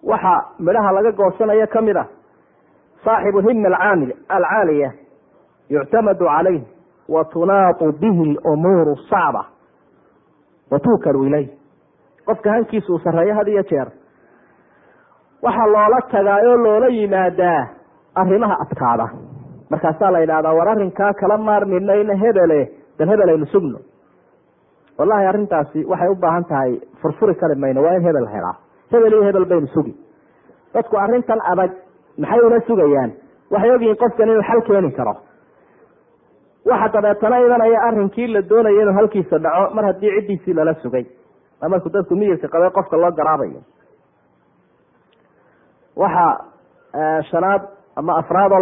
Waxa 0.03 0.35
midhaha 0.59 0.93
laga 0.93 1.13
goosanaya 1.13 1.67
ka 1.67 1.81
mid 1.81 1.97
a 1.97 2.05
saaxibu 3.05 3.41
hima 3.49 3.69
alcaamil 3.69 4.13
alcaaliya 4.29 4.91
yuctamadu 5.71 6.25
calayh 6.27 6.63
wa 7.09 7.25
tunaatu 7.25 7.93
bihi 8.01 8.39
lumuuru 8.45 8.97
sacba 9.11 9.45
wa 10.71 10.79
tuukalu 10.79 11.25
ilayh 11.27 11.49
qofka 12.27 12.51
hankiisa 12.53 12.93
uu 12.93 12.99
sarreeyo 12.99 13.35
had 13.35 13.49
iyo 13.49 13.63
jeer 13.63 13.89
waxaa 15.43 15.67
loola 15.67 16.01
tagaa 16.13 16.39
oo 16.51 16.57
loola 16.57 16.87
yimaadaa 16.89 17.67
arrimaha 18.15 18.57
adkaada 18.61 19.07
markaasaa 19.73 20.11
la 20.15 20.21
yidhahdaa 20.25 20.55
war 20.59 20.69
arrinkaa 20.75 21.13
kala 21.21 21.37
maarminayna 21.49 22.15
hebele. 22.23 22.61
Bal 22.99 23.09
hebel 23.13 23.29
aynu 23.35 23.47
sugno. 23.55 23.79
Wallahi 24.99 25.27
arrintaasi 25.31 25.81
waxay 25.93 26.09
u 26.09 26.17
baahan 26.25 26.45
tahay 26.51 26.73
furfuri 27.03 27.35
kari 27.41 27.55
mayno 27.65 27.83
waa 27.87 27.95
in 27.99 28.03
hebel 28.09 28.27
helaa. 28.35 28.57
Hebel 28.93 29.13
iyo 29.13 29.23
hebel 29.29 29.45
baynu 29.53 29.67
sugi. 29.75 29.95
Dadku 30.75 30.97
arrintan 31.05 31.41
adag 31.53 31.71
maxay 32.19 32.41
ula 32.49 32.61
sugayaan? 32.69 33.11
Waxay 33.53 33.71
ogyihiin 33.77 33.97
qofkan 34.03 34.29
inuu 34.33 34.43
xal 34.49 34.61
keeni 34.69 34.91
karo. 34.99 35.15
Waxa 36.71 36.89
dabeetana 36.95 37.39
imanaya 37.47 37.79
arrinkii 37.89 38.27
la 38.35 38.43
doonaya 38.51 38.83
inuu 38.83 38.95
halkiisa 38.99 39.39
dhaco 39.45 39.75
mar 39.75 39.85
haddii 39.89 40.13
ciddiisii 40.17 40.55
lala 40.59 40.75
sugay. 40.83 41.05
Waa 41.61 41.69
markuu 41.69 41.93
dadku 41.97 42.15
miyirka 42.21 42.49
qabe 42.49 42.69
qofka 42.77 42.97
loo 43.03 43.11
garaabayo. 43.19 43.61
Waxa 45.97 46.27
shanaad 47.31 47.63
ama 47.97 48.17
afraad 48.19 48.53
oo 48.53 48.61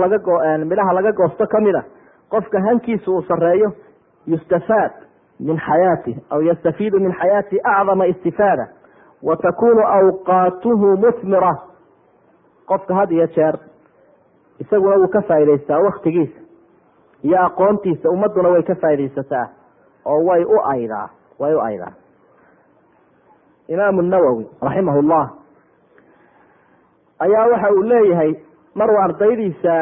laga 0.94 1.12
goosto 1.12 1.46
ka 1.46 1.60
mid 1.60 1.74
a 1.74 1.82
qofka 2.30 2.60
hankiisa 2.60 3.10
uu 3.10 3.22
sareeyo 3.22 3.72
yustafaad 4.26 4.92
min 5.40 5.56
xayaatih 5.66 6.16
aw 6.30 6.40
yastafiidu 6.42 7.00
min 7.00 7.12
xayaatihi 7.20 7.60
acdama 7.64 8.06
istifaada 8.06 8.66
wa 9.22 9.36
takunu 9.36 9.82
awqaatuhu 9.86 10.96
muthmira. 10.96 11.52
Qofka 12.66 12.94
had 12.94 13.10
iyo 13.12 13.26
jeer 13.26 13.58
isaguna 14.58 14.96
wuu 14.96 15.08
ka 15.08 15.22
faa'idaystaa 15.22 15.78
waktigiisa 15.78 16.40
iyo 17.22 17.38
aqoontiisa 17.46 18.10
ummaduna 18.10 18.48
way 18.48 18.62
ka 18.62 18.74
faaidaysataa 18.74 19.46
oo 20.04 20.24
way 20.28 20.44
u 20.44 20.60
aydaa 20.72 21.08
way 21.38 21.54
u 21.54 21.60
aydaa. 21.60 21.92
Imaamu 23.68 24.02
nawowi 24.02 24.46
raximah 24.62 24.96
llah 25.02 25.28
ayaa 27.18 27.46
waxa 27.52 27.70
uu 27.72 27.82
leeyahay 27.82 28.34
maruu 28.74 28.98
ardaydiisa 29.04 29.74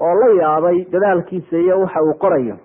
oo 0.00 0.14
la 0.20 0.28
yaabay 0.42 0.84
dadaalkiisa 0.92 1.56
iyo 1.56 1.80
waxa 1.80 2.02
uu 2.02 2.14
qorayo. 2.14 2.56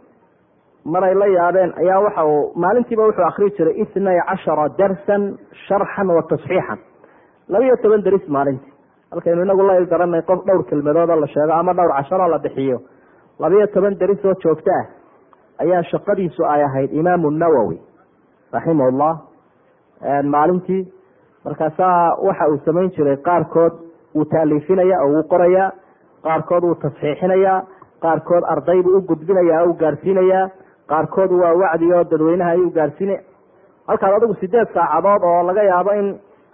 Maray 0.86 1.14
la 1.16 1.26
yaabeen 1.28 1.74
ayaa 1.82 2.00
waxa 2.06 2.26
uu 2.26 2.52
maalintiiba 2.56 3.04
wuxuu 3.08 3.26
akri 3.30 3.50
jiray 3.58 3.76
itnay 3.84 4.20
cashara 4.30 4.70
darsan 4.78 5.38
sharxan 5.68 6.08
wa 6.16 6.22
tasxiixan. 6.32 6.80
Laba 7.50 7.66
iyo 7.66 7.76
toban 7.84 8.04
deris 8.04 8.28
maalintii. 8.28 8.74
Halkaynu 9.12 9.44
inagu 9.44 9.64
la 9.68 9.76
garanay 9.86 10.22
qof 10.22 10.46
dhowr 10.46 10.64
kelmadood 10.70 11.10
oo 11.10 11.16
la 11.20 11.28
sheego 11.28 11.54
ama 11.54 11.74
dhowr 11.74 11.92
casharoo 11.98 12.28
la 12.28 12.40
bixiyo. 12.40 12.80
Labiyo 13.40 13.68
toban 13.68 13.96
deris 14.00 14.26
oo 14.26 14.34
joogto 14.44 14.72
ah 14.72 14.86
ayaa 15.60 15.84
shaqadiisu 15.84 16.46
ay 16.46 16.64
ahayd 16.64 16.92
imaamu 16.94 17.32
nawowi 17.32 17.78
raximah 18.54 18.92
llah 18.92 19.16
maalintii 20.24 20.88
markaasaa 21.46 22.16
waxa 22.28 22.48
uu 22.50 22.58
samayn 22.66 22.90
jiray 22.96 23.18
qaarkood 23.18 23.74
wuu 24.18 24.26
taaliifinaya 24.34 25.02
oo 25.06 25.10
wuu 25.16 25.24
qorayaa 25.34 25.70
qaarkood 26.28 26.64
wuu 26.70 26.76
tasxiixinayaa 26.86 27.58
qaarkood 28.06 28.44
arday 28.54 28.80
buu 28.88 28.98
u 28.98 29.02
gudbinayaa 29.12 29.64
o 29.64 29.70
u 29.70 29.74
gaarsiinayaa 29.84 30.46
qaarkood 30.92 31.32
waa 31.42 31.54
wacdi 31.64 31.94
oo 31.98 32.04
dadweynaha 32.12 32.52
ayuu 32.56 32.72
gaarsiina 32.80 33.18
halkaas 33.90 34.16
adigu 34.18 34.34
sideed 34.44 34.68
saacadood 34.78 35.24
oo 35.32 35.44
laga 35.50 35.64
yaabo 35.72 35.92
in 36.02 36.08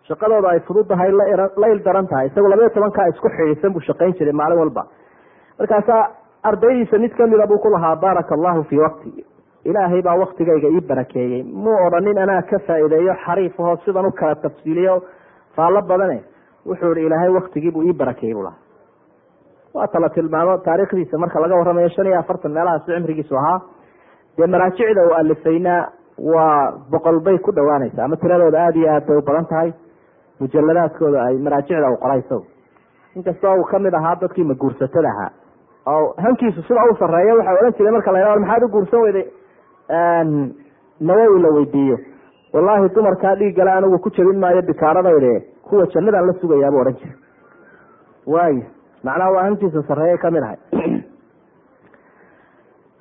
shaqadooda 0.08 0.50
ay 0.54 0.60
fududahay 0.68 1.12
la 1.12 1.68
il 1.74 1.80
daran 1.86 2.08
tahay. 2.12 2.28
Isagu 2.28 2.48
labayo 2.52 2.70
tobankaa 2.76 3.06
isku 3.12 3.30
xidhiidsan 3.36 3.74
buu 3.76 3.82
shaqayn 3.88 4.14
jiray 4.20 4.34
maalin 4.40 4.60
walba. 4.62 4.84
Markaasaa 5.60 6.02
ardaydiisa 6.50 6.98
mid 7.04 7.14
kamida 7.20 7.48
buu 7.48 7.58
ku 7.66 7.70
lahaa 7.76 7.96
baaraka 8.04 8.36
allahu 8.36 8.64
fii 8.70 8.80
waqti 8.84 9.26
ilaahay 9.70 10.02
baa 10.08 10.16
waktigayga 10.24 10.68
ii 10.76 10.82
barakeeyey. 10.90 11.44
Muu 11.44 11.78
odhanin 11.88 12.18
anaa 12.26 12.42
ka 12.52 12.60
faa'iideeyo 12.68 13.16
xariifahoo 13.26 13.78
sidan 13.86 14.06
u 14.06 14.12
kala 14.12 14.36
tafsiiliyo 14.36 14.96
faallo 15.56 15.82
badane 15.82 16.20
wuxuu 16.66 16.94
ihi 16.96 17.06
ilaahay 17.06 17.30
waktigiibuu 17.30 17.84
ii 17.84 17.94
barakeeyey 17.94 18.34
buu 18.36 18.44
lahaa. 18.44 18.60
Waa 19.74 19.88
tala 19.88 20.10
tilmaamo 20.10 20.58
taariikhdiisa 20.58 21.18
marka 21.18 21.40
laga 21.40 21.56
warramayo 21.56 21.90
shan 21.90 22.06
iyo 22.06 22.20
afartan 22.20 22.52
meelahaas 22.52 22.86
cimrigiisu 22.86 23.38
ahaa. 23.38 23.60
Dee 24.38 24.48
maraajicda 24.48 25.06
uu 25.08 25.14
alifaynaa 25.14 25.88
waa 26.18 26.72
boqol 26.92 27.20
bay 27.20 27.38
ku 27.38 27.52
dhawaanaysa 27.52 28.04
ama 28.04 28.16
tiradooda 28.18 28.64
aada 28.66 28.80
iyo 28.80 28.92
aad 28.94 29.08
bay 29.08 29.18
u 29.18 29.22
badan 29.22 29.46
tahay. 29.46 29.74
Mujaladaadkooda 30.40 31.24
ay 31.24 31.38
maraajicda 31.38 31.90
u 31.92 31.98
qoray 31.98 32.20
isagu 32.20 32.46
inkastoo 33.16 33.56
uu 33.60 33.64
ka 33.64 33.80
mid 33.80 33.94
ahaa 33.94 34.16
dadkii 34.22 34.44
maguursatada 34.44 35.10
ahaa. 35.10 35.32
Oo 35.86 36.14
hankiisu 36.24 36.62
sida 36.68 36.84
u 36.92 36.96
sareeya 37.00 37.36
waxaa 37.36 37.54
odhan 37.60 37.74
jiray 37.78 37.92
marka 37.92 38.12
la 38.12 38.40
maxaad 38.40 38.64
u 38.64 38.68
guursan 38.76 39.02
weyday? 39.02 39.26
Nawowi 41.00 41.42
la 41.42 41.50
weydiiyo. 41.50 41.98
Wallaahi 42.54 42.90
dumarkaa 42.96 43.36
dhiiggale 43.36 43.72
anigu 43.72 44.00
ku 44.00 44.10
jabin 44.10 44.40
maayo 44.40 44.62
bikaaradayde 44.62 45.34
kuwa 45.74 45.88
jannadaan 45.94 46.28
la 46.28 46.34
sugayaabuu 46.34 46.80
odhan 46.82 46.94
jiray. 46.94 47.16
Waayo 48.28 48.64
macnaha 49.04 49.32
waa 49.32 49.44
hankiisa 49.44 49.84
sareeya 49.88 50.18
ka 50.18 50.32
mid 50.32 50.44
ahay. 50.44 50.58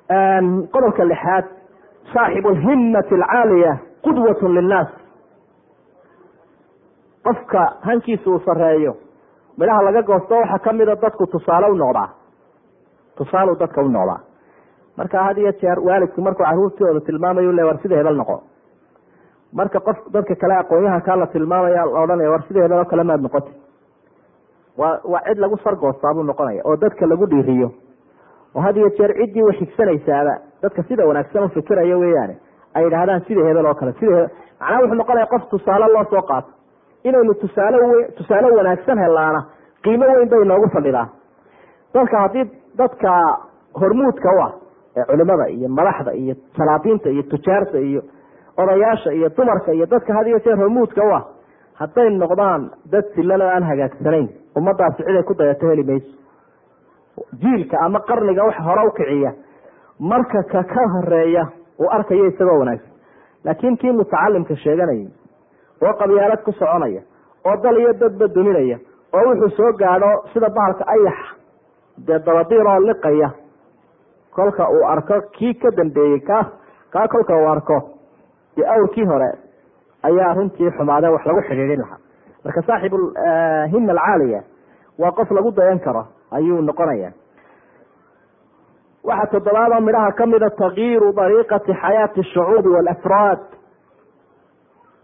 Qodobka 0.73 1.05
lixaad 1.05 1.45
saaxibu 2.13 2.49
alhimmati 2.49 3.15
alcaaliya 3.15 3.77
qudwatun 4.01 4.55
linnaas. 4.55 4.87
Qofka 7.23 7.73
hankiisa 7.81 8.29
uu 8.29 8.39
sareeyo 8.45 8.97
midhaha 9.57 9.83
laga 9.83 10.01
goosto 10.01 10.35
waxaa 10.35 10.59
kamida 10.59 10.95
dadku 10.95 11.27
tusaale 11.27 11.67
u 11.71 11.75
noqdaa. 11.75 12.09
Tusaalu 13.17 13.55
dadka 13.59 13.81
u 13.81 13.89
noqdaa. 13.89 14.19
Marka 14.97 15.23
had 15.23 15.37
iyo 15.37 15.51
jeer 15.61 15.79
waalidku 15.79 16.21
markuu 16.21 16.45
caruurtooda 16.45 16.99
tilmaamayo 17.05 17.51
le 17.51 17.63
war 17.63 17.77
sida 17.81 17.95
hebel 17.97 18.17
noqo 18.17 18.41
marka 19.53 19.79
qof 19.79 19.97
dadka 20.13 20.35
kale 20.35 20.53
aqoonyahankaa 20.61 21.15
la 21.21 21.27
tilmaamaya 21.27 21.85
la 21.85 21.99
odhanaya 22.03 22.29
war 22.33 22.43
hebel 22.49 22.71
oo 22.79 22.85
kale 22.85 23.03
maad 23.03 23.21
noqoti 23.21 23.51
waa 24.77 24.99
waa 25.13 25.21
cid 25.27 25.37
lagu 25.43 25.57
sargoostaabuu 25.63 26.23
noqonaya 26.23 26.61
oo 26.65 26.75
dadka 26.75 27.05
lagu 27.05 27.25
dhiiriyo. 27.27 27.69
Oo 28.55 28.61
had 28.61 28.77
iyo 28.77 28.89
jeer 28.97 29.11
ciddii 29.19 29.43
way 29.43 29.55
xigsanaysaaba 29.59 30.33
dadka 30.61 30.83
sida 30.83 31.05
wanaagsan 31.07 31.43
ufikiraya 31.43 31.97
weyaane 31.97 32.35
ay 32.73 32.83
yidhaahdaan 32.85 33.21
sida 33.27 33.45
hebel 33.49 33.65
oo 33.65 33.73
kale 33.81 33.93
sida 33.99 34.29
macnaha 34.59 34.81
wuxuu 34.81 34.95
noqonaya 35.01 35.25
qof 35.33 35.43
tusaale 35.49 35.85
loo 35.93 36.03
soo 36.09 36.21
qaato. 36.21 36.49
Inaynu 37.03 37.33
tusaale 37.33 37.77
w 37.77 37.91
tusaale 38.17 38.51
wanaagsan 38.57 38.97
helaana 39.05 39.41
qiimo 39.83 40.05
weyn 40.17 40.29
bay 40.29 40.45
noogu 40.45 40.69
fadhidaa. 40.75 41.07
Dadka 41.93 42.19
haddii 42.23 42.45
dadka 42.77 43.09
hormuudka 43.81 44.29
u 44.37 44.41
ah 44.45 44.51
ee 44.97 45.03
culimada 45.09 45.47
iyo 45.49 45.69
madaxda 45.69 46.11
iyo 46.13 46.35
salaadiinta 46.57 47.09
iyo 47.09 47.23
tujaarta 47.23 47.77
iyo 47.79 48.01
odayaasha 48.57 49.11
iyo 49.13 49.29
dumarka 49.37 49.71
iyo 49.73 49.85
dadka 49.85 50.13
had 50.13 50.27
iyo 50.27 50.39
jeer 50.39 50.57
hormuudka 50.57 51.01
u 51.05 51.13
ah. 51.15 51.23
Hadday 51.79 52.09
noqdaan 52.09 52.69
dad 52.91 53.05
silan 53.15 53.41
oo 53.41 53.49
aan 53.49 53.63
hagaagsanayn 53.63 54.27
ummadaasi 54.57 55.03
ciday 55.03 55.23
ku 55.23 55.33
dayato 55.33 55.67
heli 55.69 55.83
mayso. 55.83 56.11
Jiilka 57.41 57.77
ama 57.85 57.99
qarniga 57.99 58.43
wax 58.45 58.57
hore 58.67 58.87
ukiciya 58.87 59.31
marka 59.99 60.43
ka 60.51 60.63
ka 60.63 60.83
horreeya 60.93 61.43
uu 61.79 61.89
arkayo 61.97 62.25
isagoo 62.29 62.59
wanaagsan. 62.59 62.91
Laakiin 63.45 63.77
kii 63.77 63.91
mutacalimka 63.91 64.55
sheeganayay 64.55 65.07
oo 65.81 65.93
qabyaalad 65.99 66.43
ku 66.45 66.51
soconaya 66.51 67.01
oo 67.45 67.55
dal 67.63 67.77
iyo 67.77 67.93
dadba 67.93 68.27
duminaya 68.35 68.77
oo 69.13 69.23
wuxuu 69.29 69.49
soo 69.57 69.71
gaadho 69.81 70.11
sida 70.33 70.49
bahalka 70.49 70.85
ayax 70.87 71.17
dee 72.07 72.19
dabadiiroo 72.25 72.79
liqaya. 72.87 73.29
Kolka 74.35 74.69
uu 74.69 74.85
arko 74.93 75.21
kii 75.37 75.53
ka 75.53 75.69
dambeeyey 75.77 76.19
ka 76.21 76.45
kaa 76.93 77.07
kolka 77.07 77.33
uu 77.37 77.47
arko 77.49 77.77
dee 78.55 78.65
awrkii 78.75 79.05
hore 79.11 79.29
ayaa 80.09 80.33
runtii 80.37 80.71
xumaade 80.77 81.07
wax 81.15 81.25
lagu 81.25 81.41
xidhiidhin 81.49 81.79
lahaa. 81.83 81.97
Marka 82.45 82.61
saaxibu 82.67 82.97
hima 83.71 83.91
alcaaliya 83.91 84.41
waa 84.99 85.11
qof 85.19 85.31
lagu 85.31 85.51
dayan 85.51 85.79
karo 85.79 86.03
ayuu 86.31 86.61
noqonaya 86.61 87.11
waxaa 89.03 89.31
toddobaadoo 89.33 89.79
midhaha 89.87 90.11
kamida 90.19 90.49
takyiiru 90.49 91.13
dariiqati 91.19 91.73
xayaati 91.81 92.23
shucuubi 92.33 92.69
walafraad 92.75 93.39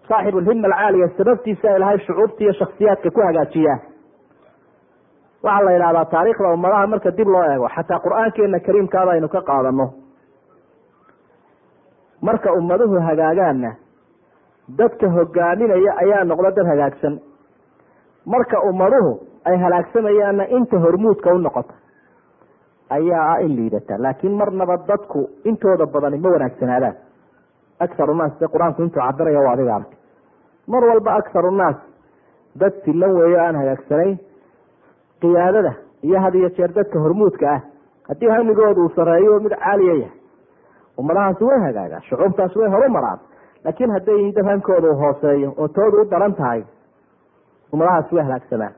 saaxibu 0.09 0.39
lhima 0.41 0.67
alcaaliya 0.67 1.07
sababtiisa 1.17 1.75
ilahay 1.77 1.99
shucuubta 2.05 2.43
iyo 2.43 2.53
shaksiyaadka 2.59 3.09
ku 3.15 3.21
hagaajiyaa 3.27 3.77
waxaa 5.43 5.63
la 5.65 5.71
yidhahdaa 5.75 6.05
taariikhda 6.13 6.53
ummadaha 6.53 6.87
marka 6.93 7.11
dib 7.17 7.27
loo 7.33 7.43
eego 7.53 7.67
xataa 7.75 7.99
qur'aankeena 8.05 8.59
kariimkaaba 8.67 9.11
aynu 9.15 9.29
ka 9.35 9.41
qaadano 9.49 9.85
marka 12.21 12.53
ummaduhu 12.59 12.99
hagaagaanna 13.07 13.71
dadka 14.79 15.07
hogaaminaya 15.17 15.91
ayaa 16.03 16.23
noqda 16.31 16.51
dad 16.57 16.67
hagaagsan. 16.71 17.19
Marka 18.25 18.57
ummaduhu 18.69 19.11
ay 19.49 19.57
halaagsamayaanna 19.63 20.43
inta 20.57 20.77
hormuudka 20.83 21.33
u 21.33 21.37
noqota 21.45 21.73
ayaa 22.97 23.23
ah 23.33 23.41
in 23.45 23.55
liidata. 23.57 23.97
Laakiin 24.03 24.33
marnaba 24.41 24.77
dadku 24.89 25.19
intooda 25.49 25.85
badani 25.93 26.17
ma 26.23 26.29
wanaagsanaadaan. 26.35 26.95
Akharu 27.79 28.13
naas 28.19 28.33
de 28.39 28.45
qur'aanku 28.53 28.81
intuu 28.83 29.01
cabirayo 29.01 29.41
waa 29.45 29.53
adiga 29.55 29.75
arkay 29.79 29.97
mar 30.67 30.83
walba 30.89 31.11
akharu 31.19 31.51
naas 31.61 31.77
dad 32.61 32.73
silan 32.85 33.11
weeyo 33.19 33.39
aan 33.45 33.55
hagaagsanayn 33.61 34.17
qiyaadada 35.21 35.71
iyo 36.03 36.19
had 36.23 36.35
iyo 36.35 36.49
jeer 36.57 36.71
dadka 36.77 36.99
hormuudka 36.99 37.45
ah 37.55 37.61
haddii 38.09 38.29
hamigooda 38.35 38.81
uu 38.81 38.89
sareeyo 38.97 39.39
mid 39.45 39.53
caaliya 39.63 39.93
yahay 40.01 40.18
ummadahaasi 40.99 41.43
way 41.49 41.59
hagaagaan 41.65 42.01
shucuubtaasi 42.09 42.59
way 42.59 42.69
horu 42.75 42.89
maraan 42.97 43.19
laakiin 43.65 43.91
hadday 43.95 44.21
u 44.91 44.95
hooseeyo 45.03 45.53
oo 45.57 45.67
tooda 45.67 46.01
u 46.01 46.05
daran 46.11 46.33
tahay 46.39 46.61
ummadahaasi 47.73 48.15
way 48.15 48.23
halaagsamaan. 48.23 48.73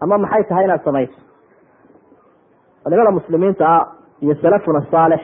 Ama 0.00 0.18
maxay 0.18 0.44
tahay 0.48 0.64
inaad 0.64 0.84
samayso? 0.84 1.18
Culimada 2.84 3.10
muslimiinta 3.10 3.64
ah 3.68 3.86
iyo 4.22 4.34
salafuna 4.42 4.82
saalix 4.90 5.20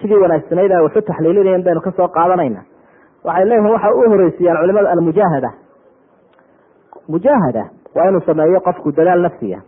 sidii 0.00 0.20
wanaagsanayd 0.22 0.72
ay 0.72 0.82
waxu 0.86 1.02
taxliilinayeen 1.02 1.64
baynu 1.64 1.80
ka 1.80 1.92
soo 1.96 2.08
qaadanayna. 2.08 2.62
Waxay 3.24 3.44
leeyihiin 3.48 3.72
waxa 3.72 3.90
u 3.94 4.10
horeysiiyaan 4.12 4.58
culimada 4.62 4.90
almujaahada. 4.94 5.50
Mujaahada 7.08 7.64
waa 7.94 8.08
inuu 8.08 8.20
sameeyo 8.26 8.60
qofku 8.60 8.92
dadaal 8.96 9.20
nafsiga 9.22 9.60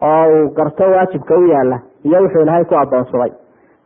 oo 0.00 0.24
uu 0.34 0.50
garto 0.56 0.84
waajibka 0.94 1.34
u 1.38 1.46
yaalla 1.52 1.78
iyo 2.04 2.18
wuxuu 2.24 2.42
ilaahay 2.42 2.64
ku 2.64 2.74
adoonsaday 2.82 3.32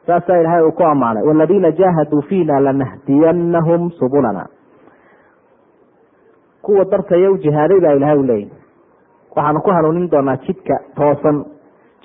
saasaa 0.06 0.38
ilaahay 0.42 0.62
uu 0.66 0.72
ku 0.72 0.84
ammaanay. 0.84 1.22
Waladiina 1.28 1.70
jaahaduu 1.70 2.22
fiina 2.28 2.60
lanahdiyanahum 2.60 3.90
subulana. 3.90 4.46
Kuwa 6.62 6.84
dartaya 6.84 7.30
u 7.30 7.38
jihaaday 7.38 7.80
baa 7.80 7.92
ilahay 7.98 8.18
u 8.18 8.22
leeyahy 8.22 8.50
waxaanu 9.36 9.60
ku 9.62 9.70
hanuunin 9.70 10.10
doonaa 10.10 10.36
jidka 10.46 10.76
toosan. 10.96 11.44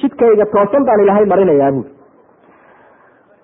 Jidkayga 0.02 0.46
toosan 0.46 0.86
baan 0.86 1.00
ilaahay 1.04 1.26
marinayaa 1.26 1.72
buuri 1.72 1.92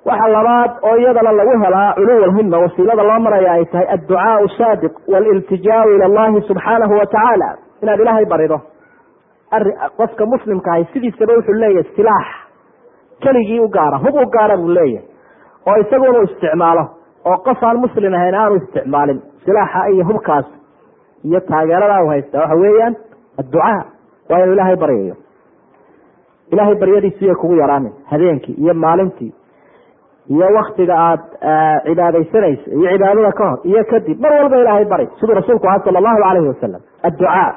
waxa 0.06 0.28
labaad 0.36 0.72
oo 0.90 0.96
iyadana 1.02 1.32
lagu 1.32 1.54
helaa 1.64 1.94
culuw 1.98 2.24
alhima 2.28 2.58
wasiilada 2.64 3.04
loo 3.10 3.20
maraya 3.26 3.52
ay 3.58 3.66
tahay 3.66 3.88
adducaau 3.96 4.48
saadiq 4.58 4.94
waliltijaau 5.14 5.90
ila 5.96 6.06
allahi 6.06 6.42
subxaanahu 6.50 6.94
wa 7.00 7.06
tacaala. 7.06 7.50
Inaad 7.84 8.00
ilaahay 8.00 8.26
barido. 8.26 8.58
Ari 9.52 9.72
qofka 9.98 10.26
muslimka 10.26 10.72
ahay 10.72 10.86
sidiisaba 10.94 11.34
wuxuu 11.38 11.54
leeyahay 11.62 11.88
silaax 11.96 12.28
keligii 13.24 13.60
u 13.60 13.68
gaara 13.78 13.98
hub 14.04 14.16
u 14.16 14.26
gaara 14.36 14.58
buu 14.58 14.68
leeyahay. 14.78 15.08
Oo 15.68 15.76
isagu 15.84 16.06
inuu 16.10 16.24
isticmaalo 16.30 16.84
oo 17.30 17.38
qof 17.46 17.64
aan 17.64 17.78
muslim 17.84 18.14
ahayn 18.20 18.36
aanu 18.42 18.56
isticmaalin 18.62 19.20
silaaxa 19.46 19.88
iyo 19.94 20.04
hubkaas 20.10 20.46
iyo 21.28 21.40
taageerada 21.50 22.04
u 22.04 22.08
haysta. 22.12 22.40
Waxa 22.40 22.56
weeyaan 22.64 22.96
adducaa 23.40 23.80
waa 24.30 24.40
inuu 24.44 24.54
ilaahay 24.56 24.76
baryayo. 24.84 25.16
Ilaahay 26.52 26.76
baryadiisu 26.82 27.26
yay 27.26 27.36
kugu 27.36 27.56
yaraanin 27.56 27.94
habeenkii 28.12 28.54
iyo 28.64 28.74
maalintii 28.74 29.34
iyo 30.30 30.46
waktiga 30.56 30.96
aada 31.00 31.24
cibaadaysanayso 31.86 32.72
iyo 32.72 32.90
cibaadada 32.92 33.32
ka 33.32 33.50
hor 33.50 33.60
iyo 33.64 33.84
kadib 33.92 34.20
mar 34.22 34.32
walba 34.34 34.58
ilaahay 34.62 34.86
bari. 34.86 35.08
Siduu 35.20 35.36
rasuulku 35.36 35.68
aha 35.68 35.80
sala 35.86 36.00
allahu 36.00 36.18
calayhi 36.24 36.48
wasalam 36.54 36.82
adducaa. 37.08 37.56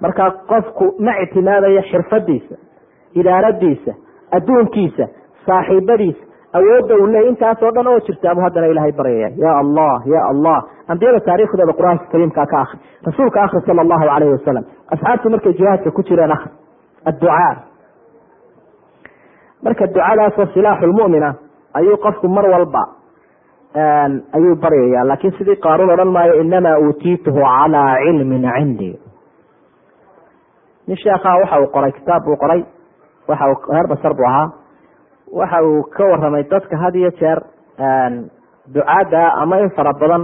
Markaa 0.00 0.30
qofku 0.50 0.84
ma 1.04 1.12
ictimaadayo 1.22 1.82
xirfadiisa 1.90 2.54
idaaradiisa 3.20 3.92
adduunkiisa 4.36 5.06
saaxiibadiisa 5.46 6.22
awoodda 6.58 6.94
uu 7.02 7.06
leeyay 7.06 7.28
intaasoo 7.32 7.70
dhan 7.76 7.86
oo 7.92 7.98
jirtaabu 8.06 8.40
haddana 8.40 8.66
ilaahay 8.72 8.92
baryaya 9.00 9.30
ya 9.44 9.52
allah 9.62 9.94
ya 10.14 10.20
allah 10.32 10.56
ambiyada 10.92 11.20
taariikhdooda 11.28 11.72
qur'aanka 11.78 12.04
kariimka 12.12 12.46
ka 12.52 12.58
akri 12.64 12.78
rasuulka 13.06 13.42
akri 13.44 13.60
sala 13.66 13.82
allahu 13.84 14.04
calayhi 14.10 14.32
wasalam 14.36 14.64
asxaabtu 14.94 15.30
markay 15.34 15.52
jihaadka 15.60 15.90
ku 15.98 16.02
jireen 16.02 16.32
akri 16.36 16.50
adducaa. 17.10 17.52
Marka 19.64 19.86
ducadaasoo 19.86 20.46
silaaxu 20.54 20.86
lmu'mina 20.92 21.30
ayuu 21.78 21.96
qofku 22.04 22.28
mar 22.36 22.46
walba 22.54 22.82
ayuu 24.36 24.54
baryaya 24.64 25.04
laakiin 25.08 25.34
sidii 25.38 25.56
qaaruun 25.64 25.90
odhan 25.94 26.08
maayo 26.16 26.34
inamaa 26.42 26.78
uutiituhu 26.84 27.40
calaa 27.40 27.96
cilmin 28.04 28.44
cindii 28.56 28.94
nin 30.88 30.96
sheekhaa 31.02 31.36
waxa 31.40 31.60
uu 31.62 31.66
qoray 31.76 31.92
kitaab 31.98 32.24
buu 32.26 32.36
qoray 32.42 32.60
waxa 33.28 33.44
reer 33.74 33.86
basar 33.92 34.12
buu 34.18 34.26
ahaa. 34.30 34.48
Waxa 35.38 35.58
uu 35.64 35.82
ka 35.96 36.04
waramay 36.12 36.44
dadka 36.50 36.76
had 36.82 36.94
iyo 36.94 37.10
jeer 37.20 37.38
ducaadda 38.74 39.22
ama 39.42 39.58
in 39.60 39.70
fara 39.76 39.92
badan 40.00 40.22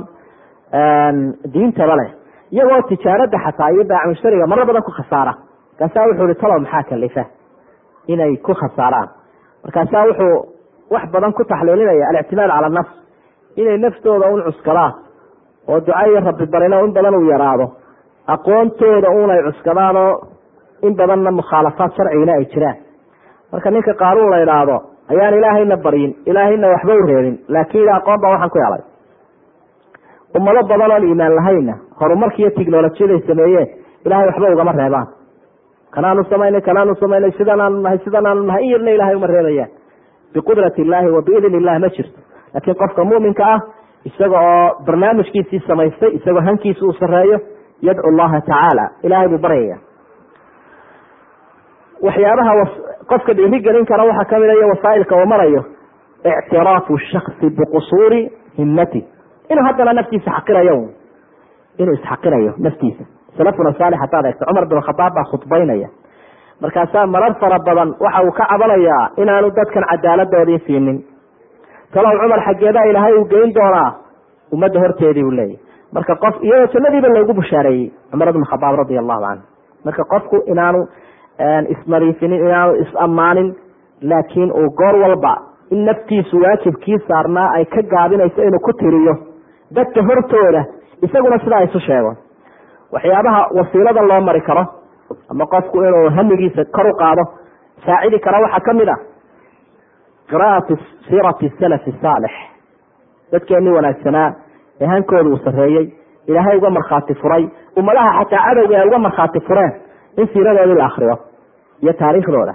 diintaba 1.54 1.96
leh. 2.00 2.10
Iyagoo 2.52 2.82
tijaarada 2.88 3.38
xataa 3.44 3.70
iyo 3.74 3.84
baac 3.90 4.06
mushtariga 4.10 4.46
maro 4.46 4.64
badan 4.66 4.82
ku 4.82 4.90
khasaara. 4.98 5.32
Markaasaa 5.80 6.06
wuxuu 6.08 6.26
ihi 6.30 6.34
talow 6.40 6.58
maxaa 6.60 6.82
kalifa? 6.90 7.24
Inay 8.12 8.36
ku 8.46 8.52
khasaaraan. 8.54 9.08
Markaasaa 9.64 10.04
wuxuu 10.08 10.34
wax 10.92 11.04
badan 11.14 11.32
ku 11.32 11.42
taxliilinaya 11.44 12.08
alictimaad 12.10 12.50
cala 12.50 12.68
nafs. 12.68 12.92
Inay 13.56 13.78
naftooda 13.78 14.26
un 14.34 14.42
cuskadaan 14.46 14.92
oo 15.68 15.80
duca 15.80 16.06
iyo 16.08 16.20
rabbi 16.20 16.46
barino 16.52 16.84
in 16.84 16.92
badan 16.96 17.14
uu 17.14 17.28
yaraado. 17.32 17.66
Aqoontooda 18.34 19.08
unay 19.10 19.40
cuskadaan 19.48 19.96
oo 19.96 20.12
in 20.86 20.94
badanna 20.98 21.30
mukhaalafaad 21.30 21.90
sharcigina 21.96 22.32
ay 22.38 22.44
jiraan 22.52 22.76
marka 23.52 23.70
ninka 23.70 23.94
qaanuun 24.02 24.30
la 24.30 24.38
idhaahdo 24.44 24.76
ayaan 25.12 25.34
ilaahayna 25.38 25.76
baryin 25.84 26.12
ilaahayna 26.30 26.68
waxba 26.74 26.94
u 26.94 27.06
reebin 27.10 27.36
laakiin 27.54 27.88
aqoon 27.96 28.20
baa 28.22 28.30
waxaan 28.34 28.50
ku 28.50 28.58
helay. 28.64 28.82
Ummado 30.36 30.62
badan 30.70 30.90
oon 30.94 31.04
iimaan 31.08 31.34
lahayna 31.36 31.74
horumarkiiyo 32.00 32.50
technolojiyaday 32.58 33.20
sameeyeen 33.28 33.68
ilahay 34.06 34.26
waxba 34.30 34.52
ugama 34.54 34.72
reebaan. 34.72 35.06
Kanaanu 35.94 36.24
samaynay 36.30 36.60
kanaanu 36.60 36.94
samaynay 37.00 37.32
sidanaanu 37.38 37.80
nahay 37.84 37.98
sidanaanu 38.04 38.42
nahay 38.48 38.62
in 38.64 38.70
yarna 38.72 38.90
ilahay 38.96 39.14
uma 39.16 39.26
reebayaan. 39.26 39.70
Biqudrati 40.34 40.82
illaahi 40.82 41.10
wa 41.16 41.22
biidn 41.26 41.54
illah 41.60 41.78
ma 41.84 41.88
jirto. 41.96 42.18
Laakiin 42.54 42.76
qofka 42.82 43.04
muminka 43.04 43.44
ah 43.54 43.60
isaga 44.08 44.38
oo 44.40 44.84
barnaamijkiisii 44.86 45.60
samaystay 45.68 46.10
isagoo 46.18 46.40
hankiisa 46.48 46.84
uu 46.86 46.92
sareeyo 47.00 47.38
yadcu 47.82 48.10
llaha 48.18 48.40
tacaala 48.40 48.84
ilahay 49.02 49.28
buu 49.28 49.38
baryaya 49.38 49.76
waxyaabaha 52.06 52.52
qofka 53.10 53.32
dhiiri 53.38 53.58
gelin 53.66 53.86
kara 53.90 54.04
waxaa 54.10 54.24
ka 54.30 54.38
mid 54.42 54.50
iyo 54.56 54.68
wasaailka 54.72 55.14
uu 55.20 55.26
marayo 55.32 55.62
ictiraafu 56.24 56.98
shaksi 57.10 57.46
biqusuuri 57.58 58.20
himmati. 58.58 59.00
Inuu 59.50 59.64
haddana 59.66 59.92
naftiisa 59.98 60.30
xaqirayo 60.36 60.76
inuu 61.78 61.94
isxaqirayo 61.98 62.52
naftiisa. 62.58 63.04
Salafuna 63.36 63.72
saalix 63.78 63.98
hadaad 64.04 64.24
eegto. 64.28 64.44
Cumar 64.48 64.66
bin 64.70 64.80
khadaab 64.86 65.12
baa 65.16 65.24
khudbaynaya. 65.30 65.88
Markaasaa 66.62 67.06
marar 67.06 67.34
fara 67.40 67.58
badan 67.66 67.94
waxa 68.04 68.20
uu 68.26 68.30
ka 68.38 68.44
cabanayaa 68.50 69.10
inaanu 69.22 69.50
dadkan 69.56 69.84
cadaaladoodii 69.90 70.58
siinin. 70.66 70.98
Talow 71.94 72.12
cumar 72.22 72.40
xaggeedaa 72.46 72.84
ilaahay 72.90 73.14
uu 73.18 73.24
geyn 73.32 73.50
doonaa 73.54 73.90
ummadda 74.52 74.80
horteedii 74.80 75.24
uu 75.24 75.30
leeyahy 75.38 75.58
marka 75.92 76.14
qof 76.22 76.34
iyadoo 76.46 76.72
jannadiiba 76.74 77.08
loogu 77.14 77.34
bushaareeyey 77.40 77.90
cumar 78.10 78.32
bin 78.36 78.44
khadaab 78.50 78.74
radia 78.80 79.00
allahu 79.02 79.22
canhu 79.26 79.44
marka 79.84 80.02
qofku 80.12 80.36
inaanu 80.52 80.80
isnadiifinin 81.74 82.40
inaanu 82.46 82.74
is-ammaanin 82.74 83.54
laakiin 84.02 84.52
uu 84.52 84.70
goor 84.70 84.96
walba 85.02 85.36
in 85.70 85.84
naftiisu 85.84 86.40
waajibkii 86.42 86.98
saarnaa 87.08 87.50
ay 87.56 87.64
ka 87.64 87.82
gaabinayso 87.82 88.42
inuu 88.42 88.60
ku 88.60 88.72
tiriyo 88.72 89.16
dadka 89.74 90.02
hortooda 90.02 90.64
isaguna 91.02 91.38
sidaa 91.38 91.60
isu 91.62 91.80
sheego 91.80 92.16
waxyaabaha 92.92 93.46
wasiilada 93.58 94.02
loo 94.02 94.20
mari 94.20 94.40
karo 94.40 94.66
ama 95.30 95.46
qofku 95.46 95.78
inuu 95.84 96.10
hamigiisa 96.16 96.64
kor 96.64 96.86
u 96.86 96.94
qaado 96.96 97.22
saacidi 97.86 98.18
kara 98.18 98.40
waxaa 98.40 98.60
ka 98.60 98.72
mid 98.72 98.88
ah. 98.88 98.98
Qira'atu 100.30 100.76
siirati 101.08 101.52
salafi 101.60 101.92
saalix. 102.02 102.30
Dadkeenii 103.32 103.72
wanaagsanaa 103.72 104.32
ee 104.80 104.86
hankooda 104.86 105.30
uu 105.30 105.36
sareeyey 105.44 105.86
ilaahay 106.26 106.56
uga 106.58 106.70
markhaati 106.70 107.14
furay 107.14 107.48
ummadaha 107.76 108.12
xataa 108.18 108.44
cadowga 108.46 108.78
ay 108.80 108.86
uga 108.88 108.98
markhaati 108.98 109.40
fureen 109.40 109.72
in 110.20 110.26
siiradoodii 110.32 110.74
la 110.80 110.86
akriyo 110.90 111.16
iyo 111.82 111.92
taariikhdooda. 112.00 112.54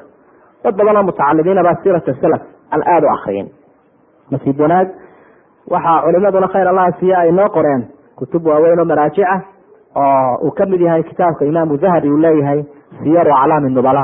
Dad 0.63 0.75
badanoo 0.79 1.03
mutacalimiina 1.09 1.63
baa 1.67 1.75
siirata 1.83 2.13
salaf 2.21 2.41
aan 2.73 2.81
aada 2.93 3.07
u 3.07 3.09
akriyin 3.15 3.47
nasiib 4.31 4.59
wanaag. 4.63 4.87
Waxaa 5.73 6.01
culimaduna 6.05 6.47
khayr 6.53 6.67
allaha 6.71 6.91
siiya 6.99 7.17
ay 7.23 7.31
noo 7.31 7.49
qoreen 7.55 7.81
kutub 8.19 8.45
waaweyn 8.49 8.79
oo 8.79 8.85
maraajica 8.91 9.35
oo 9.95 10.37
uu 10.47 10.51
ka 10.57 10.65
mid 10.65 10.81
yahay 10.81 11.03
kitaabka 11.03 11.45
imaamu 11.45 11.77
dahabi 11.83 12.09
uu 12.13 12.17
leeyahay 12.25 12.59
siyaru 13.03 13.31
aclaami 13.39 13.69
nubala 13.75 14.03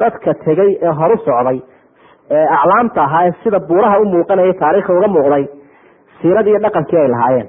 dadka 0.00 0.34
tegey 0.44 0.70
ee 0.82 0.92
horu 1.00 1.16
socday 1.26 1.58
ee 2.36 2.46
aclaamta 2.56 3.00
ahaa 3.06 3.24
ee 3.28 3.32
sida 3.42 3.60
buuraha 3.68 3.98
u 4.00 4.04
muuqanaya 4.14 4.54
taariikhda 4.62 4.94
uga 4.98 5.08
muuqday 5.16 5.44
siiradii 6.20 6.58
dhaqankii 6.64 6.98
ay 7.02 7.08
lahaayeen 7.14 7.48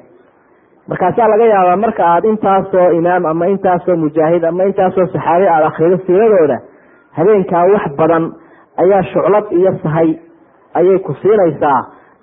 markaasaa 0.90 1.28
laga 1.32 1.46
yaabaa 1.54 1.78
marka 1.84 2.04
aad 2.14 2.26
intaasoo 2.32 2.90
imaam 3.00 3.26
ama 3.32 3.46
intaasoo 3.54 3.96
mujaahid 4.04 4.44
ama 4.50 4.64
intaasoo 4.70 5.06
saxaabi 5.14 5.48
aada 5.54 5.68
akrido 5.72 5.98
siiradooda 6.06 6.58
habeenkaa 7.18 7.64
wax 7.74 7.86
badan 8.00 8.26
ayaa 8.84 9.04
shuclad 9.12 9.46
iyo 9.60 9.72
sahay 9.84 10.10
ayay 10.74 11.00
ku 11.00 11.14
siinaysaa. 11.22 11.80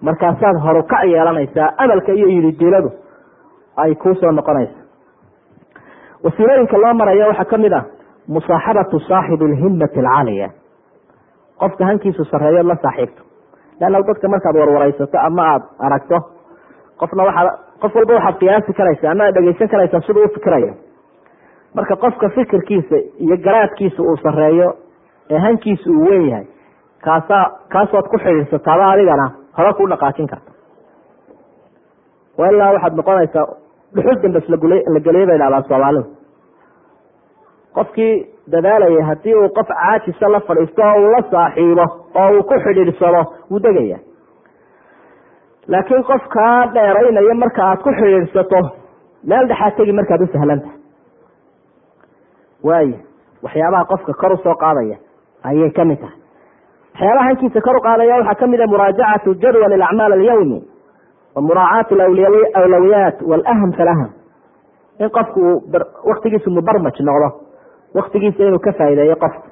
Markaasaad 0.07 0.57
horukac 0.65 1.05
yeelanaysaa 1.12 1.69
amalka 1.83 2.12
iyo 2.12 2.29
yididiladu 2.29 2.91
ay 3.77 3.95
kuusoo 3.95 4.33
noqonaysa. 4.39 4.79
Wasiilooyinka 6.25 6.77
loo 6.83 6.95
maraya 6.95 7.27
waxaa 7.31 7.45
ka 7.53 7.59
mid 7.59 7.73
ah 7.73 7.85
musaaxabatu 8.29 9.01
saaxibi 9.09 9.45
alhimmati 9.51 9.99
alcaaliya. 10.01 10.49
Qofka 11.61 11.85
hankiisu 11.89 12.25
sareeyood 12.25 12.67
la 12.73 12.77
saaxiibto. 12.85 13.23
Leanna 13.81 14.03
dadka 14.09 14.29
markaad 14.35 14.57
warwaraysato 14.61 15.19
ama 15.29 15.43
aada 15.53 15.65
aragto 15.87 16.17
qofna 17.01 17.23
waxaad 17.29 17.49
qof 17.85 17.95
walba 18.01 18.14
waxaad 18.18 18.39
qiyaasi 18.43 18.72
karaysa 18.80 19.11
ama 19.12 19.24
aad 19.28 19.35
dhegeysan 19.39 19.68
karaysaa 19.74 20.01
siduu 20.07 20.24
u 20.24 20.28
fikirayo. 20.39 20.72
Marka 21.74 21.97
qofka 21.97 22.28
fikirkiisa 22.37 22.97
iyo 23.24 23.37
garaadkiisa 23.47 24.03
uu 24.03 24.16
sareeyo 24.22 24.68
ee 25.30 25.39
hankiisa 25.47 25.91
uu 25.91 26.05
weyn 26.09 26.26
yahay 26.30 26.47
kaasaa 27.05 27.45
kaasood 27.74 28.07
ku 28.12 28.18
xidhiirsataaba 28.24 28.91
adigana 28.93 29.26
hore 29.59 29.72
kuu 29.78 29.89
dhaqaajin 29.93 30.28
karta. 30.32 30.51
Ilaa 32.51 32.72
waxaad 32.74 32.95
noqonaysaa 33.01 33.47
dhuxul 33.95 34.22
dambes 34.22 34.49
la 34.49 34.57
geliyay 35.07 35.26
bay 35.30 35.39
dhahdaa 35.43 35.62
soomaalidu 35.68 36.05
qofkii 37.76 38.14
dadaalaya 38.53 39.05
haddii 39.11 39.35
uu 39.35 39.49
qof 39.59 39.68
caajisa 39.68 40.28
la 40.35 40.41
fadhiisto 40.49 40.82
oo 40.82 40.97
uu 41.03 41.11
la 41.14 41.22
saaxiibo 41.30 41.87
oo 42.22 42.28
uu 42.37 42.43
ku 42.51 42.55
xidhiidsado 42.64 43.22
wuu 43.51 43.62
degaya 43.66 43.99
laakiin 45.73 46.05
qofkaa 46.11 46.67
dheeraynayo 46.75 47.35
marka 47.43 47.62
aad 47.71 47.81
ku 47.85 47.91
xidhiidhsato 47.99 48.61
meel 49.31 49.47
dhexaad 49.49 49.77
tegi 49.77 49.93
markaad 49.93 50.21
u 50.23 50.27
sahlanta. 50.33 50.69
Waayo 52.69 52.97
waxyaabaha 53.45 53.85
qofka 53.93 54.12
kor 54.21 54.33
u 54.33 54.37
soo 54.45 54.55
qaadaya 54.62 54.97
ayay 55.49 55.71
ka 55.77 55.85
mid 55.85 55.99
tahay. 56.01 56.19
Waxyaabaha 56.95 57.27
hankiisa 57.29 57.61
kor 57.67 57.77
u 57.77 57.81
qaadaya 57.87 58.17
waxaa 58.21 58.35
ka 58.41 58.47
mid 58.47 58.61
a 58.61 58.67
muraajacatu 58.73 59.35
jadwal 59.43 59.83
acmaal 59.89 60.12
alyawmi 60.19 60.61
wa 61.37 61.43
muraacaat 61.43 61.93
awlawiyaat 62.61 63.23
walaham 63.31 63.73
falaham. 63.79 64.11
In 65.01 65.09
qofku 65.11 65.41
waktigiisu 66.11 66.51
mubarmaj 66.51 67.01
noqdo 67.09 67.29
waktigiisa 67.99 68.43
inuu 68.49 68.59
ka 68.67 68.73
faa'ideeyo 68.79 69.17
qofka. 69.25 69.49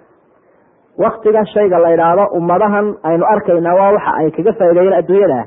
Waktiga 0.99 1.45
shayga 1.55 1.79
la 1.79 1.91
idhaahdo 1.95 2.25
ummadahan 2.39 2.87
aynu 3.09 3.25
arkayna 3.35 3.75
waa 3.79 3.93
waxa 3.97 4.11
ay 4.21 4.31
kaga 4.37 4.53
faa'ideeyeen 4.61 4.95
adduunyada 5.01 5.41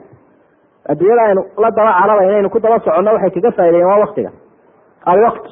adduunyada 0.91 1.21
aynu 1.27 1.41
la 1.63 1.69
daba 1.71 1.91
cararayna 1.99 2.35
aynu 2.39 2.49
ku 2.49 2.59
daba 2.59 2.79
soconno 2.85 3.11
waxay 3.15 3.31
kaga 3.35 3.51
faa'ideeyeen 3.57 3.87
waa 3.91 3.99
waktiga 4.05 4.29
alwaqt 5.05 5.45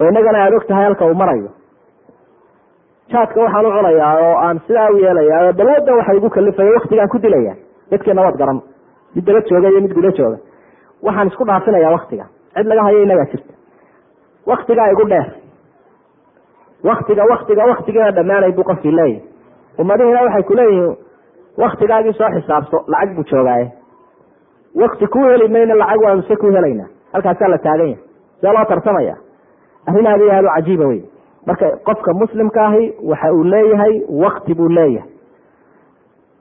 oo 0.00 0.08
inagana 0.10 0.38
aada 0.44 0.56
og 0.56 0.66
tahay 0.66 0.84
halka 0.84 1.04
uu 1.06 1.14
marayo. 1.14 1.50
Jaadka 3.12 3.40
waxaan 3.44 3.66
u 3.66 3.70
cunayaa 3.76 4.14
oo 4.24 4.36
aan 4.44 4.60
sidaa 4.66 4.90
u 4.90 4.96
yeelaya 5.04 5.40
oo 5.46 5.52
balooda 5.52 5.92
waxa 5.98 6.12
igu 6.18 6.30
kalifaya 6.30 6.72
waktigaan 6.78 7.08
ku 7.08 7.18
dilaya. 7.18 7.54
Dadkeena 7.90 8.22
waad 8.22 8.36
garan 8.40 8.60
mid 9.14 9.24
daba 9.26 9.40
jooga 9.48 9.68
iyo 9.68 9.80
mid 9.80 9.92
guda 9.94 10.10
jooga. 10.18 10.38
Waxaan 11.02 11.28
isku 11.28 11.44
dhaafinaya 11.44 11.90
waktiga 11.90 12.24
cid 12.54 12.66
laga 12.66 12.82
hayo 12.82 13.02
inagaa 13.02 13.24
jirta. 13.32 13.52
Waktigaa 14.46 14.90
igu 14.92 15.04
dheer. 15.08 15.28
Waktiga 16.84 17.24
waktiga 17.24 17.64
waktigeena 17.66 18.10
dhammaanay 18.16 18.52
buu 18.52 18.64
qofkii 18.64 18.90
leeyahy 18.96 19.20
ummadihiina 19.78 20.22
waxay 20.22 20.42
kuleeyihiin 20.42 20.96
waktigaagii 21.58 22.12
soo 22.12 22.30
xisaabto 22.34 22.84
lacag 22.88 23.14
buu 23.16 23.24
joogaaye 23.30 23.66
wakti 24.80 25.06
kuu 25.06 25.24
heli 25.28 25.48
mayna 25.48 25.74
lacag 25.74 26.00
waanu 26.04 26.22
se 26.22 26.36
ku 26.36 26.46
helaynaa 26.56 26.88
halkaasaa 27.12 27.48
la 27.48 27.58
taagan 27.58 27.88
yahay. 27.88 27.98
See 28.40 28.52
loo 28.52 28.64
tartamaya. 28.68 29.16
Arrin 29.86 30.06
aad 30.06 30.20
iyo 30.20 30.32
aad 30.32 30.44
u 30.44 30.48
cajiiba 30.54 30.86
wey 30.86 31.00
marka 31.46 31.66
qofka 31.86 32.12
muslimka 32.20 32.66
ahi 32.66 32.92
waxa 33.10 33.32
uu 33.32 33.44
leeyahay 33.44 33.94
wakti 34.24 34.54
buu 34.54 34.68
leeyahay. 34.68 35.10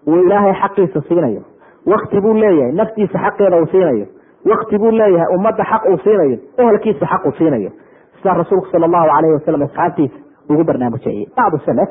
Uu 0.08 0.16
ilaahay 0.24 0.54
xaqiisa 0.62 1.02
siinayo. 1.08 1.42
Wakti 1.86 2.22
buu 2.22 2.34
leeyahay. 2.34 2.72
Naftiisa 2.72 3.20
xaqeeda 3.26 3.58
uu 3.62 3.66
siinayo. 3.72 4.06
Wakti 4.52 4.78
buu 4.78 4.92
leeyahay. 4.92 5.36
Ummadda 5.36 5.64
xaq 5.72 5.84
uu 5.92 5.98
siinayo. 6.04 6.38
Ehelkiisa 6.58 7.06
xaq 7.12 7.26
uu 7.26 7.32
siinayo. 7.38 7.70
Sidaa 8.18 8.34
rasuulku 8.38 8.68
sala 8.72 8.86
allahu 8.86 9.08
calayhi 9.10 9.34
wasalam 9.38 9.62
asxaabtiisa 9.68 10.16
ugu 10.50 10.64
barnaamijayey 10.64 11.26
bacdu 11.38 11.58
salaf 11.66 11.90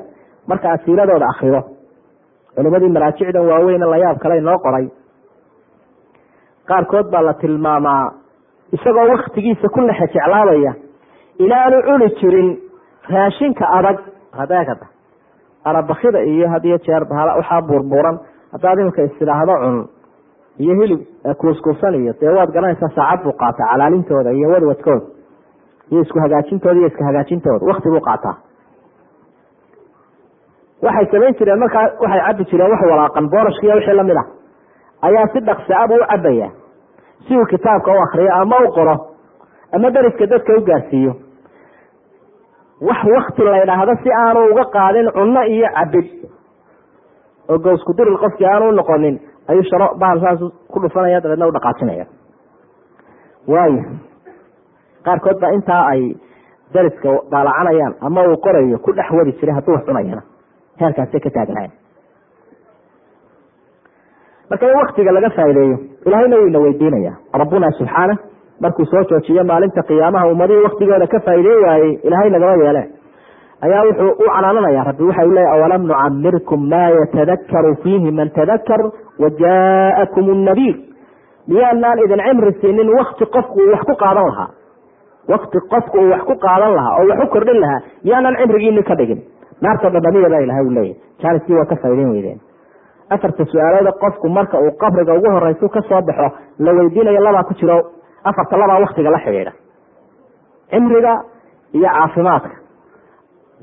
marka 0.49 0.67
aad 0.73 0.81
siiradooda 0.85 1.27
akrido 1.33 1.61
culimadii 2.57 2.89
maraajicdan 2.97 3.47
waaweyne 3.51 3.87
layaab 3.93 4.19
kale 4.23 4.41
noo 4.41 4.59
qoray 4.65 4.87
qaarkood 6.71 7.07
baa 7.15 7.23
la 7.29 7.35
tilmaamaa 7.43 8.05
isagoo 8.77 9.07
waktigiisa 9.13 9.69
ku 9.75 9.81
lexe 9.89 10.07
jeclaabaya 10.15 10.73
inaanu 11.45 11.79
cuni 11.89 12.09
jirin 12.21 12.49
raashinka 13.15 13.65
adag 13.79 13.99
hadeekada 14.39 14.87
arabakida 15.71 16.21
iyo 16.33 16.49
had 16.55 16.65
iyo 16.69 16.79
jeer 16.87 17.05
bahala 17.11 17.33
waxaa 17.41 17.63
buurbuuran 17.69 18.17
haddaad 18.53 18.79
iminka 18.83 19.03
istidhaahdo 19.09 19.55
cun 19.65 19.79
iyo 20.65 20.75
hilib 20.81 21.01
kuuskuusan 21.41 21.95
iyo 22.03 22.13
dee 22.21 22.29
waad 22.39 22.51
garanaysaa 22.57 22.89
saacad 22.99 23.23
buu 23.25 23.33
qaataa 23.43 23.67
calaalintooda 23.73 24.31
iyo 24.39 24.49
wadwadkooda 24.55 25.07
iyo 25.91 26.01
isku 26.05 26.19
hagaajintooda 26.25 26.79
iyo 26.81 26.89
iska 26.93 27.05
hagaajintooda 27.09 27.67
wakti 27.71 27.89
buu 27.95 28.01
qaataa. 28.09 28.37
Waxay 30.85 31.07
samayn 31.13 31.35
jireen 31.39 31.59
markaa 31.63 31.85
waxay 32.03 32.21
cabi 32.27 32.45
jireen 32.51 32.71
wax 32.73 32.83
walaaqan 32.93 33.27
boorashka 33.33 33.67
iyo 33.67 33.75
wixii 33.79 33.97
la 33.99 34.03
mid 34.09 34.17
ah 34.23 34.27
ayaa 35.09 35.27
si 35.33 35.41
dhaqsaab 35.49 35.91
u 35.91 35.99
cabaya 36.13 36.49
si 37.29 37.37
uu 37.37 37.45
kitaabka 37.47 37.93
u 37.93 38.03
akriyo 38.03 38.35
ama 38.35 38.57
u 38.67 38.73
qoro 38.73 38.97
ama 39.73 39.91
dariska 39.91 40.27
dadka 40.27 40.53
u 40.59 40.65
gaarsiiyo. 40.65 41.13
Wax 42.81 43.05
wakti 43.15 43.43
la 43.43 43.63
ydhaahdo 43.63 43.95
si 44.03 44.11
aanu 44.13 44.41
uga 44.53 44.65
qaadin 44.65 45.11
cunno 45.13 45.43
iyo 45.45 45.69
cabid 45.75 46.07
oo 47.49 47.59
gowsku 47.59 47.93
qofkii 47.95 48.47
aanu 48.47 48.69
u 48.69 48.73
noqonin 48.73 49.21
ayuu 49.49 49.63
sharo 49.71 49.95
bahal 49.99 50.51
ku 50.73 50.81
dhufanaya 50.81 51.21
dabeedna 51.21 51.47
u 51.47 51.53
dhaqaajinaya. 51.53 52.07
Waayo 53.49 53.83
qaarkood 55.05 55.41
baa 55.41 55.51
intaa 55.53 55.87
ay 55.93 56.15
dariska 56.75 57.09
daalacanayaan 57.31 57.95
ama 58.01 58.23
uu 58.29 58.37
qorayo 58.37 58.79
ku 58.79 58.93
dhex 58.93 59.11
wadi 59.11 59.33
jiray 59.33 59.55
hadduu 59.55 59.75
wax 59.75 59.85
cunayana. 59.87 60.23
Heerkaasay 60.81 61.21
ka 61.21 61.31
taagnaayeen 61.31 61.73
marka 64.51 64.67
in 64.71 64.77
waktiga 64.83 65.13
laga 65.17 65.31
faa'ideeyo 65.39 65.77
ilahayna 66.07 66.37
wuu 66.41 66.47
ina 66.53 66.59
weydiinaya 66.65 67.13
rabbuna 67.43 67.71
subxaana 67.79 68.15
markuu 68.65 68.85
soo 68.93 69.03
joojiyo 69.11 69.45
maalinta 69.51 69.83
qiyaamaha 69.91 70.27
ummadihii 70.33 70.65
waktigooda 70.69 71.07
ka 71.15 71.21
faa'ideey 71.27 71.59
waayey 71.67 71.93
ilaahay 72.07 72.31
nagama 72.31 72.65
yeele. 72.65 72.83
Ayaa 73.67 73.83
wuxuu 73.87 74.11
u 74.11 74.27
canaananaya 74.35 74.85
rabbi 74.89 75.05
waxa 75.09 75.25
u 75.27 75.31
leeya 75.37 75.51
awalam 75.55 75.83
nucamirkum 75.89 76.61
maa 76.73 76.89
yatadakaru 76.99 77.73
fiihi 77.83 78.11
man 78.19 78.31
tadakar 78.37 78.81
wajaakum 79.23 80.27
nadiir 80.49 80.77
miyaanaan 81.49 81.99
idin 82.05 82.23
cimri 82.27 82.53
siinin 82.61 82.91
wakti 82.99 83.25
qofku 83.35 83.59
uu 83.65 83.71
wax 83.75 83.83
ku 83.91 83.95
qaadan 84.03 84.27
lahaa? 84.31 84.49
Wakti 85.33 85.59
qofku 85.73 85.97
uu 86.03 86.11
wax 86.15 86.23
ku 86.31 86.35
qaadan 86.47 86.73
lahaa 86.79 86.95
oo 87.01 87.07
wax 87.11 87.21
u 87.25 87.27
kordhin 87.35 87.61
lahaa 87.65 87.81
miyaanaan 88.05 88.37
cimrigiini 88.41 88.83
ka 88.91 88.95
dhigin? 89.01 89.21
Naarta 89.65 89.91
dhadhamiya 89.95 90.31
baa 90.35 90.41
ilahay 90.47 90.65
u 90.67 90.71
leeyahy 90.77 90.97
jaaniskii 91.23 91.55
waa 91.61 91.65
ka 91.73 91.77
faa'ideyn 91.83 92.11
weydeen 92.15 92.39
afarta 93.15 93.45
su'aalooda 93.53 93.93
qofku 94.03 94.27
marka 94.37 94.57
uu 94.65 94.73
qabriga 94.83 95.13
ugu 95.19 95.31
horeysu 95.37 95.69
ka 95.75 95.81
soo 95.89 96.03
baxo 96.09 96.27
la 96.65 96.73
weydiinayo 96.79 97.21
labaa 97.27 97.45
ku 97.49 97.55
jiro 97.61 97.79
afarta 98.31 98.57
labaa 98.63 98.81
waktiga 98.85 99.11
la 99.11 99.19
xidhiidha. 99.25 99.53
Cimriga 100.71 101.13
iyo 101.77 101.89
caafimaadka. 101.95 102.51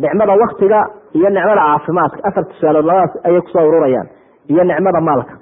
Nicmada 0.03 0.33
waktiga 0.43 0.79
iyo 1.17 1.29
nicmada 1.29 1.61
caafimaadka. 1.67 2.19
Afarta 2.29 2.53
su'aalood 2.59 2.85
labadaas 2.85 3.13
ayay 3.27 3.41
ku 3.41 3.49
soo 3.53 3.67
ururayaan. 3.69 4.07
Iyo 4.51 4.63
nicmada 4.63 5.01
maalka. 5.07 5.33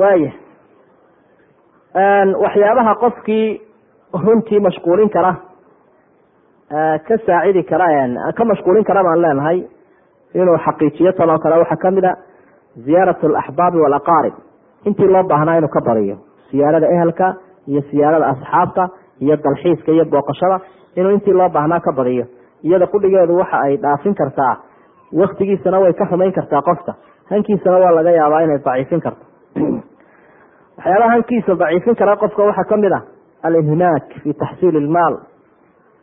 Waaya 0.00 0.32
waxyaabaha 2.44 2.94
qofkii 3.02 3.60
runtii 4.24 4.60
mashquulin 4.60 5.08
kara 5.14 5.32
ka 7.06 7.14
saacidi 7.26 7.62
kara 7.70 7.86
ka 8.36 8.44
mashquulin 8.44 8.84
kara 8.88 9.02
baan 9.06 9.20
leenahay 9.22 9.58
inuu 10.34 10.58
xaqiijiyo 10.66 11.12
tan 11.12 11.30
oo 11.30 11.38
kale. 11.38 11.56
Waxaa 11.62 11.76
ka 11.82 11.90
mid 11.90 12.04
a 12.04 12.12
ziyaarat 12.76 13.24
alaxbaabi 13.24 13.78
walaqaarib 13.78 14.34
intii 14.84 15.08
loo 15.08 15.22
baahnaa 15.22 15.56
inuu 15.56 15.68
ka 15.68 15.80
bariyo 15.80 16.16
siyaarada 16.50 16.86
ehelka 16.86 17.34
iyo 17.66 17.82
siyaarada 17.90 18.26
asxaabta 18.26 18.88
iyo 19.20 19.36
dalxiiska 19.36 19.92
iyo 19.92 20.04
booqashada 20.04 20.60
inuu 20.96 21.10
intii 21.10 21.32
loo 21.32 21.48
baahnaa 21.48 21.80
ka 21.80 21.92
badiyo 21.92 22.24
iyada 22.62 22.86
qudhigeedu 22.86 23.38
waxa 23.38 23.60
ay 23.60 23.76
dhaafin 23.76 24.14
kartaa 24.14 24.56
waktigiisana 25.12 25.80
way 25.80 25.92
ka 25.92 26.06
xumayn 26.06 26.32
kartaa 26.32 26.62
qofka. 26.62 26.94
Hankiisana 27.30 27.78
waa 27.78 27.94
laga 27.94 28.10
yaabaa 28.10 28.40
inay 28.40 28.58
daciifin 28.64 29.00
karto. 29.00 29.24
Waxyaabaha 30.76 31.10
hankiisa 31.10 31.58
daciifin 31.58 31.96
kara 31.96 32.16
qofka 32.16 32.42
waxaa 32.42 32.64
ka 32.64 32.76
mid 32.76 32.92
ah 32.92 33.02
alinhimaak 33.42 34.14
fi 34.22 34.34
taxsiili 34.34 34.78
ilmaal 34.78 35.18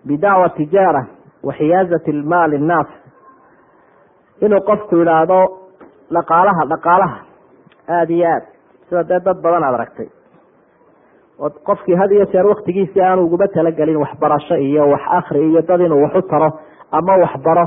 bidacwa 0.07 0.49
tijaara 0.49 1.05
wa 1.43 1.53
xiyaazati 1.53 2.11
innaas 2.11 2.87
inuu 4.41 4.61
qofku 4.61 4.95
yidhaahdo 4.95 5.60
dhaqaalaha 6.15 6.63
dhaqaalaha 6.71 7.17
aada 7.97 8.13
iyo 8.13 8.27
aad. 8.35 8.43
Sida 8.89 9.03
dee 9.09 9.19
dad 9.25 9.37
badan 9.43 9.63
aad 9.63 9.73
aragtay. 9.77 10.07
Oo 11.39 11.49
qofkii 11.67 11.95
had 11.95 12.11
iyo 12.11 12.25
jeer 12.31 12.45
waktigiisii 12.47 13.01
aanu 13.01 13.25
uguba 13.25 13.47
talagelin 13.47 13.97
waxbarasho 14.03 14.55
iyo 14.55 14.83
wax 14.93 15.01
akri 15.17 15.39
iyo 15.49 15.61
dad 15.61 15.79
inuu 15.81 16.01
wax 16.03 16.15
u 16.15 16.21
taro 16.21 16.49
ama 16.91 17.13
waxbaro 17.23 17.65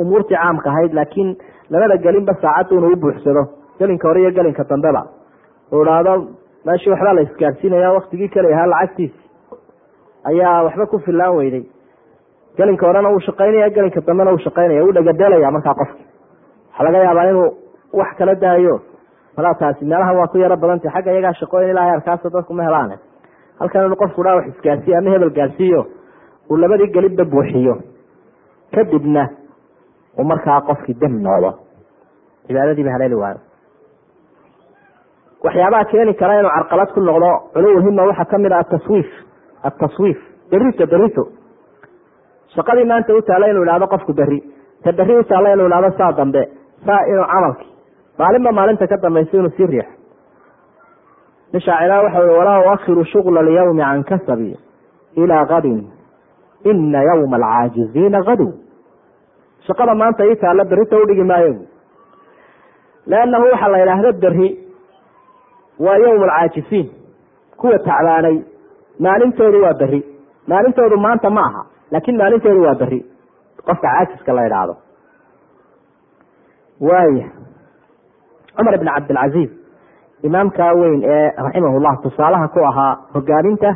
umuurtii 0.00 0.36
caamka 0.36 0.70
ahayd 0.70 0.92
laakiin 0.94 1.36
labada 1.70 1.96
gelinba 1.96 2.34
saacaddu 2.42 2.76
inuu 2.76 2.92
u 2.92 3.46
gelinka 3.78 4.08
hore 4.08 4.20
iyo 4.20 4.30
gelinka 4.30 4.64
dambeba. 4.64 5.02
Uu 5.72 5.82
idhaahdo 5.82 6.12
meeshii 6.66 6.90
waxbaa 6.90 7.14
la 7.14 7.20
isgaarsiinaya 7.22 7.92
waktigii 7.92 8.28
keli 8.28 8.52
ahaa 8.54 8.66
lacagtiisi 8.66 9.20
ayaa 10.24 10.62
waxba 10.64 10.86
ku 10.86 10.98
filaan 10.98 11.36
weyday. 11.36 11.64
Gelinka 12.56 12.86
horena 12.86 13.10
uu 13.10 13.20
shaqaynaya 13.20 13.70
gelinka 13.70 14.00
dambena 14.06 14.32
uu 14.32 14.38
shaqaynaya 14.38 14.84
uu 14.84 14.92
dhagadelaya 14.92 15.50
markaa 15.50 15.74
qofki 15.80 16.02
waxaa 16.80 16.92
laga 16.92 17.04
yaabaa 17.04 17.30
inuu 17.30 17.50
wax 17.92 18.16
kala 18.18 18.34
daayo. 18.34 18.80
Malaa 19.36 19.54
taasi 19.54 19.84
waa 19.84 20.26
ku 20.32 20.38
yaro 20.38 20.56
badantay 20.56 20.90
xagga 20.90 21.12
iyagaa 21.12 21.32
shaqooyin 21.32 21.70
ilahay 21.70 21.90
arkaasa 21.90 22.30
dadku 22.30 22.54
ma 22.54 22.64
helaane. 22.64 22.98
Halkan 23.60 23.86
inu 23.86 23.96
qofku 23.96 24.24
dhaa 24.24 24.42
isgaarsiiyo 24.48 24.98
ama 24.98 25.10
hebel 25.10 25.30
gaarsiiyo 25.30 25.86
uu 26.50 26.56
labadii 26.56 26.92
gelibba 26.92 27.24
buuxiyo 27.24 27.76
kadibna 28.74 29.28
uu 30.18 30.24
markaa 30.24 30.60
qofkii 30.60 30.94
dam 31.00 31.22
noqdo 31.22 31.50
cibaadadiiba 32.46 32.90
haleeli 32.92 33.14
waayo 33.14 33.40
waxyaabaha 35.44 35.84
keeni 35.84 36.14
kara 36.14 36.40
inuu 36.40 36.50
carqalad 36.56 36.90
ku 36.94 37.00
noqdo 37.00 37.30
culuwulhima 37.54 38.02
waxaa 38.10 38.24
ka 38.24 38.38
mid 38.38 38.52
ah 38.52 38.58
ataswiif 38.64 39.10
ataswiif 39.62 40.18
berito 40.50 40.86
berito 40.86 41.22
shaqadii 42.54 42.84
maanta 42.84 43.14
u 43.14 43.20
inuu 43.50 43.64
ihahdo 43.64 43.86
qofku 43.86 44.12
beri 44.12 44.42
ta 44.82 44.92
beri 44.92 45.18
u 45.18 45.22
inuu 45.54 45.68
ihahdo 45.68 45.90
saa 45.98 46.12
dambe 46.12 46.42
saa 46.86 47.06
inuu 47.10 47.24
camalki. 47.32 47.66
Maalinba 48.18 48.52
maalinta 48.52 48.86
ka 48.86 48.96
dambaysa 48.96 49.36
inuu 49.36 49.50
sii 49.56 49.66
riixo 49.66 49.92
nin 51.52 51.62
waxa 52.04 52.20
ui 52.22 52.34
walaa 52.38 52.60
uakhiru 52.66 53.04
shugla 53.04 53.40
alyawmi 53.40 53.82
can 53.82 54.04
kasabi 54.04 54.56
ilaa 55.16 55.44
gadin. 55.44 55.90
Ina 56.64 57.02
yawma 57.02 57.36
alcaajiziina 57.36 58.22
gadow 58.22 58.52
shaqada 59.66 59.94
maanta 59.94 60.26
ii 60.26 60.36
taalla 60.36 60.64
berita 60.64 60.96
udhigi 60.96 61.24
maayo. 61.24 61.54
Leannahu 63.06 63.44
waxaa 63.52 63.68
la 63.68 63.82
idhaahda 63.82 64.12
beri 64.12 64.48
waa 65.80 65.96
yowm 65.96 66.22
alcaajisiin 66.22 66.90
kuwa 67.56 67.78
tacbaanay 67.78 68.38
maalintoodu 68.98 69.62
waa 69.62 69.74
beri 69.74 70.00
maalintoodu 70.48 70.96
maanta 70.96 71.30
ma 71.30 71.40
aha 71.48 71.62
laakin 71.90 72.16
maalintoodu 72.16 72.62
waa 72.62 72.74
beri 72.74 73.00
qofka 73.66 73.88
caajiska 73.88 74.32
la 74.32 74.46
idhaahdo 74.46 74.76
waaya 76.88 77.26
cumar 78.56 78.74
ibn 78.78 78.88
cabdilcaziiz 78.94 79.50
imaamkaa 80.28 80.72
weyn 80.80 81.02
ee 81.14 81.30
raximahullah 81.46 81.94
tusaalaha 82.04 82.48
ku 82.54 82.60
ahaa 82.70 82.92
hogaaminta 83.14 83.70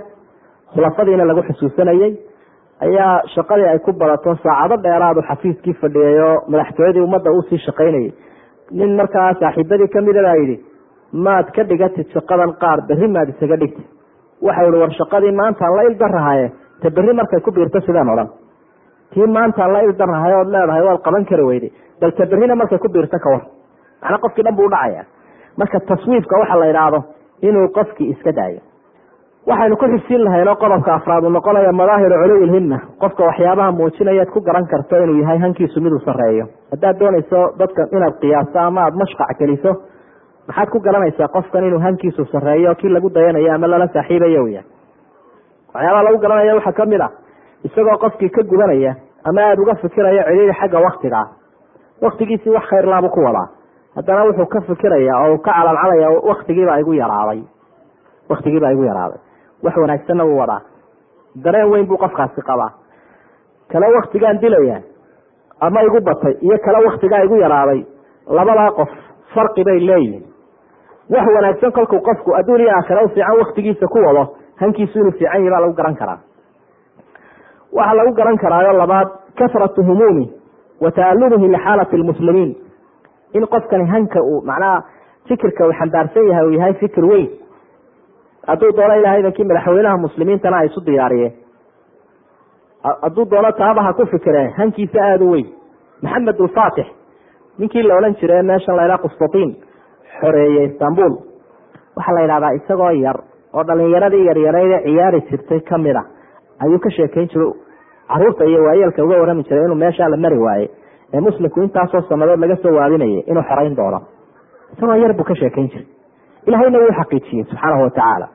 khulafadiina 0.75 1.25
lagu 1.31 1.43
xusuusanayey 1.49 2.13
ayaa 2.87 3.13
shaqadii 3.35 3.69
ay 3.73 3.79
ku 3.87 3.93
badato 4.03 4.35
saacado 4.45 4.77
dheeraadu 4.87 5.23
xafiiskii 5.31 5.75
fadhiyay 5.83 6.19
oo 6.29 6.35
madaxtooyadii 6.53 7.05
ummadda 7.07 7.31
uusii 7.37 7.59
shaqaynayay. 7.67 8.11
Nin 8.79 8.91
markaa 9.01 9.31
saaxiibadii 9.41 9.89
kamida 9.95 10.23
baa 10.27 10.35
yidhi 10.41 10.57
maad 11.27 11.47
ka 11.57 11.63
dhigatid 11.71 12.07
shaqadan 12.17 12.53
qaar 12.63 12.79
berri 12.89 13.09
maad 13.17 13.29
isaga 13.35 13.57
dhigtid 13.63 13.87
waxau 14.47 14.69
ihi 14.73 14.81
war 14.83 14.93
shaqadii 15.01 15.33
maantaan 15.41 15.77
la 15.79 15.83
ildarahaye 15.91 16.47
ta 16.83 16.91
berri 16.97 17.13
markay 17.21 17.41
ku 17.47 17.51
biirto 17.57 17.81
sidaan 17.87 18.09
odhan. 18.15 18.29
Tii 19.13 19.27
maantaan 19.37 19.73
la 19.77 19.81
ildarahay 19.89 20.33
ood 20.41 20.49
leedahay 20.55 20.83
waad 20.89 21.01
qaban 21.07 21.25
kari 21.31 21.45
weyday 21.51 21.71
bal 22.01 22.13
ta 22.13 22.27
berrina 22.27 22.55
markay 22.55 22.79
ku 22.79 22.89
biirto 22.89 23.19
ka 23.19 23.31
war. 23.31 23.43
Macnaa 24.03 24.19
qofkii 24.25 24.43
dhan 24.45 24.55
buu 24.57 24.67
udhacaya 24.71 25.05
marka 25.57 25.81
taswiifka 25.81 26.39
waxa 26.43 26.57
la 26.61 26.67
idhaahdo 26.71 27.01
inuu 27.43 27.69
qofkii 27.77 28.11
iska 28.15 28.33
daayo. 28.33 28.61
Waxaynu 29.47 29.77
ku 29.77 29.85
xigsiin 29.93 30.23
lahayn 30.25 30.49
oo 30.49 30.57
qodobka 30.57 30.95
afraad 30.95 31.25
uu 31.25 31.31
noqonaya 31.31 31.73
madaahiru 31.73 32.17
culuwilhimma 32.23 32.79
qofka 33.03 33.25
waxyaabaha 33.29 33.73
muujinayaad 33.73 34.31
ku 34.33 34.41
garan 34.41 34.67
karto 34.67 34.97
inuu 35.05 35.21
yahay 35.21 35.39
hankiisu 35.39 35.81
miduu 35.81 35.99
sareeyo 36.07 36.47
haddaad 36.73 36.99
doonayso 37.01 37.41
dadka 37.59 37.83
inaad 37.93 38.15
qiyaasto 38.23 38.59
ama 38.59 38.81
aada 38.85 38.97
mashqac 39.03 39.37
geliso 39.39 39.73
maxaad 40.49 40.69
ku 40.73 40.81
garanaysaa 40.81 41.29
qofkan 41.29 41.65
inuu 41.69 41.79
hankiisu 41.81 42.25
sareeyo 42.33 42.75
kii 42.75 42.89
lagu 42.89 43.11
dayanayo 43.11 43.53
ama 43.55 43.67
lala 43.67 43.89
saaxiibayo 43.93 44.47
yahay? 44.49 44.65
Waxyaabaha 45.75 46.03
lagu 46.09 46.19
garanaya 46.25 46.55
waxaa 46.59 46.73
ka 46.73 46.87
mid 46.87 47.01
a 47.01 47.09
isagoo 47.69 47.99
qofkii 48.05 48.31
ka 48.31 48.43
gudanaya 48.43 48.95
ama 49.29 49.41
aada 49.45 49.63
uga 49.63 49.75
fikiraya 49.83 50.25
celiili 50.25 50.53
xagga 50.61 50.79
waktiga 50.87 51.17
ah 51.21 51.29
waktigiisii 52.03 52.51
wax 52.51 52.65
khayrlaabu 52.71 53.09
ku 53.11 53.21
wadaa. 53.25 53.49
Haddana 53.97 54.25
wuxuu 54.25 54.47
ka 54.47 54.61
fikiraya 54.61 55.19
oo 55.25 55.39
ka 55.39 55.53
calalcalaya 55.53 56.11
waktigiibaa 56.11 56.79
igu 56.81 56.95
yaraaday. 56.95 57.43
Waktigiibaa 58.31 58.73
igu 58.73 58.85
yaraaday. 58.85 59.19
Wax 59.63 59.77
wanaagsanna 59.77 60.25
wuu 60.25 60.39
wadaa. 60.39 60.61
Dareen 61.45 61.71
weyn 61.73 61.87
buu 61.87 61.97
qofkaasi 61.99 62.43
qabaa. 62.43 62.71
Kale 63.73 63.87
waktigaan 63.97 64.39
dilaya 64.41 64.81
ama 65.61 65.83
igu 65.83 66.01
batay 66.01 66.35
iyo 66.41 66.59
kale 66.65 66.85
waktigaa 66.87 67.23
igu 67.25 67.37
yaraaday 67.37 67.85
labadaa 68.27 68.71
qof 68.71 68.89
farqi 69.35 69.65
bay 69.65 69.79
leeyihiin 69.81 70.25
wax 71.11 71.27
wanaagsan 71.37 71.73
kolkuu 71.73 72.01
qofku 72.01 72.35
adduun 72.39 72.61
iyo 72.61 72.71
aakhira 72.77 73.03
u 73.05 73.09
fiican 73.09 73.39
waktigiisa 73.39 73.87
ku 73.87 73.99
wado 74.07 74.37
hankiisu 74.61 74.99
inuu 74.99 75.13
fiican 75.13 75.41
yahi 75.41 75.51
baa 75.51 75.61
lagu 75.61 75.73
garan 75.75 75.95
karaa. 75.97 76.19
Waxaa 77.73 77.95
lagu 77.95 78.13
garan 78.15 78.37
karaayo 78.39 78.73
labaad 78.73 79.09
kasratu 79.39 79.83
humuumi 79.83 80.27
wa 80.81 80.91
ta'alumihi 80.91 81.49
lixaalati 81.55 81.97
lmuslimiin 82.03 82.53
in 83.39 83.47
qofkani 83.55 83.87
hanka 83.93 84.23
uu 84.23 84.41
macnaha 84.51 84.83
fikirka 85.29 85.67
uu 85.67 85.73
xambaarsan 85.79 86.29
yahay 86.31 86.47
uu 86.47 86.51
yahay 86.59 86.75
fikir 86.83 87.05
weyn. 87.05 87.29
Hadduu 88.47 88.73
doono 88.77 88.95
ilahay 89.01 89.21
idankii 89.21 89.45
madaxweynaha 89.51 89.97
muslimiintana 90.07 90.57
ay 90.61 90.67
isu 90.71 90.81
diyaariyeen. 90.87 91.33
Hadduu 93.03 93.25
doono 93.31 93.53
taaba 93.53 93.83
ha 93.87 93.93
ku 93.93 94.07
fikireen 94.07 94.51
hankiisa 94.59 94.99
aada 95.05 95.25
u 95.25 95.31
weyn. 95.33 95.47
Maxamed 96.03 96.41
ulfaatix 96.41 96.87
ninkii 97.59 97.83
la 97.83 97.97
odhan 97.99 98.15
jiray 98.21 98.43
meeshan 98.43 98.77
laydhaha 98.77 98.99
qustatiin 99.05 99.51
xoreeyey 100.21 100.65
istanbul. 100.71 101.13
Waxaa 101.97 102.15
la 102.15 102.21
yidhahdaa 102.25 102.51
isagoo 102.59 102.91
yar 103.05 103.19
oo 103.55 103.63
dhalinyaradii 103.69 104.25
yaryarayde 104.29 104.79
ciyaari 104.85 105.21
jirtay 105.31 105.61
ka 105.61 105.79
mid 105.79 105.97
a 105.97 106.03
ayuu 106.65 106.79
ka 106.85 106.91
sheekeyn 106.91 107.29
jiray 107.33 107.53
carruurta 108.09 108.45
iyo 108.45 108.65
waayeelka 108.65 109.05
uga 109.05 109.17
warrami 109.21 109.43
jiray 109.43 109.65
inuu 109.65 109.75
meeshaa 109.85 110.09
la 110.09 110.17
mari 110.17 110.39
waaye 110.39 110.71
ee 111.15 111.21
muslimku 111.21 111.63
intaasoo 111.63 112.01
sanadood 112.09 112.41
laga 112.41 112.57
soo 112.57 112.75
waadinayay 112.79 113.21
inuu 113.27 113.43
xoreyn 113.43 113.77
doono. 113.77 114.01
Isagoo 114.73 114.95
yar 114.97 115.13
buu 115.15 115.25
ka 115.25 115.35
sheekeyn 115.35 115.69
jiray. 115.69 115.87
Ilahayna 116.47 116.79
wuu 116.79 116.93
xaqiijiyey 116.99 117.45
subxaanahu 117.45 117.83
watacaala 117.83 118.29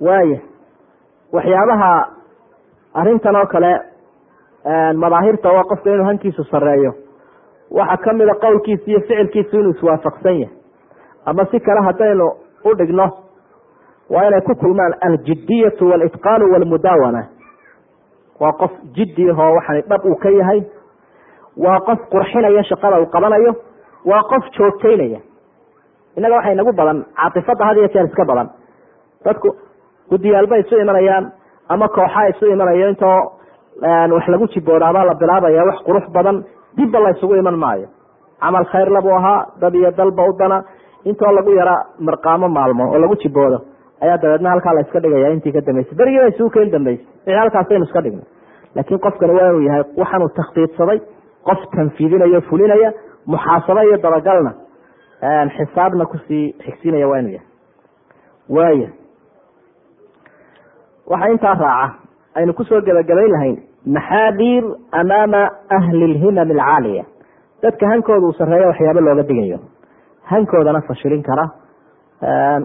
waaya 0.00 0.38
waxyaabaha 1.32 1.90
arrintan 2.94 3.36
oo 3.36 3.46
kale 3.46 3.72
madaahirta 4.94 5.48
waa 5.52 5.64
qofka 5.64 5.90
inuu 5.94 6.04
hankiisu 6.04 6.44
sareeyo 6.44 6.94
waxaa 7.70 7.96
kamida 7.96 8.34
qowlkiisa 8.34 8.84
iyo 8.90 9.00
ficilkiisu 9.00 9.58
inuu 9.60 9.70
iswaafaqsan 9.70 10.40
yahay. 10.40 10.54
Ama 11.24 11.46
si 11.50 11.60
kale 11.60 11.80
haddaynu 11.80 12.26
u 12.64 12.74
dhigno 12.74 13.06
waa 14.10 14.26
inay 14.28 14.40
ku 14.40 14.54
kulmaan 14.54 14.94
aljidiyatu 15.00 15.88
walitqaanu 15.90 16.52
walmudaawana 16.52 17.24
waa 18.40 18.52
qof 18.60 18.70
jiddi 18.96 19.30
ahoo 19.30 19.54
waxani 19.56 19.82
dhab 19.90 20.04
uu 20.04 20.14
ka 20.22 20.30
yahay. 20.30 20.60
Waa 21.64 21.80
qof 21.88 21.98
qurxinaya 22.12 22.62
shaqada 22.70 23.00
uu 23.00 23.06
qabanayo. 23.14 23.52
Waa 24.10 24.22
qof 24.30 24.44
joogteynaya. 24.56 25.20
Innaga 26.16 26.34
waxay 26.38 26.54
nagu 26.54 26.72
badan 26.72 27.04
caatifada 27.16 27.64
had 27.68 27.76
iyo 27.76 27.88
jeer 27.94 28.04
iska 28.06 28.24
badan. 28.24 28.48
Dadku 29.24 29.48
guddiyaalbay 30.10 30.60
isu 30.64 30.76
imanayaan 30.84 31.32
ama 31.68 31.88
kooxa 31.88 32.28
isu 32.32 32.46
imanayo 32.54 32.88
intoo 32.92 33.18
wax 34.14 34.24
lagu 34.32 34.46
jiboodaabaa 34.54 35.04
la 35.10 35.14
bilaabaya 35.14 35.64
wax 35.68 35.78
qurux 35.86 36.06
badan 36.16 36.44
dibba 36.76 37.00
la 37.00 37.10
ysugu 37.10 37.34
iman 37.36 37.56
maayo. 37.64 37.88
Camal 38.40 38.64
khayrla 38.72 39.00
buu 39.02 39.14
ahaa 39.18 39.46
dad 39.60 39.74
iyo 39.74 39.90
dalba 39.90 40.22
u 40.28 40.32
dana. 40.38 40.58
Intoo 41.04 41.32
lagu 41.32 41.50
yara 41.58 41.76
marqaamo 42.00 42.48
maalmo 42.48 42.84
oo 42.92 42.98
lagu 42.98 43.16
jiboodo 43.22 43.58
ayaa 44.02 44.18
dabeedna 44.22 44.50
halkaa 44.50 44.74
la 44.74 44.80
iska 44.80 45.00
dhigaya 45.00 45.30
intii 45.34 45.52
ka 45.52 45.60
dambeysay. 45.66 45.94
Berigiiba 45.98 46.26
isugu 46.32 46.50
keen 46.50 46.70
dambeysay. 46.70 47.04
Wixii 47.26 47.38
halkaasaynu 47.40 47.84
iska 47.88 48.00
dhignay. 48.04 48.24
Laakiin 48.74 49.00
qofkani 49.06 49.32
waa 49.38 49.48
inuu 49.50 49.60
yahay 49.68 49.82
waxaanuu 49.96 50.28
takhdiidsaday 50.38 50.98
qof 51.48 51.60
tanfiidinayo 51.76 52.40
fulinaya 52.48 52.92
muxaasaba 53.26 53.82
iyo 53.84 53.96
dabagalna 54.04 54.52
xisaabna 55.56 56.04
ku 56.06 56.18
sii 56.28 56.52
xigsiinaya 56.64 57.08
waa 57.08 57.18
inuu 57.18 57.32
yahay. 57.32 57.48
Waaya 58.48 58.88
waxaa 61.10 61.28
intaa 61.34 61.54
raaca 61.54 61.94
aynu 62.34 62.52
ku 62.54 62.64
soo 62.64 62.80
gebagabayn 62.80 63.30
lahayn 63.32 63.56
maxaadiir 63.96 64.64
amaama 64.92 65.42
ahli 65.78 66.06
lhimam 66.14 66.50
alcaaliya. 66.50 67.04
Dadka 67.62 67.88
hankooda 67.88 68.26
uu 68.26 68.32
sareeyo 68.38 68.68
waxyaabo 68.68 69.00
looga 69.00 69.22
digayo. 69.22 69.58
Hankoodana 70.30 70.80
fashilin 70.88 71.22
kara 71.22 71.44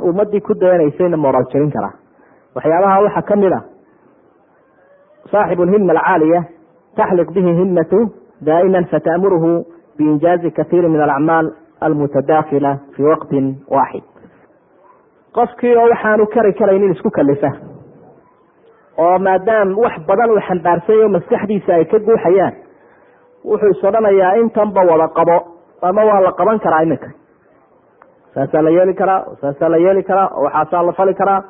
ummadii 0.10 0.42
ku 0.42 0.54
dayanaysayna 0.54 1.18
moraal 1.18 1.46
jabin 1.54 1.72
kara. 1.72 1.92
Waxyaabaha 2.56 3.02
waxaa 3.04 3.22
ka 3.22 3.36
mid 3.36 3.54
a 3.54 3.62
saaxibu 5.32 5.66
lhima 5.66 5.94
alcaaliya 5.94 6.44
taxliq 6.96 7.30
bihi 7.32 7.54
himatu 7.60 8.00
daa'ima 8.42 8.84
fata'muruhu 8.92 9.66
biinjaazi 9.98 10.52
katiiri 10.52 10.90
min 10.90 11.02
alacmaal 11.02 11.52
almutadaakila 11.82 12.78
fii 12.96 13.04
waqtin 13.04 13.56
waaxid 13.70 14.04
qofkii 15.36 15.76
oo 15.78 15.90
waxaanu 15.90 16.26
kari 16.34 16.54
karaynin 16.54 16.92
isku 16.92 17.10
kalifa 17.12 17.52
oo 18.98 19.20
maadaam 19.20 19.78
wax 19.78 19.94
badan 20.08 20.32
uu 20.32 20.42
xambaarsanyayo 20.48 21.10
maskaxdiisa 21.10 21.74
ay 21.76 21.86
ka 21.86 22.00
guuxayaan 22.00 22.54
wuxuu 23.46 23.70
is 23.70 24.42
intanba 24.42 24.82
wada 24.92 25.08
qabo 25.08 25.38
ama 25.82 26.06
waa 26.06 26.22
la 26.22 26.32
qaban 26.32 26.60
karaa 26.60 26.84
iminka 26.84 27.08
saasaa 28.34 28.62
la 28.66 28.70
yeeli 28.78 28.94
karaa 29.02 29.20
saasaa 29.42 29.70
la 29.74 29.78
yeeli 29.86 30.04
karaa 30.10 30.28
oo 30.38 30.44
waxaasaa 30.48 30.84
la 30.88 30.94
fali 31.00 31.14
karaa. 31.22 31.42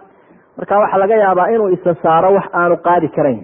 Marka 0.57 0.79
waxaa 0.83 0.99
laga 1.03 1.15
yaabaa 1.23 1.47
inuu 1.55 1.67
isa 1.75 1.93
saaro 2.03 2.29
wax 2.37 2.45
aanu 2.59 2.75
qaadi 2.87 3.07
karayn. 3.15 3.41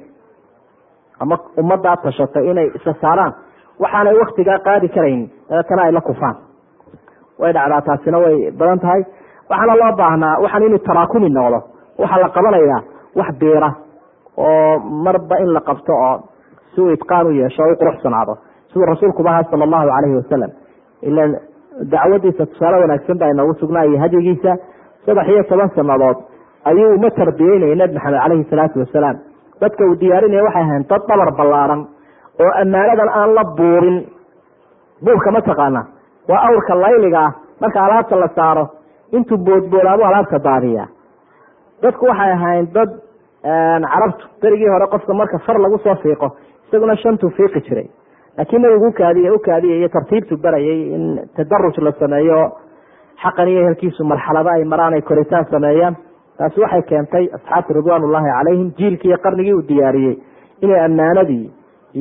Ama 1.20 1.36
ummaddaa 1.62 1.98
tashatay 2.04 2.46
inay 2.52 2.68
isa 2.78 2.94
saaraan 3.02 3.34
waxaanay 3.84 4.16
waktigaa 4.22 4.60
qaadi 4.68 4.88
karayn 4.96 5.22
dabeetana 5.50 5.82
ay 5.88 5.92
la 5.98 6.02
kufaan. 6.10 6.36
Way 7.42 7.52
dhacdaa 7.58 7.82
taasina 7.88 8.18
way 8.24 8.36
badan 8.60 8.80
tahay. 8.84 9.02
Waxaana 9.50 9.74
loo 9.82 9.92
baahnaa 10.02 10.40
waxaan 10.44 10.64
inuu 10.68 10.80
taraakumi 10.88 11.30
noqdo 11.38 11.60
waxaa 12.02 12.22
la 12.24 12.30
qabanayaa 12.36 12.82
wax 13.20 13.30
biira 13.40 13.70
oo 14.38 14.80
marba 15.06 15.36
in 15.44 15.50
la 15.56 15.62
qabto 15.70 15.94
oo 16.08 16.16
si 16.76 16.82
uu 16.82 16.90
itqaan 16.98 17.28
u 17.28 17.32
yeesho 17.40 17.64
o 17.64 17.72
u 17.72 17.76
quruxsanaado. 17.82 18.34
Siduu 18.70 18.86
rasuulkuba 18.92 19.30
ahaa 19.32 19.44
sala 19.52 19.64
allahu 19.68 19.88
calayhi 19.92 20.16
wasalam 20.22 20.52
ila 21.08 21.24
dacwadiisa 21.94 22.46
tusaale 22.46 22.78
wanaagsan 22.84 23.18
baa 23.22 23.30
inoogu 23.34 23.54
sugnaa 23.60 23.86
iyo 23.86 24.00
hadyigiisa 24.00 24.58
saddex 25.06 25.28
iyo 25.34 25.44
toban 25.44 25.70
sanadood 25.76 26.18
ayuu 26.70 26.94
uma 26.96 27.10
tarbiyeynaya 27.12 27.76
nebi 27.76 27.94
maxamed 27.94 28.20
caleyhi 28.24 28.44
salaatu 28.50 28.80
wasalaam. 28.80 29.18
Dadka 29.62 29.86
uu 29.86 29.96
diyaarinaya 30.02 30.44
waxay 30.48 30.62
ahayn 30.64 30.84
dad 30.90 31.02
dhabar 31.10 31.32
ballaaran 31.40 31.82
oo 32.44 32.52
ammaanadan 32.62 33.10
aan 33.20 33.34
la 33.38 33.44
buurin. 33.58 33.98
Buurka 35.06 35.32
ma 35.32 35.42
taqaana 35.42 35.82
waa 36.30 36.42
awrka 36.48 36.76
layliga 36.84 37.20
ah. 37.28 37.32
Marka 37.62 37.80
alaabta 37.86 38.16
la 38.24 38.28
saaro 38.36 38.66
intuu 39.12 39.38
boodboodaabuu 39.38 40.06
alaabta 40.10 40.40
daadiya 40.48 40.86
dadku 41.82 42.06
waxay 42.06 42.32
ahayn 42.38 42.68
dad 42.74 42.90
carabtu 43.94 44.26
berigii 44.42 44.68
hore 44.74 44.88
qofka 44.94 45.14
marka 45.14 45.40
far 45.46 45.58
lagu 45.60 45.78
soo 45.86 45.96
fiiqo 46.04 46.28
isaguna 46.68 46.96
shantuu 47.04 47.30
fiiqi 47.38 47.62
jiray 47.68 47.88
laakiin 48.38 48.62
nabigu 48.62 48.88
ukaadiy 48.94 49.30
ukaadiya 49.38 49.76
iyo 49.80 49.90
tartiibtu 49.96 50.38
barayay 50.46 50.80
in 50.96 51.04
tadaruj 51.38 51.78
la 51.88 51.92
sameeyo 52.02 52.40
xaqan 53.24 53.48
iyo 53.52 53.62
ehelkiisu 53.64 54.04
marxalado 54.12 54.50
ay 54.56 54.64
maraan 54.74 54.94
ay 54.94 55.02
koritaan 55.02 55.46
sameeyaan 55.52 55.96
taasi 56.38 56.62
waxay 56.64 56.82
keentay 56.92 57.26
asxaabta 57.38 57.74
ridwaan 57.80 58.04
ullahi 58.08 58.30
calayhim 58.38 58.70
jiilkii 58.80 59.10
iyo 59.12 59.18
qarnigii 59.26 59.54
uu 59.54 59.68
diyaariyey 59.70 60.16
inay 60.62 60.80
ammaanadii 60.86 61.46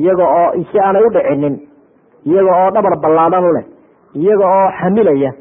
iyaga 0.01 0.25
oo 0.39 0.51
si 0.71 0.79
aanay 0.79 1.03
u 1.05 1.09
dhicinin 1.15 1.55
iyaga 2.31 2.51
oo 2.63 2.69
dhabar 2.75 2.95
ballaadhan 3.05 3.45
u 3.49 3.53
leh 3.57 3.65
iyaga 4.23 4.45
oo 4.57 4.67
xamilaya 4.79 5.31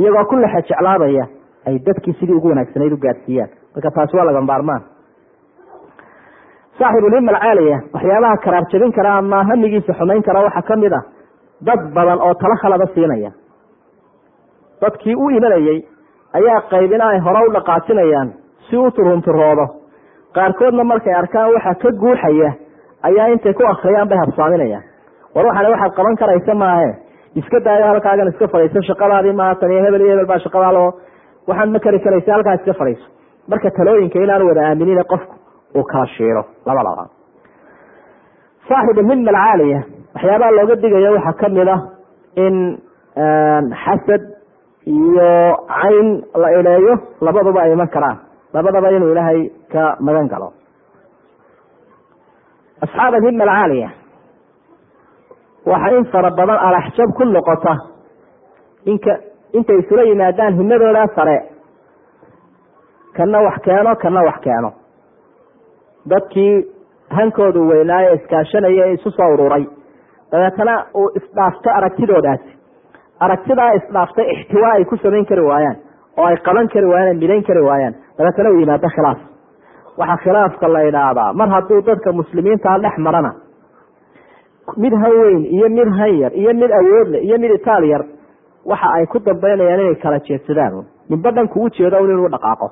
iyagoo 0.00 0.24
ku 0.30 0.36
lexe 0.44 0.62
jeclaabaya 0.70 1.24
ay 1.66 1.78
dadkii 1.86 2.12
sidii 2.20 2.34
ugu 2.38 2.48
wanaagsanayd 2.52 2.92
u 2.92 2.96
gaadsiiyaan 3.06 3.50
marka 3.74 3.90
taasi 3.96 4.16
waa 4.16 4.24
laga 4.30 4.40
maarmaan 4.50 4.82
saaxibulhima 6.78 7.32
alcaaliya 7.34 7.78
waxyaabaha 7.94 8.36
karaar 8.44 8.64
jabin 8.72 8.92
kara 8.96 9.12
ama 9.20 9.38
hamigiisa 9.50 9.92
xumayn 9.98 10.22
kara 10.28 10.40
waxaa 10.46 10.62
ka 10.68 10.76
mid 10.82 10.92
a 10.92 11.00
dad 11.68 11.80
badan 11.96 12.18
oo 12.26 12.34
talo 12.42 12.56
khalada 12.62 12.86
siinaya. 12.94 13.30
Dadkii 14.82 15.14
u 15.16 15.30
imanayey 15.30 15.78
ayaa 16.38 16.60
qaybina 16.72 17.04
ay 17.12 17.18
hore 17.26 17.40
u 17.48 17.52
dhaqaajinayaan 17.56 18.28
si 18.68 18.76
u 18.76 18.90
turunturoodo 18.96 19.66
qaarkoodna 20.36 20.84
markay 20.84 21.14
arkaan 21.20 21.52
waxa 21.54 21.74
ka 21.82 21.90
guuxaya 22.02 22.50
ayaa 23.08 23.26
intay 23.34 23.54
ku 23.54 23.62
akriyaan 23.72 24.08
bay 24.08 24.18
habsaaminayaan. 24.24 24.84
War 25.34 25.44
waxaana 25.48 25.70
waxaad 25.74 25.92
qaban 25.98 26.16
karaysa 26.20 26.54
maahe 26.54 26.90
iska 27.40 27.60
daayo 27.66 27.86
halkaagan 27.92 28.28
iska 28.32 28.48
fadhiiso 28.52 28.82
shaqadaadii 28.90 29.32
maaha 29.40 29.54
tan 29.60 29.70
iyo 29.72 29.82
hebel 29.86 30.00
iyo 30.04 30.10
hebel 30.12 30.26
baa 30.32 30.38
shaqadaalo. 30.44 30.84
Waxaad 31.48 31.68
ma 31.74 31.78
kari 31.84 31.98
karaysa 32.04 32.32
halkaa 32.36 32.54
iska 32.60 32.72
fadhiiso 32.80 33.06
marka 33.48 33.70
talooyinka 33.78 34.18
inaanu 34.24 34.44
wada 34.50 34.62
aaminin 34.68 35.02
qofku 35.12 35.34
uu 35.76 35.84
kala 35.90 36.06
shiiro. 36.16 36.42
Labadaba 36.66 37.04
saaxib 38.68 38.98
alhima 38.98 39.30
alcaaliya 39.30 39.80
waxyaabaha 40.14 40.50
looga 40.58 40.76
digayo 40.82 41.10
waxaa 41.16 41.38
ka 41.40 41.48
mid 41.56 41.68
a 41.68 41.76
in 42.44 42.56
xasad 43.84 44.22
iyo 44.94 45.30
cayn 45.80 46.08
la 46.42 46.48
ileeyo 46.58 46.94
labaduba 47.26 47.60
ay 47.62 47.72
iman 47.72 47.88
karaan. 47.94 48.18
Labadaba 48.54 48.90
inuu 48.96 49.10
ilaahay 49.12 49.40
ka 49.72 49.82
magan 50.00 50.28
galo. 50.32 50.48
Asxaab 52.84 53.14
alhima 53.18 53.44
alcaaliya 53.44 53.88
waxa 55.70 55.96
in 55.98 56.04
fara 56.12 56.30
badan 56.38 56.58
alaxjab 56.68 57.10
ku 57.16 57.24
noqota 57.24 57.74
inka 58.92 59.12
intay 59.56 59.78
isula 59.82 60.02
yimaadaan 60.10 60.54
himadoodaa 60.58 61.08
sare. 61.16 61.38
Kana 63.16 63.38
wax 63.46 63.56
keeno 63.64 63.92
kana 64.02 64.20
wax 64.28 64.38
keeno 64.44 64.70
dadkii 66.12 66.54
hankoodu 67.18 67.68
weynaaye 67.70 68.12
iskaashanaya 68.18 68.86
ee 68.88 68.92
isu 68.98 69.10
soo 69.18 69.30
ururay 69.34 69.64
dabeetana 70.32 70.74
uu 71.00 71.08
isdhaafto 71.20 71.70
aragtidoodaasi 71.78 72.50
aragtidaa 73.26 73.70
isdhaaftay 73.78 74.26
ixtiwaa 74.34 74.72
ay 74.78 74.84
ku 74.92 74.96
samayn 75.04 75.26
kari 75.30 75.42
waayaan 75.50 75.76
oo 76.18 76.24
ay 76.30 76.36
qaban 76.48 76.68
kari 76.74 76.86
waayaan 76.92 77.16
midayn 77.22 77.42
kari 77.48 77.60
waayaan. 77.68 77.94
Dabeetana 78.18 78.50
uu 78.50 78.60
yimaado 78.60 78.88
khilaaf. 78.96 79.18
Waxaa 80.00 80.16
khilaafka 80.24 80.68
la 80.74 80.80
idhaahdaa 80.88 81.32
mar 81.40 81.48
hadduu 81.54 81.80
dadka 81.88 82.12
muslimiintaa 82.20 82.78
dhex 82.84 82.96
marana 83.06 83.32
mid 84.82 84.92
han 85.02 85.12
weyn 85.20 85.44
iyo 85.56 85.68
mid 85.78 85.88
han 85.98 86.12
yar 86.22 86.32
iyo 86.42 86.52
mid 86.60 86.70
awoodle 86.80 87.18
iyo 87.26 87.38
mid 87.38 87.50
itaal 87.58 87.84
yar 87.92 88.04
waxa 88.70 88.88
ay 88.98 89.06
ku 89.06 89.18
dambaynayaan 89.28 89.80
inay 89.80 89.94
kala 90.04 90.18
jeedsadaan. 90.28 90.84
Ninba 91.10 91.30
dhanku 91.36 91.62
u 91.64 91.70
jeedo 91.78 91.96
un 92.04 92.10
inuu 92.10 92.28
dhaqaaqo 92.34 92.66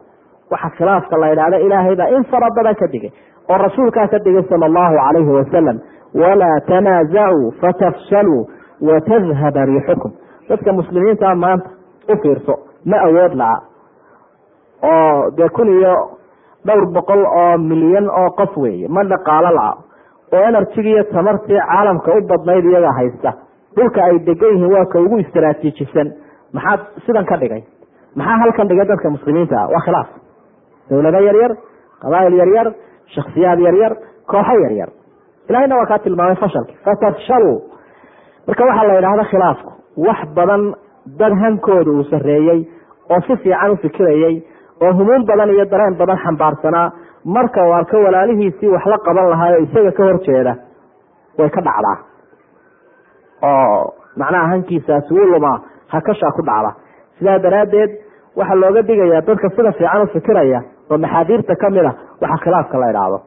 waxa 0.53 0.71
khilaafka 0.79 1.17
la 1.23 1.33
idhahda 1.35 1.59
ilaahay 1.67 1.97
baa 2.01 2.09
in 2.17 2.25
fara 2.33 2.49
badan 2.57 2.75
ka 2.83 2.87
digay 2.95 3.13
oo 3.51 3.59
rasuulkaa 3.67 4.09
ka 4.15 4.19
digay 4.27 4.43
sala 4.51 4.67
allahu 4.71 4.95
calayhi 5.05 5.31
wasalam 5.39 5.79
walaa 6.23 6.59
tanaasacuu 6.69 7.51
fatafshaluu 7.61 8.43
watadhaba 8.89 9.65
riixukum. 9.71 10.13
Dadka 10.49 10.73
muslimiintaa 10.79 11.35
maanta 11.35 11.69
u 12.13 12.17
fiirso 12.23 12.55
ma 12.91 12.97
awood 13.07 13.35
laha 13.41 13.59
oo 14.83 15.31
dee 15.37 15.49
kun 15.57 15.69
iyo 15.79 15.95
dhowr 16.67 16.87
boqol 16.97 17.23
oo 17.43 17.59
milyan 17.59 18.09
oo 18.21 18.31
qof 18.41 18.57
weeye 18.57 18.89
ma 18.89 19.05
dhaqaalo 19.13 19.51
laha 19.59 19.73
oo 20.35 20.43
enerjigi 20.49 20.91
iyo 20.95 21.05
tamartii 21.15 21.59
caalamka 21.69 22.13
u 22.19 22.21
badnayd 22.31 22.65
iyaga 22.65 22.93
haysta. 22.99 23.33
Dhulka 23.77 24.05
ay 24.05 24.19
degan 24.27 24.53
yihiin 24.55 24.73
waa 24.75 24.85
ka 24.93 24.99
ugu 25.01 25.19
istaraatiijisan 25.25 26.13
maxaad 26.53 26.81
sidan 27.07 27.25
ka 27.31 27.37
dhigay? 27.37 27.63
Maxaa 28.17 28.39
halkan 28.43 28.69
dhigay 28.69 28.87
dadka 28.91 29.11
muslimiinta? 29.11 29.57
Waa 29.73 29.81
khilaaf 29.87 30.09
dowlado 30.91 31.21
yaryar 31.29 31.53
qabaa'il 32.03 32.35
yaryar 32.43 32.67
shaksiyaad 33.15 33.59
yaryar 33.67 33.93
kooxo 34.33 34.55
yaryar. 34.65 34.89
Ilahayna 35.49 35.77
waa 35.81 35.87
kaa 35.91 35.99
tilmaamay 36.05 36.37
fashalki 36.43 36.75
fatafshaluu 36.85 37.57
marka 38.47 38.65
waxaa 38.69 38.87
la 38.91 38.95
yidhahda 38.99 39.25
khilaafku 39.33 39.71
wax 40.07 40.21
badan 40.37 40.63
dad 41.21 41.33
hankooda 41.43 41.91
uu 41.97 42.05
sarreeyey 42.13 42.61
oo 43.13 43.21
si 43.27 43.37
fiican 43.43 43.71
u 43.71 43.77
fikirayey 43.85 44.35
oo 44.85 44.93
humuum 44.99 45.23
badan 45.31 45.51
iyo 45.55 45.65
dareen 45.73 45.95
badan 46.01 46.19
xambaarsanaa 46.25 46.87
marka 47.37 47.61
uu 47.69 47.73
arko 47.79 47.97
walaalihiisii 48.07 48.69
wax 48.75 48.85
la 48.93 48.99
qaban 49.07 49.29
lahaa 49.33 49.51
oo 49.55 49.63
isaga 49.67 49.93
ka 49.99 50.03
horjeeda 50.09 50.55
way 51.39 51.51
ka 51.57 51.61
dhacdaa. 51.69 51.97
Oo 53.43 53.95
macnaha 54.17 54.47
hankiisaasi 54.53 55.15
wuu 55.15 55.27
lumaa 55.33 55.59
hakashaa 55.93 56.33
ku 56.37 56.43
dhacda 56.49 56.71
sidaa 57.19 57.39
daraaddeed 57.45 57.91
waxaa 58.39 58.55
looga 58.63 58.83
digayaa 58.89 59.21
dadka 59.29 59.49
sida 59.57 59.73
fiican 59.79 60.03
u 60.03 60.07
fikiraya 60.15 60.61
oo 60.91 60.99
maxaadiirta 61.05 61.55
ka 61.63 61.71
mid 61.77 61.85
a 61.85 61.93
waxa 62.23 62.37
khilaafka 62.45 62.77
la 62.83 62.89
idhaahdo 62.93 63.19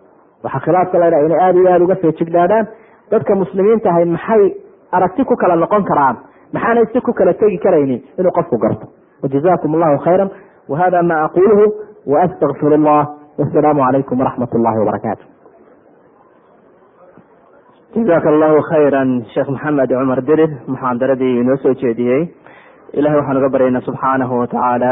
waxaa 0.45 0.59
khilaafka 0.65 0.95
la 1.01 1.07
idhahdo 1.09 1.25
inay 1.29 1.39
aada 1.45 1.59
iyo 1.61 1.69
aada 1.73 1.83
uga 1.87 1.95
feejignaadaan 2.03 2.65
dadka 3.11 3.35
muslimiinta 3.41 3.89
ahay 3.93 4.05
maxay 4.15 4.43
aragti 4.97 5.23
ku 5.29 5.35
kala 5.41 5.55
noqon 5.63 5.83
karaan? 5.91 6.15
Maxaanay 6.55 6.85
si 6.93 6.99
ku 7.07 7.11
kala 7.13 7.33
tegi 7.41 7.57
karaynin 7.65 7.99
inuu 8.19 8.31
qofku 8.37 8.57
garto? 8.63 8.85
Wajazakum 9.23 9.75
allahu 9.75 9.97
khayra 10.05 10.25
wahada 10.71 10.99
ma 11.09 11.15
aquluhu 11.27 11.65
waastagfir 12.13 12.73
allah 12.79 13.01
wasalaamu 13.39 13.81
calaykum 13.87 14.19
waraxmat 14.21 14.51
ullahi 14.57 14.77
wabarakaatu 14.81 15.23
jazaaka 17.95 18.29
allahu 18.33 18.57
khayra 18.69 19.01
sheekh 19.33 19.49
maxamed 19.55 19.89
cumar 19.99 20.19
dirir 20.29 20.49
muxaadaradii 20.71 21.33
inoo 21.41 21.57
soo 21.63 21.73
jeediyey. 21.81 22.21
Ilahay 22.99 23.17
waxaan 23.19 23.37
uga 23.41 23.49
baryaynaa 23.55 23.81
subxaanahu 23.87 24.33
watacaala 24.41 24.91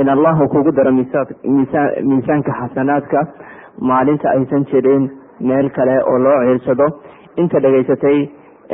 in 0.00 0.08
allahu 0.14 0.48
kugu 0.54 0.72
daro 0.78 0.92
miisaan 0.92 1.90
miisaanka 2.10 2.52
xasanaadka 2.60 3.20
maalinta 3.90 4.30
aysan 4.36 4.64
jirin 4.72 5.04
meel 5.40 5.68
kale 5.76 5.96
oo 6.12 6.18
loo 6.26 6.38
ciirsado 6.46 6.86
inta 7.42 7.60
dhegaysatay 7.64 8.18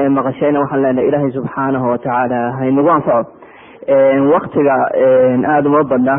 ee 0.02 0.08
maqashayna 0.16 0.60
waxaan 0.62 0.82
leenahay 0.84 1.08
ilaahay 1.08 1.30
subxaanahu 1.38 1.86
watacaala 1.92 2.40
haynagu 2.60 2.90
anfaco. 2.96 3.30
Waktiga 4.34 4.74
aada 5.52 5.68
uma 5.68 5.82
badna 5.92 6.14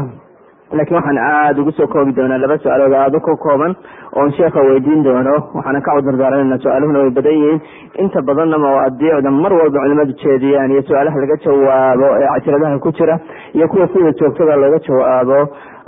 laakiin 0.78 0.96
waxaan 1.00 1.18
aada 1.18 1.62
ugu 1.62 1.72
soo 1.72 1.88
koobi 1.88 2.14
doonaa 2.18 2.38
laba 2.44 2.58
su'aalood 2.64 2.94
aada 2.94 3.20
ku 3.20 3.36
kooban 3.46 3.76
oon 4.16 4.32
sheekha 4.38 4.62
weydiin 4.70 5.04
doono. 5.04 5.36
Waxaana 5.56 5.82
ka 5.82 5.96
cudurdaaranayna 5.98 6.58
su'aaluhuna 6.64 7.00
way 7.04 7.12
badan 7.18 7.34
yihiin. 7.40 7.60
Inta 8.04 8.22
badanna 8.22 8.58
mawaadiicda 8.58 9.32
mar 9.32 9.54
walba 9.54 9.80
culimadu 9.84 10.14
jeediyaan 10.24 10.72
iyo 10.72 10.82
su'aalaha 10.90 11.20
laga 11.24 11.36
jawaabo 11.46 12.08
ee 12.22 12.28
casiradaha 12.36 12.80
ku 12.86 12.92
jira 12.92 13.20
iyo 13.56 13.68
kuwa 13.68 13.88
sida 13.94 14.12
joogtada 14.20 14.56
looga 14.64 14.80
jawaabo 14.88 15.40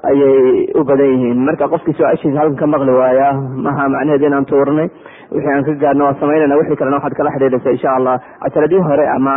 ayay 0.09 0.67
u 0.79 0.83
badan 0.83 1.07
yihiin. 1.13 1.37
Marka 1.47 1.67
qofkii 1.73 1.93
su'aashiisa 1.99 2.39
halkan 2.39 2.55
ka 2.61 2.67
maqli 2.67 2.91
waaya 3.01 3.29
maha 3.67 3.89
macnaheed 3.95 4.21
inaan 4.29 4.45
tuurnay? 4.45 4.89
Wixii 5.31 5.51
aan 5.55 5.63
ka 5.67 5.71
gaarno 5.83 6.05
waa 6.05 6.15
samaynayna 6.19 6.57
wixii 6.59 6.75
kalena 6.81 6.97
waxaad 6.99 7.15
kala 7.19 7.31
xidhiidhaysa 7.35 7.71
insha 7.75 7.95
allah 7.97 8.15
casaradii 8.43 8.81
hore 8.89 9.05
ama 9.15 9.35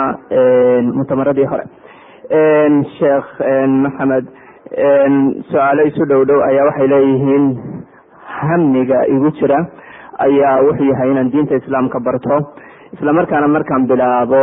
mutamaradii 0.99 1.47
hore. 1.53 1.65
Sheekh 2.99 3.29
maxamed 3.85 4.27
su'aalo 4.71 5.83
isu 5.87 6.05
dhow 6.11 6.25
dhow 6.27 6.41
ayaa 6.49 6.67
waxay 6.69 6.89
leeyihiin 6.93 7.45
hamniga 8.39 9.07
igu 9.15 9.31
jira 9.39 9.59
ayaa 10.27 10.63
wuxuu 10.67 10.91
yahay 10.91 11.11
inaan 11.11 11.31
diinta 11.31 11.55
islaamka 11.57 12.01
barto. 12.01 12.37
Isla 12.95 13.13
markaana 13.13 13.49
markaan 13.49 13.87
bilaabo 13.87 14.43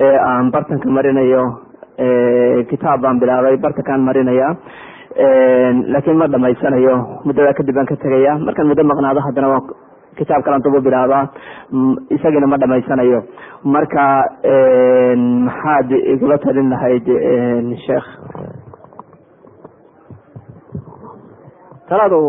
ee 0.00 0.16
aan 0.18 0.50
bartanka 0.54 0.88
marinayo 0.88 1.42
kitaab 2.70 3.00
baan 3.02 3.18
bilaabay 3.20 3.56
bartankaan 3.56 4.00
marinaya 4.08 4.48
laakiin 5.94 6.16
ma 6.22 6.26
dhamaysanayo 6.28 6.94
muddadaa 7.26 7.54
kadib 7.58 7.74
baan 7.74 7.86
ka 7.90 7.96
tegaya 7.96 8.38
markaan 8.38 8.68
muddo 8.70 8.84
maqnaado 8.92 9.20
haddana 9.26 9.48
waa 9.54 9.62
kitaab 10.18 10.42
kalan 10.46 10.62
dubu 10.62 10.80
bilaabaa. 10.86 11.26
Isagiina 12.14 12.46
ma 12.46 12.56
dhamaysanayo. 12.62 13.22
Marka 13.64 14.06
maxaad 15.46 15.90
igula 16.14 16.38
talin 16.38 16.70
lahayd 16.70 17.06
sheekh 17.86 18.06
taladu 21.88 22.20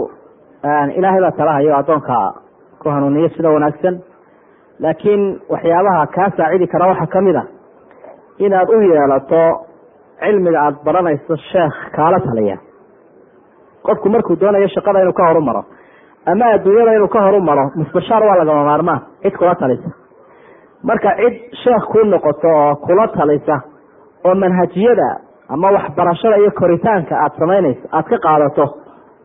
ilaahay 0.97 1.21
baa 1.25 1.31
talahayo 1.39 1.73
addoonka 1.79 2.17
ku 2.81 2.89
hanuuniyo 2.89 3.29
sida 3.35 3.49
wanaagsan. 3.55 3.95
Laakiin 4.83 5.23
waxyaabaha 5.49 6.07
kaa 6.15 6.29
saacidi 6.37 6.67
kara 6.67 6.87
waxaa 6.91 7.07
ka 7.13 7.21
mid 7.21 7.35
a 7.35 7.43
inaad 8.45 8.69
u 8.69 8.81
yeelato 8.81 9.41
cilmiga 10.19 10.59
aada 10.65 10.77
baranayso 10.85 11.35
sheekh 11.51 11.77
kaala 11.95 12.19
taliya 12.25 12.57
qofku 13.85 14.09
markuu 14.09 14.35
doonayo 14.41 14.67
shaqada 14.75 14.99
inuu 15.03 15.13
ka 15.19 15.23
horumaro 15.29 15.61
ama 16.31 16.45
adduunyada 16.55 16.93
inuu 16.97 17.07
ka 17.15 17.21
horumaro 17.25 17.65
mustashaar 17.79 18.23
waa 18.27 18.35
lagama 18.41 18.63
maarmaan 18.69 19.01
cid 19.23 19.35
kula 19.39 19.55
talisa 19.61 19.89
marka 20.83 21.09
cid 21.19 21.36
sheekh 21.63 21.86
kuu 21.91 22.03
noqoto 22.13 22.47
oo 22.59 22.75
kula 22.86 23.07
talisa 23.17 23.55
oo 24.27 24.36
manhajiyada 24.43 25.09
ama 25.49 25.71
waxbarashada 25.77 26.37
iyo 26.41 26.51
koritaanka 26.59 27.13
aada 27.23 27.36
samaynayso 27.39 27.86
aada 27.91 28.09
ka 28.09 28.17
qaadato 28.27 28.65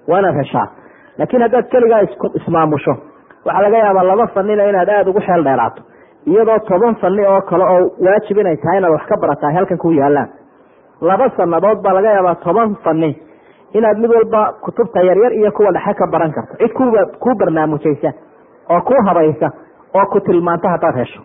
waa 0.08 0.18
inaad 0.22 0.36
heshaa 0.42 0.66
laakiin 1.18 1.42
haddaad 1.46 1.66
keligaa 1.72 2.00
ismaamusho 2.40 2.94
waxaa 3.46 3.62
laga 3.66 3.78
yaabaa 3.84 4.04
laba 4.10 4.26
fanina 4.34 4.64
inaad 4.70 4.88
aada 4.88 5.10
ugu 5.10 5.20
xeel 5.26 5.44
dheeraato. 5.44 5.82
Iyadoo 6.30 6.58
toban 6.68 6.94
fani 7.02 7.24
oo 7.26 7.40
kale 7.50 7.64
oo 7.64 7.80
waajib 8.06 8.38
inay 8.38 8.56
tahay 8.56 8.78
inaad 8.78 8.92
wax 8.96 9.04
ka 9.10 9.16
barataa 9.22 9.52
halkan 9.56 9.78
ku 9.78 9.90
yaalaan 10.00 10.28
laba 11.00 11.26
sanadood 11.36 11.78
baa 11.84 11.92
laga 11.98 12.10
yaabaa 12.16 12.34
toban 12.44 12.76
fani 12.84 13.10
inaad 13.78 13.98
mid 14.02 14.10
walba 14.16 14.42
kutubta 14.64 15.00
yaryar 15.08 15.32
iyo 15.32 15.52
kuwa 15.52 15.72
dhexe 15.72 15.94
ka 16.00 16.06
baran 16.12 16.32
karto. 16.32 16.54
Cid 16.60 16.72
kuu 17.22 17.34
barnaamijaysa 17.40 18.10
oo 18.70 18.80
kuu 18.88 19.00
habaysa 19.06 19.48
oo 19.98 20.06
ku 20.12 20.20
tilmaanta 20.20 20.68
haddaad 20.74 20.96
hesho. 21.00 21.20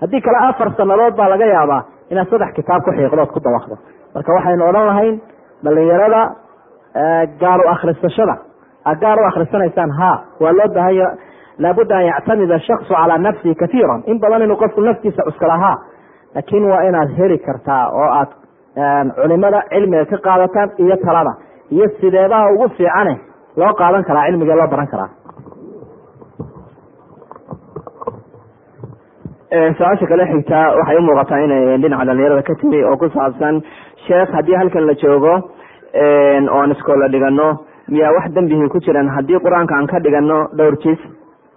Haddii 0.00 0.20
kale 0.20 0.38
afar 0.48 0.72
sanadood 0.76 1.14
baa 1.16 1.28
laga 1.28 1.46
yaabaa 1.54 1.82
inaad 2.10 2.28
saddex 2.30 2.52
kitaab 2.58 2.82
ku 2.86 2.90
xiiqdood 2.98 3.30
ku 3.34 3.40
dawaqdo 3.46 3.76
marka 4.14 4.32
waxaynu 4.36 4.68
odhan 4.70 4.86
lahayn 4.90 5.16
dhalinyarada 5.64 6.20
gaar 7.40 7.60
u 7.64 7.68
akhrisashada. 7.74 8.36
Gaar 9.02 9.18
u 9.20 9.24
akhrisanaysaan 9.30 9.90
ha 9.98 10.10
waa 10.40 10.52
loo 10.58 10.68
baahanya 10.74 11.06
laabudda 11.58 11.96
an 12.00 12.06
yactamida 12.10 12.58
shaksu 12.66 12.94
calaa 12.94 13.18
nafsihi 13.18 13.54
kaiiran 13.62 14.02
in 14.06 14.18
badan 14.22 14.42
inuu 14.46 14.56
qofku 14.62 14.80
naftiisa 14.80 15.22
cuskala 15.28 15.56
ha. 15.64 15.72
Laakiin 16.34 16.64
waa 16.70 16.82
inaad 16.88 17.10
heli 17.18 17.38
kartaa 17.38 17.84
oo 18.00 18.08
aad 18.20 18.30
culimada 19.20 19.60
cilmiga 19.72 20.04
ka 20.12 20.16
qaadataan 20.26 20.68
iyo 20.78 20.96
talada. 21.06 21.32
Iyo 21.74 21.86
sideebaha 22.00 22.52
ugu 22.54 22.68
fiicane 22.76 23.14
loo 23.56 23.72
qaadan 23.80 24.04
karaa 24.08 24.26
cilmiga 24.28 24.54
loo 24.60 24.68
baran 24.72 24.86
karaa. 24.92 25.08
Su'aasha 29.78 30.06
kale 30.10 30.24
xigtaa 30.32 30.66
waxay 30.78 30.96
u 30.98 31.02
muuqataa 31.06 31.38
inay 31.44 31.78
dhinaca 31.82 32.04
dhalinyarada 32.08 32.42
ka 32.48 32.54
timi 32.60 32.84
oo 32.84 32.96
ku 33.00 33.08
saabsan 33.14 33.62
sheekh 34.06 34.30
haddii 34.36 34.56
halkan 34.60 34.86
la 34.86 34.94
joogo 35.02 35.34
oon 35.94 36.70
iskoola 36.72 37.08
dhigano 37.08 37.48
miyaa 37.88 38.12
wax 38.16 38.32
dembihii 38.34 38.68
ku 38.68 38.78
jiran. 38.80 39.08
Haddii 39.16 39.38
qur'aanka 39.44 39.74
aan 39.76 39.86
ka 39.86 39.98
dhigano 40.00 40.48
dhowr 40.58 40.76
jis 40.84 40.98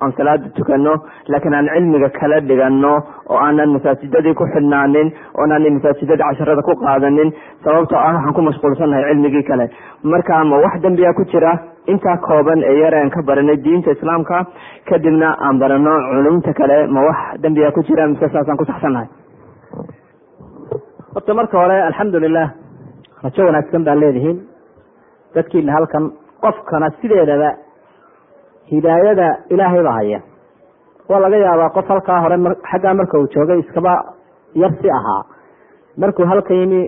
aan 0.02 0.12
salaada 0.18 0.50
tukano 0.58 0.94
laakiin 1.28 1.54
aan 1.54 1.68
cilmiga 1.74 2.10
kala 2.10 2.40
dhigano 2.42 2.94
oo 3.30 3.38
aanan 3.38 3.70
masaajidadii 3.76 4.34
ku 4.34 4.46
xidhnaanin 4.54 5.12
oonaanan 5.38 5.74
masaajidadii 5.78 6.24
casharada 6.30 6.62
ku 6.68 6.74
qaadanin 6.84 7.30
sababtoo 7.64 7.98
ah 8.00 8.14
waxaan 8.16 8.34
ku 8.34 8.42
mashquulsannahay 8.42 9.04
cilmigii 9.12 9.44
kale. 9.50 9.66
Marka 10.04 10.44
ma 10.44 10.58
wax 10.64 10.82
dembiya 10.82 11.14
ku 11.14 11.24
jira 11.32 11.52
intaa 11.88 12.18
kooban 12.18 12.64
ee 12.64 12.80
yar 12.82 12.94
aan 12.96 13.10
ka 13.10 13.22
baranay 13.28 13.58
diinta 13.66 13.92
islaamka 13.92 14.46
kadibna 14.90 15.36
aan 15.46 15.60
barano 15.60 15.94
culumta 16.10 16.54
kale 16.54 16.88
ma 16.88 17.02
wax 17.08 17.20
dembiya 17.44 17.72
ku 17.72 17.84
jira 17.84 18.08
mise 18.08 18.26
saasaan 18.34 18.58
ku 18.58 18.66
saxsannahay. 18.66 19.08
Horta 21.14 21.34
marka 21.34 21.58
hore 21.62 21.78
alxamdulilah 21.90 22.48
rajo 23.24 23.42
wanaagsan 23.48 23.84
baa 23.88 23.96
leedihiin. 24.02 24.38
Dadkiina 25.36 25.74
halkan 25.78 26.06
qofkana 26.44 26.88
sideedaba 27.02 27.50
hidaayada 28.72 29.28
ilaahay 29.54 29.84
baa 29.88 29.94
haya 30.00 30.20
waa 31.10 31.20
laga 31.24 31.38
yaabaa 31.46 31.70
qof 31.76 31.88
halkaa 31.94 32.20
hore 32.24 32.38
xaggaa 32.72 32.94
marka 33.00 33.16
uu 33.20 33.28
joogay 33.34 33.60
iskaba 33.64 33.94
yarsi 34.62 34.90
ahaa. 34.98 35.24
Markuu 36.02 36.26
halka 36.32 36.54
yimi 36.60 36.82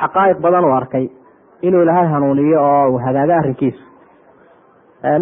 xaqaa'iq 0.00 0.38
badan 0.44 0.64
uu 0.64 0.74
arkay 0.80 1.04
inuu 1.66 1.82
ilaahay 1.84 2.06
hanuuniyo 2.12 2.58
oo 2.68 2.88
uu 2.92 2.98
hagaago 3.06 3.32
arrinkiisu. 3.40 3.82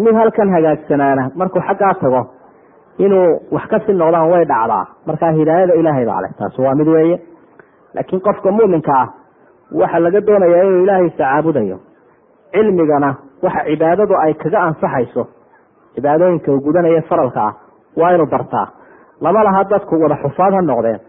Mid 0.03 0.15
halkan 0.21 0.49
hagaagsanaana 0.55 1.23
markuu 1.39 1.61
xaggaa 1.67 1.93
tago 2.01 2.21
inuu 3.05 3.27
wax 3.55 3.65
kasi 3.71 3.93
noqdaan 3.93 4.29
way 4.33 4.43
dhacdaa. 4.51 4.85
Markaa 5.07 5.31
hidaayada 5.39 5.73
ilaahay 5.81 6.05
baa 6.09 6.21
leh 6.23 6.31
taasi 6.39 6.61
waa 6.65 6.75
mid 6.79 6.87
weeye. 6.87 7.17
Laakiin 7.95 8.21
qofka 8.27 8.51
muminka 8.51 8.93
ah 9.01 9.07
waxa 9.71 9.99
laga 9.99 10.21
doonayaa 10.27 10.63
inuu 10.63 10.83
ilaahaysa 10.83 11.17
caabudayo 11.17 11.77
cilmigana 12.53 13.09
waxa 13.43 13.61
cibaadadu 13.69 14.13
ay 14.25 14.33
kaga 14.33 14.59
ansaxayso 14.67 15.23
cibaadooyinka 15.95 16.51
uu 16.51 16.61
gudanaya 16.65 17.01
faralka 17.09 17.41
ah 17.47 17.53
waa 17.97 18.11
inuu 18.15 18.27
bartaa. 18.31 18.67
Lama 19.21 19.43
laha 19.43 19.63
dadku 19.63 19.95
wada 20.03 20.15
xufaad 20.23 20.53
ha 20.53 20.61
noqdeen 20.61 20.99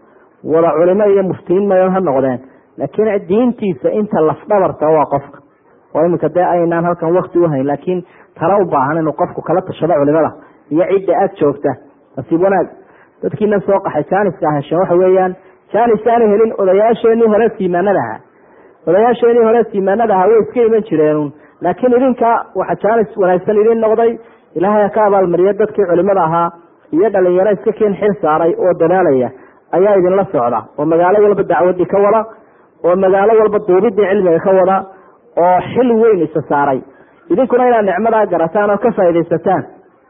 wada 0.43 0.69
culimo 0.77 1.05
iyo 1.13 1.23
muftiyiin 1.23 1.67
mayon 1.67 1.91
ha 1.95 1.99
noqdeen 1.99 2.39
laakiin 2.77 3.27
diintiisa 3.29 3.89
inta 3.99 4.21
lafdhabarta 4.29 4.85
waa 4.95 5.05
qofka. 5.13 5.37
Oo 5.95 6.05
iminka 6.05 6.29
dee 6.35 6.43
aynaan 6.53 6.85
halkan 6.85 7.13
wakti 7.17 7.39
uhayn 7.39 7.67
laakiin 7.67 7.99
tala 8.39 8.57
u 8.57 8.65
baahan 8.65 8.97
inuu 9.01 9.13
qofku 9.21 9.41
kala 9.41 9.61
tashado 9.61 9.93
culimada 9.99 10.31
iyo 10.71 10.83
cidda 10.91 11.13
ag 11.23 11.31
joogta. 11.39 11.69
Nasiib 12.17 12.41
wanaag. 12.43 12.67
Dadkiina 13.23 13.59
soo 13.67 13.79
qaxay 13.85 14.03
jaaniska 14.11 14.51
hesheen 14.55 14.79
waxa 14.81 14.95
weeyaan 15.01 15.35
jaanis 15.73 16.07
aana 16.07 16.25
helin 16.31 16.53
odayaasheenii 16.61 17.27
hore 17.33 17.49
siimaanada 17.57 17.99
ahaa 18.05 18.19
odayaasheenii 18.87 19.43
hore 19.47 19.63
siimaanada 19.71 20.13
ahaa 20.15 20.27
way 20.31 20.39
iska 20.43 20.61
iman 20.67 20.83
jireen. 20.89 21.31
Laakiin 21.61 21.93
idinka 21.97 22.29
waxa 22.59 22.75
jaanis 22.83 23.17
wanaagsan 23.21 23.57
idin 23.61 23.79
noqday. 23.85 24.11
Ilaahay 24.57 24.89
ka 24.95 25.01
abaalmariya 25.07 25.53
dadkii 25.59 25.85
culimada 25.91 26.23
ahaa 26.27 26.49
iyo 26.95 27.09
dhalinyaro 27.15 27.51
iska 27.57 27.71
keen 27.79 27.95
xil 27.99 28.13
saaray 28.21 28.53
oo 28.63 28.73
dadaalaya. 28.81 29.29
Ayaa 29.75 29.95
idinla 29.99 30.25
socda. 30.31 30.59
Oo 30.77 30.85
magaalo 30.91 31.17
walba 31.25 31.43
dacwadii 31.51 31.85
ka 31.93 31.97
wada. 32.05 32.21
Oo 32.85 32.95
magaalo 33.03 33.33
walba 33.41 33.59
duubidii 33.67 34.07
cilmiga 34.11 34.39
ka 34.45 34.51
wada. 34.59 34.77
Oo 35.43 35.57
xil 35.71 35.89
weyn 36.01 36.21
isa 36.27 36.41
saaray. 36.49 36.79
Idinkuna 37.31 37.67
inaad 37.69 37.85
nicmadaa 37.89 38.25
garataan 38.31 38.69
oo 38.69 38.77
ka 38.77 38.91
faaidaysataan 38.97 39.63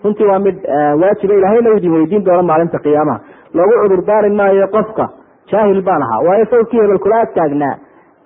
runtii 0.03 0.27
waa 0.29 0.39
mid 0.39 0.57
waajiba 1.01 1.33
ilahayna 1.39 1.69
idin 1.77 1.91
weydiin 1.95 2.23
doono 2.25 2.43
maalinta 2.43 2.79
qiyaamaha. 2.85 3.19
Loogu 3.53 3.73
cudurdaari 3.83 4.29
maayo 4.29 4.67
qofka. 4.75 5.05
Jaahil 5.51 5.81
baan 5.81 6.01
ahaa. 6.05 6.21
Waayo 6.27 6.45
sawkii 6.51 6.81
hebel 6.81 6.99
kula 6.99 7.19
ag 7.25 7.33
taagnaa 7.35 7.75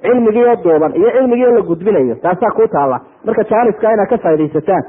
cilmigiioo 0.06 0.56
duuban 0.64 0.92
iyo 1.00 1.10
cilmigiioo 1.16 1.54
la 1.58 1.62
gudbinayo 1.70 2.16
taasaa 2.24 2.52
kuu 2.58 2.68
taalla. 2.76 3.00
Marka 3.26 3.44
jaaniska 3.52 3.94
inaad 3.94 4.10
ka 4.10 4.18
faaidaysataan 4.18 4.84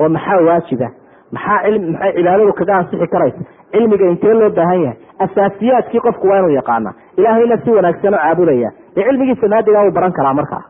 oo 0.00 0.08
maxaa 0.08 0.40
waajiba 0.48 0.88
maxaa 1.32 1.58
cilmi 1.64 1.90
maxay 1.92 2.12
cibaadadu 2.16 2.52
kaga 2.60 2.74
ansixi 2.80 3.06
karaysa? 3.14 3.38
Cilmiga 3.72 4.06
intee 4.12 4.34
loo 4.40 4.50
baahan 4.58 4.80
yahay? 4.84 4.98
Asaasiyaadkii 5.24 6.00
qofku 6.06 6.26
waa 6.30 6.38
inuu 6.38 6.50
yaqaana 6.60 6.90
ilaahayna 7.16 7.56
si 7.64 7.70
wanaagsan 7.70 8.14
u 8.14 8.18
caabudaya. 8.18 8.70
Dee 8.96 9.04
cilmigiisa 9.08 9.48
naadigaa 9.48 9.84
uu 9.86 9.90
baran 9.98 10.12
karaa 10.18 10.34
markaa 10.40 10.62